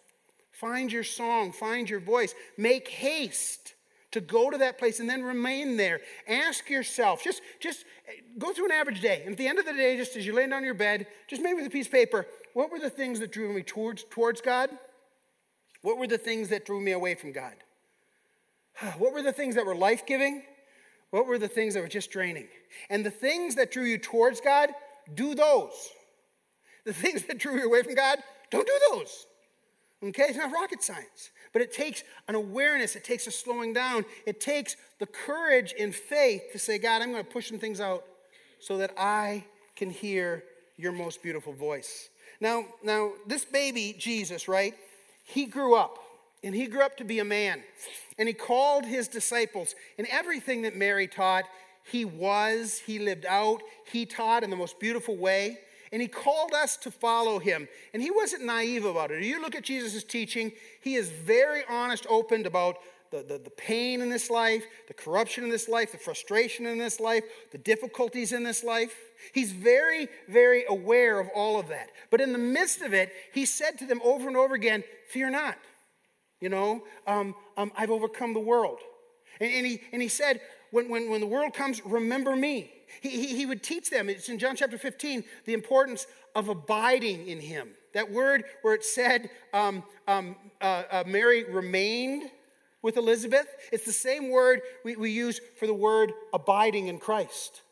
Find 0.53 0.90
your 0.90 1.05
song, 1.05 1.53
find 1.53 1.88
your 1.88 2.01
voice, 2.01 2.35
make 2.57 2.88
haste 2.88 3.74
to 4.11 4.20
go 4.20 4.51
to 4.51 4.59
that 4.59 4.79
place 4.79 5.01
and 5.01 5.09
then 5.09 5.22
remain 5.22 5.77
there. 5.77 6.01
Ask 6.27 6.68
yourself, 6.70 7.22
just, 7.22 7.42
just 7.61 7.85
go 8.38 8.53
through 8.53 8.66
an 8.66 8.72
average 8.72 9.01
day. 9.01 9.22
And 9.22 9.33
at 9.33 9.38
the 9.38 9.46
end 9.46 9.59
of 9.59 9.66
the 9.66 9.72
day, 9.72 9.96
just 9.96 10.16
as 10.16 10.27
you're 10.27 10.35
laying 10.35 10.51
down 10.51 10.64
your 10.64 10.74
bed, 10.74 11.07
just 11.29 11.42
maybe 11.42 11.59
with 11.59 11.66
a 11.66 11.70
piece 11.70 11.87
of 11.87 11.92
paper, 11.92 12.27
what 12.55 12.72
were 12.72 12.81
the 12.81 12.90
things 12.90 13.20
that 13.20 13.31
drew 13.31 13.53
me 13.53 13.62
towards, 13.62 14.05
towards 14.11 14.40
God? 14.40 14.70
What 15.83 15.98
were 15.98 16.07
the 16.07 16.18
things 16.18 16.48
that 16.48 16.64
drew 16.64 16.81
me 16.81 16.92
away 16.92 17.14
from 17.14 17.33
God? 17.33 17.55
What 18.98 19.12
were 19.12 19.22
the 19.22 19.33
things 19.33 19.57
that 19.57 19.66
were 19.66 19.74
life 19.74 20.07
giving? 20.07 20.42
What 21.10 21.26
were 21.26 21.38
the 21.38 21.48
things 21.48 21.74
that 21.74 21.80
were 21.80 21.88
just 21.88 22.10
draining? 22.10 22.48
And 22.90 23.04
the 23.04 23.10
things 23.10 23.54
that 23.54 23.70
drew 23.70 23.84
you 23.84 23.98
towards 23.98 24.40
God, 24.40 24.70
do 25.14 25.34
those. 25.34 25.72
The 26.84 26.92
things 26.92 27.24
that 27.24 27.38
drew 27.38 27.58
you 27.58 27.66
away 27.66 27.82
from 27.82 27.94
God, 27.94 28.18
don't 28.50 28.66
do 28.66 28.78
those. 28.90 29.26
Okay? 30.04 30.24
It's 30.24 30.38
not 30.38 30.52
rocket 30.52 30.82
science. 30.82 31.30
But 31.52 31.62
it 31.62 31.72
takes 31.72 32.04
an 32.28 32.34
awareness, 32.34 32.94
it 32.94 33.04
takes 33.04 33.26
a 33.26 33.30
slowing 33.30 33.72
down, 33.72 34.04
it 34.26 34.40
takes 34.40 34.76
the 34.98 35.06
courage 35.06 35.74
and 35.78 35.94
faith 35.94 36.42
to 36.52 36.58
say, 36.58 36.78
God, 36.78 37.02
I'm 37.02 37.12
going 37.12 37.24
to 37.24 37.30
push 37.30 37.48
some 37.48 37.58
things 37.58 37.80
out 37.80 38.04
so 38.60 38.76
that 38.78 38.92
I 38.98 39.44
can 39.76 39.90
hear 39.90 40.44
your 40.76 40.92
most 40.92 41.22
beautiful 41.22 41.52
voice. 41.52 42.10
Now, 42.40 42.64
now 42.82 43.12
this 43.26 43.44
baby, 43.44 43.94
Jesus, 43.98 44.46
right? 44.46 44.74
He 45.24 45.46
grew 45.46 45.74
up, 45.74 45.98
and 46.42 46.54
he 46.54 46.66
grew 46.66 46.82
up 46.82 46.96
to 46.98 47.04
be 47.04 47.18
a 47.18 47.24
man. 47.24 47.62
And 48.18 48.28
he 48.28 48.35
called 48.35 48.85
his 48.85 49.09
disciples, 49.09 49.74
and 49.96 50.07
everything 50.11 50.62
that 50.62 50.76
Mary 50.76 51.07
taught, 51.07 51.44
he 51.85 52.04
was, 52.04 52.81
he 52.85 52.98
lived 52.98 53.24
out, 53.26 53.62
he 53.90 54.04
taught 54.04 54.42
in 54.42 54.50
the 54.50 54.57
most 54.57 54.78
beautiful 54.81 55.16
way 55.16 55.59
and 55.92 56.02
he 56.02 56.09
called 56.09 56.52
us 56.52 56.76
to 56.78 56.90
follow 56.90 57.38
him. 57.38 57.68
And 57.92 58.02
he 58.02 58.11
wasn't 58.11 58.44
naive 58.44 58.85
about 58.85 59.11
it. 59.11 59.22
You 59.22 59.40
look 59.40 59.54
at 59.54 59.64
Jesus' 59.64 60.04
teaching, 60.04 60.52
he 60.81 60.94
is 60.94 61.09
very 61.09 61.62
honest, 61.68 62.07
open 62.09 62.46
about 62.46 62.76
the, 63.11 63.22
the, 63.22 63.38
the, 63.38 63.50
pain 63.50 64.02
in 64.02 64.11
this 64.11 64.28
life, 64.28 64.66
the 64.87 64.92
corruption 64.92 65.42
in 65.42 65.48
this 65.48 65.66
life, 65.66 65.92
the 65.92 65.98
frustration 65.98 66.66
in 66.66 66.76
this 66.76 67.00
life, 67.00 67.24
the 67.52 67.59
difficulties 67.59 68.33
in 68.33 68.42
this 68.42 68.62
life. 68.62 68.94
He's 69.33 69.50
very, 69.50 70.09
very 70.28 70.64
aware 70.68 71.18
of 71.18 71.28
all 71.35 71.59
of 71.59 71.68
that. 71.68 71.88
But 72.11 72.20
in 72.20 72.33
the 72.33 72.38
midst 72.38 72.83
of 72.83 72.92
it, 72.92 73.11
he 73.33 73.46
said 73.46 73.78
to 73.78 73.87
them 73.87 74.02
over 74.04 74.28
and 74.28 74.37
over 74.37 74.54
again, 74.54 74.85
Fear 75.09 75.31
not. 75.31 75.57
You 76.40 76.48
know, 76.48 76.85
um, 77.07 77.35
um, 77.57 77.72
I've 77.77 77.90
overcome 77.90 78.35
the 78.35 78.40
world. 78.40 78.79
And, 79.40 79.53
and, 79.53 79.66
he, 79.66 79.81
and 79.92 80.01
he 80.01 80.09
said, 80.09 80.40
when, 80.70 80.88
when, 80.88 81.11
when 81.11 81.20
the 81.20 81.27
world 81.27 81.55
comes, 81.55 81.85
remember 81.85 82.37
me. 82.37 82.70
He, 83.01 83.11
he, 83.11 83.37
he 83.37 83.46
would 83.46 83.62
teach 83.62 83.90
them, 83.90 84.09
it's 84.09 84.29
in 84.29 84.38
John 84.38 84.57
chapter 84.57 84.79
15, 84.79 85.24
the 85.44 85.55
importance 85.55 86.07
of 86.35 86.48
abiding 86.48 87.27
in 87.27 87.40
him. 87.40 87.70
That 87.94 88.11
word 88.11 88.44
where 88.62 88.74
it 88.74 88.85
said 88.85 89.31
um, 89.53 89.83
um, 90.07 90.37
uh, 90.61 90.83
uh, 90.90 91.05
Mary 91.07 91.44
remained 91.44 92.31
with 92.83 92.96
Elizabeth, 92.96 93.48
it's 93.72 93.85
the 93.85 93.92
same 93.92 94.31
word 94.31 94.61
we, 94.85 94.96
we 94.96 95.11
use 95.11 95.40
for 95.59 95.66
the 95.66 95.74
word 95.74 96.12
abiding 96.33 96.87
in 96.87 96.98
Christ. 96.98 97.62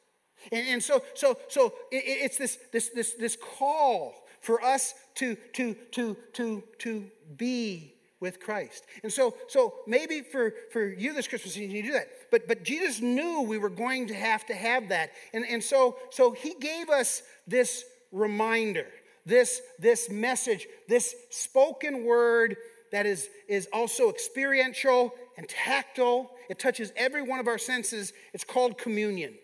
And, 0.51 0.67
and 0.67 0.83
so, 0.83 1.03
so, 1.15 1.39
so 1.49 1.73
it, 1.93 2.03
it's 2.07 2.39
this, 2.39 2.59
this, 2.73 2.91
this, 2.91 3.15
this 3.15 3.37
call 3.37 4.15
for 4.41 4.63
us 4.63 4.95
to, 5.17 5.37
to, 5.55 5.75
to, 5.93 6.17
to, 6.35 6.63
to 6.79 7.11
be 7.37 7.96
with 8.27 8.41
Christ. 8.41 8.85
And 9.05 9.13
so, 9.13 9.37
so 9.47 9.75
maybe 9.87 10.21
for, 10.21 10.53
for 10.73 10.89
you 10.89 11.15
this 11.15 11.29
Christmas 11.29 11.55
season, 11.55 11.71
you 11.71 11.83
do 11.85 11.93
that. 11.93 12.09
But, 12.33 12.49
but 12.49 12.65
Jesus 12.65 13.01
knew 13.01 13.43
we 13.43 13.57
were 13.57 13.71
going 13.71 14.09
to 14.09 14.15
have 14.15 14.45
to 14.47 14.55
have 14.55 14.89
that. 14.89 15.13
And, 15.33 15.47
and 15.49 15.63
so, 15.63 15.97
so 16.11 16.33
he 16.33 16.55
gave 16.55 16.91
us 16.91 17.23
this 17.47 17.85
reminder, 18.11 18.89
this, 19.25 19.63
this 19.79 20.11
message, 20.11 20.67
this 20.89 21.15
spoken 21.31 22.05
word 22.05 22.57
that 22.91 23.07
is, 23.07 23.29
is 23.49 23.69
also 23.73 24.11
experiential 24.11 25.15
and 25.37 25.49
tactile. 25.49 26.33
It 26.51 26.59
touches 26.59 26.93
every 26.97 27.23
one 27.23 27.39
of 27.39 27.47
our 27.47 27.59
senses. 27.59 28.13
It's 28.35 28.45
called 28.45 28.77
communion. 28.77 29.35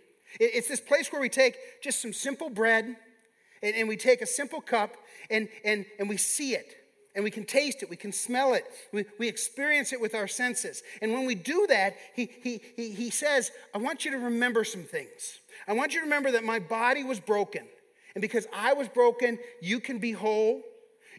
It, 0.41 0.51
it's 0.55 0.69
this 0.69 0.81
place 0.81 1.13
where 1.13 1.21
we 1.21 1.29
take 1.29 1.57
just 1.83 2.03
some 2.03 2.13
simple 2.13 2.51
bread 2.51 2.97
and, 3.63 3.77
and 3.77 3.89
we 3.89 3.97
take 3.97 4.23
a 4.23 4.27
simple 4.27 4.61
cup 4.61 4.97
and, 5.31 5.49
and, 5.65 5.87
and 6.01 6.09
we 6.09 6.17
see 6.17 6.55
it 6.55 6.82
and 7.15 7.25
we 7.25 7.31
can 7.31 7.45
taste 7.45 7.83
it, 7.83 7.91
we 7.91 7.97
can 7.97 8.13
smell 8.13 8.55
it, 8.55 8.65
we, 8.93 9.05
we 9.19 9.29
experience 9.29 9.93
it 9.93 10.01
with 10.01 10.15
our 10.15 10.29
senses. 10.29 10.83
And 11.01 11.13
when 11.13 11.27
we 11.27 11.35
do 11.35 11.67
that, 11.69 11.97
he, 12.15 12.31
he, 12.43 12.61
he, 12.77 12.91
he 12.91 13.11
says, 13.11 13.51
I 13.75 13.79
want 13.79 14.05
you 14.05 14.13
to 14.13 14.19
remember 14.19 14.65
some 14.65 14.85
things. 14.85 15.41
I 15.69 15.75
want 15.75 15.93
you 15.93 16.01
to 16.01 16.05
remember 16.05 16.31
that 16.33 16.45
my 16.45 16.59
body 16.59 17.05
was 17.05 17.21
broken. 17.21 17.67
And 18.15 18.23
because 18.23 18.47
I 18.53 18.73
was 18.73 18.89
broken, 18.89 19.39
you 19.61 19.81
can 19.81 19.99
be 19.99 20.13
whole. 20.13 20.63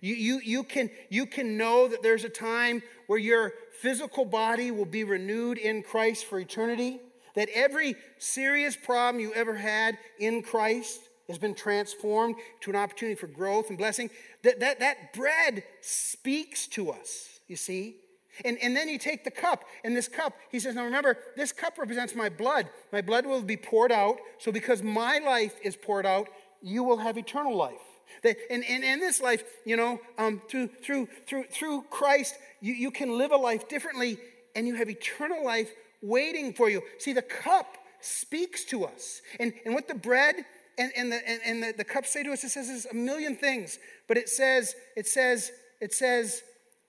You, 0.01 0.15
you, 0.15 0.41
you, 0.43 0.63
can, 0.63 0.89
you 1.09 1.25
can 1.25 1.57
know 1.57 1.87
that 1.87 2.03
there's 2.03 2.23
a 2.23 2.29
time 2.29 2.83
where 3.07 3.19
your 3.19 3.53
physical 3.79 4.25
body 4.25 4.71
will 4.71 4.85
be 4.85 5.03
renewed 5.03 5.57
in 5.57 5.81
Christ 5.81 6.25
for 6.25 6.39
eternity. 6.39 6.99
That 7.35 7.49
every 7.53 7.95
serious 8.19 8.75
problem 8.75 9.21
you 9.21 9.33
ever 9.33 9.55
had 9.55 9.97
in 10.19 10.43
Christ 10.43 10.99
has 11.27 11.37
been 11.37 11.55
transformed 11.55 12.35
to 12.61 12.69
an 12.69 12.75
opportunity 12.75 13.15
for 13.15 13.27
growth 13.27 13.69
and 13.69 13.77
blessing. 13.77 14.09
That, 14.43 14.59
that, 14.59 14.79
that 14.79 15.13
bread 15.13 15.63
speaks 15.81 16.67
to 16.69 16.91
us, 16.91 17.39
you 17.47 17.55
see. 17.55 17.97
And, 18.43 18.57
and 18.61 18.75
then 18.75 18.89
you 18.89 18.97
take 18.97 19.23
the 19.23 19.31
cup, 19.31 19.63
and 19.83 19.95
this 19.95 20.07
cup, 20.07 20.33
he 20.49 20.59
says, 20.59 20.73
Now 20.75 20.85
remember, 20.85 21.17
this 21.35 21.51
cup 21.51 21.77
represents 21.77 22.15
my 22.15 22.29
blood. 22.29 22.67
My 22.91 23.01
blood 23.01 23.25
will 23.25 23.43
be 23.43 23.57
poured 23.57 23.91
out. 23.91 24.17
So 24.39 24.51
because 24.51 24.81
my 24.81 25.19
life 25.19 25.53
is 25.63 25.75
poured 25.75 26.05
out, 26.05 26.27
you 26.61 26.83
will 26.83 26.97
have 26.97 27.17
eternal 27.17 27.55
life. 27.55 27.75
That, 28.23 28.37
and, 28.49 28.63
and 28.65 28.83
in 28.83 28.99
this 28.99 29.21
life, 29.21 29.43
you 29.65 29.77
know, 29.77 29.99
um, 30.17 30.41
through, 30.49 30.69
through, 30.81 31.07
through, 31.27 31.45
through 31.51 31.83
Christ, 31.89 32.35
you, 32.59 32.73
you 32.73 32.91
can 32.91 33.17
live 33.17 33.31
a 33.31 33.37
life 33.37 33.67
differently, 33.67 34.17
and 34.55 34.67
you 34.67 34.75
have 34.75 34.89
eternal 34.89 35.43
life 35.45 35.71
waiting 36.01 36.53
for 36.53 36.69
you. 36.69 36.81
See, 36.97 37.13
the 37.13 37.21
cup 37.21 37.77
speaks 38.01 38.65
to 38.65 38.85
us. 38.85 39.21
And, 39.39 39.53
and 39.65 39.73
what 39.73 39.87
the 39.87 39.95
bread 39.95 40.35
and, 40.77 40.91
and, 40.95 41.11
the, 41.11 41.29
and, 41.29 41.41
and 41.45 41.63
the, 41.63 41.73
the 41.77 41.83
cups 41.83 42.11
say 42.11 42.23
to 42.23 42.31
us, 42.31 42.43
it 42.43 42.49
says 42.49 42.87
a 42.89 42.95
million 42.95 43.35
things, 43.35 43.77
but 44.07 44.17
it 44.17 44.29
says, 44.29 44.75
it 44.95 45.07
says, 45.07 45.51
it 45.81 45.93
says, 45.93 46.41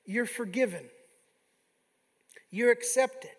you're 0.05 0.27
forgiven. 0.27 0.85
You're 2.51 2.71
accepted. 2.71 3.31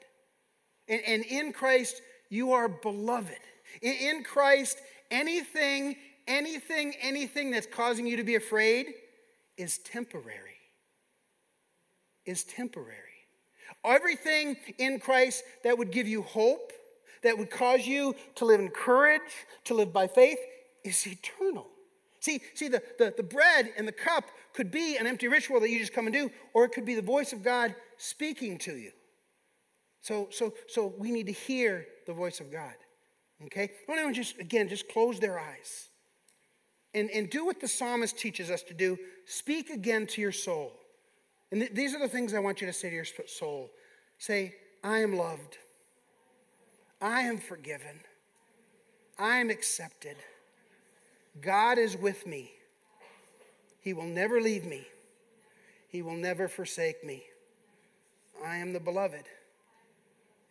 And, 0.88 1.02
and 1.08 1.24
in 1.24 1.54
Christ, 1.54 2.02
you 2.30 2.52
are 2.54 2.68
beloved. 2.68 3.40
In, 3.82 3.94
in 3.94 4.24
Christ, 4.24 4.78
anything, 5.12 5.96
anything, 6.28 6.94
anything 7.02 7.52
that's 7.52 7.68
causing 7.68 8.08
you 8.08 8.18
to 8.18 8.24
be 8.24 8.36
afraid 8.36 8.88
is 9.58 9.78
temporary. 9.80 10.60
Is 12.26 12.44
temporary. 12.44 13.00
Everything 13.84 14.58
in 14.78 15.00
Christ 15.00 15.44
that 15.64 15.78
would 15.78 15.92
give 15.92 16.08
you 16.08 16.24
hope, 16.24 16.74
that 17.26 17.38
would 17.38 17.50
cause 17.50 17.86
you 17.86 18.16
to 18.36 18.46
live 18.46 18.60
in 18.60 18.70
courage, 18.70 19.22
to 19.66 19.74
live 19.74 19.92
by 19.92 20.08
faith, 20.08 20.40
is 20.84 21.06
eternal. 21.06 21.68
See, 22.20 22.42
see 22.56 22.68
the, 22.70 22.82
the, 22.98 23.14
the 23.16 23.24
bread 23.24 23.72
and 23.78 23.88
the 23.88 23.92
cup 23.92 24.26
could 24.54 24.72
be 24.72 24.98
an 24.98 25.06
empty 25.06 25.28
ritual 25.28 25.60
that 25.60 25.70
you 25.70 25.80
just 25.80 25.94
come 25.94 26.08
and 26.08 26.14
do, 26.14 26.32
or 26.54 26.66
it 26.66 26.72
could 26.72 26.86
be 26.86 26.96
the 26.96 27.02
voice 27.02 27.34
of 27.34 27.44
God 27.44 27.76
speaking 27.98 28.58
to 28.60 28.76
you. 28.76 28.92
So, 30.02 30.30
so, 30.32 30.54
so 30.68 30.94
we 30.98 31.12
need 31.12 31.28
to 31.28 31.32
hear 31.32 31.86
the 32.08 32.14
voice 32.14 32.40
of 32.40 32.52
God. 32.52 32.74
Okay? 33.46 33.72
Want 33.88 34.02
to 34.02 34.14
just, 34.14 34.40
again, 34.40 34.70
just 34.70 34.88
close 34.88 35.20
their 35.20 35.40
eyes 35.40 35.90
and, 36.94 37.10
and 37.12 37.30
do 37.30 37.46
what 37.46 37.60
the 37.60 37.68
psalmist 37.68 38.18
teaches 38.18 38.50
us 38.50 38.64
to 38.64 38.74
do. 38.74 38.98
Speak 39.26 39.70
again 39.70 40.08
to 40.08 40.22
your 40.22 40.32
soul. 40.32 40.74
And 41.52 41.62
th- 41.62 41.74
these 41.74 41.94
are 41.94 42.00
the 42.00 42.08
things 42.08 42.34
I 42.34 42.40
want 42.40 42.62
you 42.62 42.68
to 42.68 42.74
say 42.74 42.90
to 42.90 42.96
your 42.96 43.06
soul. 43.06 43.70
Say, 44.18 44.56
I 44.84 45.00
am 45.00 45.16
loved. 45.16 45.58
I 47.06 47.22
am 47.22 47.38
forgiven. 47.38 48.00
I 49.20 49.38
am 49.38 49.52
accepted. 49.52 50.16
God 51.40 51.78
is 51.78 51.96
with 51.96 52.26
me. 52.26 52.50
He 53.80 53.94
will 53.94 54.08
never 54.08 54.42
leave 54.42 54.66
me. 54.66 54.88
He 55.88 56.02
will 56.02 56.16
never 56.16 56.48
forsake 56.48 57.06
me. 57.06 57.22
I 58.44 58.58
am 58.58 58.74
the 58.74 58.80
beloved, 58.80 59.26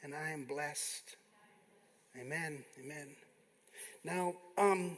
and 0.05 0.14
I 0.14 0.31
am 0.31 0.45
blessed. 0.45 1.16
Amen. 2.16 2.62
Amen. 2.81 3.09
Now, 4.05 4.35
um, 4.57 4.97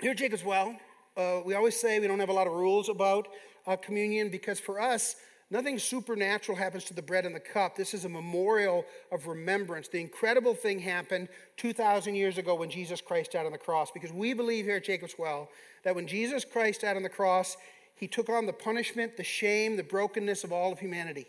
here 0.00 0.12
at 0.12 0.18
Jacob's 0.18 0.44
Well, 0.44 0.76
uh, 1.16 1.40
we 1.44 1.54
always 1.54 1.74
say 1.74 1.98
we 1.98 2.06
don't 2.06 2.20
have 2.20 2.28
a 2.28 2.32
lot 2.32 2.46
of 2.46 2.52
rules 2.52 2.88
about 2.88 3.26
uh, 3.66 3.74
communion 3.74 4.28
because 4.28 4.60
for 4.60 4.80
us, 4.80 5.16
Nothing 5.50 5.78
supernatural 5.78 6.58
happens 6.58 6.84
to 6.84 6.94
the 6.94 7.00
bread 7.00 7.24
and 7.24 7.34
the 7.34 7.40
cup. 7.40 7.74
This 7.74 7.94
is 7.94 8.04
a 8.04 8.08
memorial 8.08 8.84
of 9.10 9.26
remembrance. 9.26 9.88
The 9.88 10.00
incredible 10.00 10.54
thing 10.54 10.78
happened 10.78 11.28
2,000 11.56 12.14
years 12.14 12.36
ago 12.36 12.54
when 12.54 12.68
Jesus 12.68 13.00
Christ 13.00 13.32
died 13.32 13.46
on 13.46 13.52
the 13.52 13.58
cross, 13.58 13.90
because 13.90 14.12
we 14.12 14.34
believe 14.34 14.66
here 14.66 14.76
at 14.76 14.84
Jacob's 14.84 15.14
Well 15.18 15.48
that 15.84 15.94
when 15.94 16.06
Jesus 16.06 16.44
Christ 16.44 16.82
died 16.82 16.96
on 16.96 17.02
the 17.02 17.08
cross, 17.08 17.56
he 17.94 18.06
took 18.06 18.28
on 18.28 18.44
the 18.44 18.52
punishment, 18.52 19.16
the 19.16 19.24
shame, 19.24 19.76
the 19.76 19.82
brokenness 19.82 20.44
of 20.44 20.52
all 20.52 20.72
of 20.72 20.80
humanity. 20.80 21.26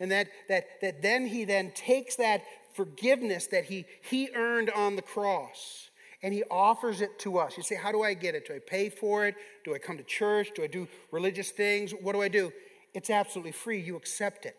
And 0.00 0.10
that, 0.10 0.28
that, 0.48 0.80
that 0.80 1.02
then 1.02 1.26
he 1.26 1.44
then 1.44 1.70
takes 1.72 2.16
that 2.16 2.42
forgiveness 2.74 3.46
that 3.48 3.66
he, 3.66 3.84
he 4.02 4.30
earned 4.34 4.70
on 4.70 4.96
the 4.96 5.02
cross 5.02 5.90
and 6.22 6.34
he 6.34 6.42
offers 6.50 7.00
it 7.00 7.18
to 7.20 7.38
us. 7.38 7.56
You 7.56 7.62
say, 7.62 7.76
How 7.76 7.92
do 7.92 8.02
I 8.02 8.14
get 8.14 8.34
it? 8.34 8.46
Do 8.46 8.54
I 8.54 8.58
pay 8.58 8.88
for 8.88 9.26
it? 9.26 9.34
Do 9.64 9.74
I 9.74 9.78
come 9.78 9.96
to 9.96 10.02
church? 10.02 10.50
Do 10.54 10.62
I 10.62 10.66
do 10.66 10.88
religious 11.10 11.50
things? 11.50 11.92
What 11.92 12.12
do 12.12 12.22
I 12.22 12.28
do? 12.28 12.52
It's 12.94 13.10
absolutely 13.10 13.52
free. 13.52 13.80
You 13.80 13.96
accept 13.96 14.46
it. 14.46 14.56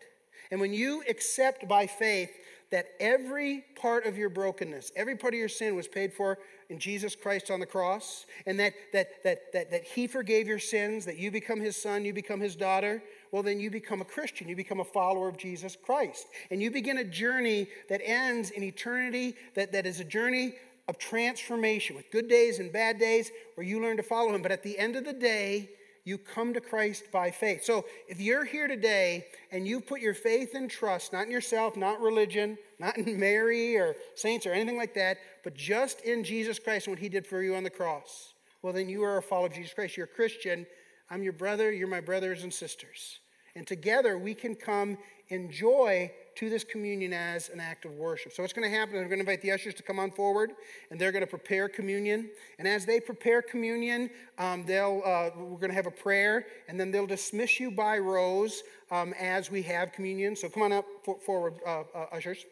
And 0.50 0.60
when 0.60 0.72
you 0.72 1.02
accept 1.08 1.66
by 1.68 1.86
faith 1.86 2.30
that 2.70 2.86
every 3.00 3.64
part 3.76 4.06
of 4.06 4.16
your 4.16 4.30
brokenness, 4.30 4.92
every 4.96 5.16
part 5.16 5.34
of 5.34 5.38
your 5.38 5.48
sin 5.48 5.76
was 5.76 5.86
paid 5.86 6.12
for 6.12 6.38
in 6.70 6.78
Jesus 6.78 7.14
Christ 7.14 7.50
on 7.50 7.60
the 7.60 7.66
cross, 7.66 8.24
and 8.46 8.58
that, 8.58 8.72
that, 8.94 9.22
that, 9.24 9.52
that, 9.52 9.70
that 9.70 9.84
He 9.84 10.06
forgave 10.06 10.48
your 10.48 10.58
sins, 10.58 11.04
that 11.04 11.18
you 11.18 11.30
become 11.30 11.60
His 11.60 11.76
son, 11.76 12.04
you 12.04 12.14
become 12.14 12.40
His 12.40 12.56
daughter, 12.56 13.02
well, 13.30 13.42
then 13.42 13.60
you 13.60 13.70
become 13.70 14.02
a 14.02 14.04
Christian. 14.04 14.46
You 14.48 14.56
become 14.56 14.80
a 14.80 14.84
follower 14.84 15.26
of 15.26 15.38
Jesus 15.38 15.74
Christ. 15.74 16.26
And 16.50 16.62
you 16.62 16.70
begin 16.70 16.98
a 16.98 17.04
journey 17.04 17.66
that 17.88 18.02
ends 18.04 18.50
in 18.50 18.62
eternity, 18.62 19.34
that, 19.54 19.72
that 19.72 19.86
is 19.86 20.00
a 20.00 20.04
journey 20.04 20.54
of 20.86 20.98
transformation 20.98 21.96
with 21.96 22.10
good 22.10 22.28
days 22.28 22.58
and 22.58 22.70
bad 22.70 22.98
days 22.98 23.30
where 23.54 23.66
you 23.66 23.80
learn 23.80 23.96
to 23.96 24.02
follow 24.02 24.34
Him. 24.34 24.42
But 24.42 24.52
at 24.52 24.62
the 24.62 24.78
end 24.78 24.96
of 24.96 25.04
the 25.06 25.14
day, 25.14 25.70
you 26.04 26.18
come 26.18 26.52
to 26.54 26.60
Christ 26.60 27.04
by 27.12 27.30
faith. 27.30 27.64
So 27.64 27.84
if 28.08 28.20
you're 28.20 28.44
here 28.44 28.66
today 28.66 29.26
and 29.52 29.66
you 29.66 29.80
put 29.80 30.00
your 30.00 30.14
faith 30.14 30.54
and 30.54 30.68
trust, 30.68 31.12
not 31.12 31.26
in 31.26 31.30
yourself, 31.30 31.76
not 31.76 32.00
religion, 32.00 32.58
not 32.80 32.98
in 32.98 33.20
Mary 33.20 33.76
or 33.76 33.94
saints 34.16 34.44
or 34.44 34.52
anything 34.52 34.76
like 34.76 34.94
that, 34.94 35.18
but 35.44 35.54
just 35.54 36.00
in 36.00 36.24
Jesus 36.24 36.58
Christ 36.58 36.86
and 36.86 36.96
what 36.96 37.02
he 37.02 37.08
did 37.08 37.26
for 37.26 37.42
you 37.42 37.54
on 37.54 37.62
the 37.62 37.70
cross, 37.70 38.34
well, 38.62 38.72
then 38.72 38.88
you 38.88 39.02
are 39.02 39.18
a 39.18 39.22
follower 39.22 39.46
of 39.46 39.54
Jesus 39.54 39.74
Christ. 39.74 39.96
You're 39.96 40.06
a 40.06 40.08
Christian. 40.08 40.66
I'm 41.10 41.22
your 41.22 41.32
brother. 41.32 41.72
You're 41.72 41.88
my 41.88 42.00
brothers 42.00 42.42
and 42.42 42.52
sisters. 42.52 43.20
And 43.54 43.66
together 43.66 44.18
we 44.18 44.34
can 44.34 44.54
come 44.54 44.98
enjoy 45.28 46.10
to 46.36 46.50
this 46.50 46.64
communion 46.64 47.12
as 47.12 47.48
an 47.48 47.60
act 47.60 47.84
of 47.84 47.92
worship. 47.92 48.32
So 48.32 48.42
what's 48.42 48.52
going 48.52 48.70
to 48.70 48.76
happen? 48.76 48.96
I'm 48.96 49.08
going 49.08 49.18
to 49.18 49.20
invite 49.20 49.42
the 49.42 49.52
ushers 49.52 49.74
to 49.74 49.82
come 49.82 49.98
on 49.98 50.10
forward, 50.10 50.52
and 50.90 51.00
they're 51.00 51.12
going 51.12 51.24
to 51.24 51.30
prepare 51.30 51.68
communion. 51.68 52.30
And 52.58 52.66
as 52.66 52.84
they 52.86 53.00
prepare 53.00 53.42
communion, 53.42 54.10
um, 54.38 54.64
they'll 54.64 55.02
uh, 55.04 55.30
we're 55.36 55.58
going 55.58 55.70
to 55.70 55.76
have 55.76 55.86
a 55.86 55.90
prayer, 55.90 56.46
and 56.68 56.78
then 56.78 56.90
they'll 56.90 57.06
dismiss 57.06 57.60
you 57.60 57.70
by 57.70 57.98
rows 57.98 58.62
um, 58.90 59.14
as 59.18 59.50
we 59.50 59.62
have 59.62 59.92
communion. 59.92 60.36
So 60.36 60.48
come 60.48 60.62
on 60.62 60.72
up 60.72 60.86
for, 61.04 61.18
forward, 61.20 61.54
uh, 61.66 61.82
uh, 61.94 62.06
ushers. 62.12 62.44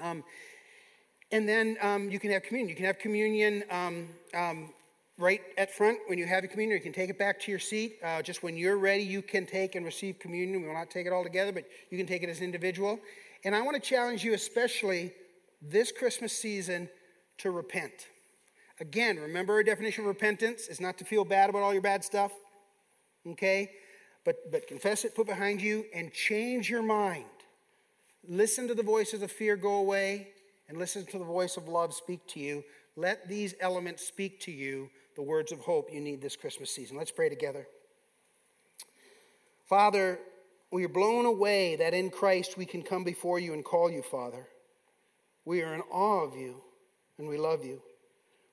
Um, 0.00 0.24
and 1.30 1.48
then 1.48 1.76
um, 1.80 2.10
you 2.10 2.18
can 2.18 2.30
have 2.30 2.42
communion. 2.42 2.68
You 2.68 2.76
can 2.76 2.84
have 2.84 2.98
communion 2.98 3.64
um, 3.70 4.08
um, 4.34 4.70
right 5.22 5.40
at 5.56 5.72
front 5.72 5.98
when 6.08 6.18
you 6.18 6.26
have 6.26 6.42
a 6.42 6.48
communion. 6.48 6.76
You 6.76 6.82
can 6.82 6.92
take 6.92 7.08
it 7.08 7.18
back 7.18 7.38
to 7.42 7.50
your 7.50 7.60
seat. 7.60 7.98
Uh, 8.02 8.20
just 8.22 8.42
when 8.42 8.56
you're 8.56 8.76
ready, 8.76 9.04
you 9.04 9.22
can 9.22 9.46
take 9.46 9.76
and 9.76 9.86
receive 9.86 10.18
communion. 10.18 10.60
We 10.60 10.66
will 10.66 10.74
not 10.74 10.90
take 10.90 11.06
it 11.06 11.12
all 11.12 11.22
together, 11.22 11.52
but 11.52 11.64
you 11.90 11.96
can 11.96 12.08
take 12.08 12.24
it 12.24 12.28
as 12.28 12.38
an 12.38 12.44
individual. 12.44 12.98
And 13.44 13.54
I 13.54 13.62
want 13.62 13.80
to 13.80 13.80
challenge 13.80 14.24
you, 14.24 14.34
especially 14.34 15.12
this 15.62 15.92
Christmas 15.92 16.32
season, 16.36 16.88
to 17.38 17.52
repent. 17.52 18.08
Again, 18.80 19.16
remember 19.16 19.54
our 19.54 19.62
definition 19.62 20.02
of 20.02 20.08
repentance 20.08 20.66
is 20.66 20.80
not 20.80 20.98
to 20.98 21.04
feel 21.04 21.24
bad 21.24 21.50
about 21.50 21.62
all 21.62 21.72
your 21.72 21.82
bad 21.82 22.02
stuff, 22.02 22.32
okay? 23.26 23.70
But, 24.24 24.50
but 24.50 24.66
confess 24.66 25.04
it, 25.04 25.14
put 25.14 25.28
behind 25.28 25.62
you, 25.62 25.84
and 25.94 26.12
change 26.12 26.68
your 26.68 26.82
mind. 26.82 27.24
Listen 28.26 28.66
to 28.66 28.74
the 28.74 28.82
voices 28.82 29.22
of 29.22 29.30
fear 29.30 29.56
go 29.56 29.76
away, 29.76 30.28
and 30.68 30.78
listen 30.78 31.06
to 31.06 31.18
the 31.18 31.24
voice 31.24 31.56
of 31.56 31.68
love 31.68 31.94
speak 31.94 32.26
to 32.28 32.40
you. 32.40 32.64
Let 32.96 33.28
these 33.28 33.54
elements 33.60 34.04
speak 34.04 34.40
to 34.40 34.52
you 34.52 34.90
the 35.14 35.22
words 35.22 35.52
of 35.52 35.60
hope 35.60 35.92
you 35.92 36.00
need 36.00 36.20
this 36.20 36.36
Christmas 36.36 36.70
season. 36.70 36.96
Let's 36.96 37.10
pray 37.10 37.28
together. 37.28 37.66
Father, 39.68 40.18
we 40.70 40.84
are 40.84 40.88
blown 40.88 41.26
away 41.26 41.76
that 41.76 41.94
in 41.94 42.10
Christ 42.10 42.56
we 42.56 42.66
can 42.66 42.82
come 42.82 43.04
before 43.04 43.38
you 43.38 43.52
and 43.52 43.64
call 43.64 43.90
you 43.90 44.02
Father. 44.02 44.46
We 45.44 45.62
are 45.62 45.74
in 45.74 45.82
awe 45.90 46.24
of 46.24 46.36
you 46.36 46.62
and 47.18 47.28
we 47.28 47.38
love 47.38 47.64
you. 47.64 47.82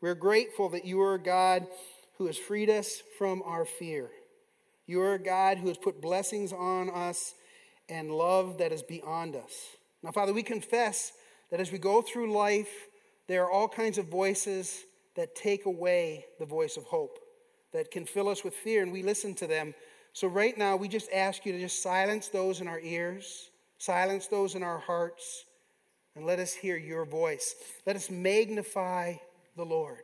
We're 0.02 0.16
grateful 0.16 0.70
that 0.70 0.86
you 0.86 1.02
are 1.02 1.16
a 1.16 1.22
God 1.22 1.68
who 2.18 2.28
has 2.28 2.38
freed 2.38 2.70
us 2.70 3.02
from 3.18 3.42
our 3.46 3.66
fear. 3.66 4.10
You 4.86 5.02
are 5.02 5.14
a 5.14 5.20
God 5.20 5.58
who 5.58 5.68
has 5.68 5.78
put 5.78 6.02
blessings 6.02 6.52
on 6.52 6.90
us 6.90 7.36
and 7.88 8.12
love 8.12 8.58
that 8.58 8.72
is 8.72 8.84
beyond 8.84 9.36
us. 9.36 9.54
Now, 10.04 10.12
Father, 10.12 10.34
we 10.34 10.44
confess 10.44 11.12
that 11.52 11.60
as 11.60 11.72
we 11.72 11.78
go 11.78 12.02
through 12.02 12.34
life, 12.34 12.88
there 13.28 13.44
are 13.44 13.52
all 13.52 13.68
kinds 13.68 13.98
of 13.98 14.08
voices 14.08 14.84
that 15.20 15.36
take 15.36 15.66
away 15.66 16.26
the 16.40 16.46
voice 16.46 16.78
of 16.78 16.86
hope, 16.86 17.20
that 17.74 17.92
can 17.92 18.06
fill 18.06 18.30
us 18.30 18.46
with 18.46 18.54
fear, 18.54 18.82
and 18.84 18.90
we 18.90 19.04
listen 19.04 19.36
to 19.36 19.48
them. 19.48 19.74
So, 20.14 20.30
right 20.30 20.58
now, 20.58 20.78
we 20.78 20.88
just 20.88 21.12
ask 21.12 21.46
you 21.46 21.52
to 21.52 21.60
just 21.60 21.84
silence 21.84 22.30
those 22.30 22.62
in 22.62 22.70
our 22.70 22.80
ears, 22.80 23.50
silence 23.80 24.28
those 24.28 24.56
in 24.56 24.64
our 24.64 24.80
hearts, 24.80 25.44
and 26.16 26.26
let 26.26 26.40
us 26.40 26.54
hear 26.54 26.78
your 26.78 27.04
voice. 27.04 27.56
Let 27.86 27.98
us 27.98 28.10
magnify 28.10 29.16
the 29.58 29.66
Lord. 29.66 30.04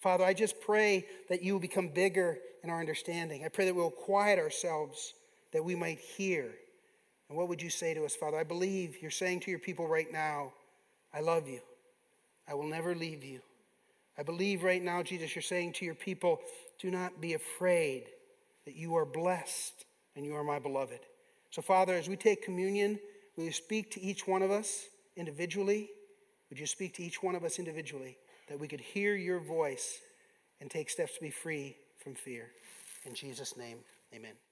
Father, 0.00 0.24
I 0.24 0.32
just 0.32 0.58
pray 0.62 1.04
that 1.28 1.42
you 1.42 1.52
will 1.52 1.60
become 1.60 1.88
bigger 1.88 2.38
in 2.64 2.70
our 2.70 2.80
understanding. 2.80 3.44
I 3.44 3.48
pray 3.48 3.66
that 3.66 3.74
we'll 3.74 3.90
quiet 3.90 4.38
ourselves 4.38 5.12
that 5.52 5.62
we 5.62 5.74
might 5.74 5.98
hear. 5.98 6.50
And 7.28 7.36
what 7.36 7.48
would 7.48 7.60
you 7.60 7.68
say 7.68 7.92
to 7.92 8.06
us, 8.06 8.16
Father? 8.16 8.38
I 8.38 8.44
believe 8.44 9.02
you're 9.02 9.10
saying 9.10 9.40
to 9.40 9.50
your 9.50 9.60
people 9.60 9.86
right 9.86 10.10
now, 10.10 10.54
I 11.12 11.20
love 11.20 11.46
you. 11.46 11.60
I 12.48 12.54
will 12.54 12.66
never 12.66 12.94
leave 12.94 13.22
you. 13.22 13.40
I 14.18 14.22
believe 14.22 14.62
right 14.62 14.82
now, 14.82 15.02
Jesus, 15.02 15.34
you're 15.34 15.42
saying 15.42 15.74
to 15.74 15.84
your 15.84 15.94
people, 15.94 16.40
do 16.78 16.90
not 16.90 17.20
be 17.20 17.34
afraid 17.34 18.04
that 18.64 18.76
you 18.76 18.96
are 18.96 19.04
blessed 19.04 19.84
and 20.14 20.24
you 20.24 20.34
are 20.34 20.44
my 20.44 20.58
beloved. 20.58 21.00
So, 21.50 21.62
Father, 21.62 21.94
as 21.94 22.08
we 22.08 22.16
take 22.16 22.42
communion, 22.42 22.98
will 23.36 23.44
you 23.44 23.52
speak 23.52 23.90
to 23.92 24.00
each 24.00 24.26
one 24.26 24.42
of 24.42 24.50
us 24.50 24.84
individually? 25.16 25.90
Would 26.50 26.58
you 26.58 26.66
speak 26.66 26.94
to 26.94 27.02
each 27.02 27.22
one 27.22 27.34
of 27.34 27.44
us 27.44 27.58
individually 27.58 28.16
that 28.48 28.58
we 28.58 28.68
could 28.68 28.80
hear 28.80 29.14
your 29.14 29.40
voice 29.40 29.98
and 30.60 30.70
take 30.70 30.90
steps 30.90 31.14
to 31.14 31.20
be 31.20 31.30
free 31.30 31.76
from 31.98 32.14
fear? 32.14 32.50
In 33.04 33.14
Jesus' 33.14 33.56
name, 33.56 33.78
amen. 34.14 34.45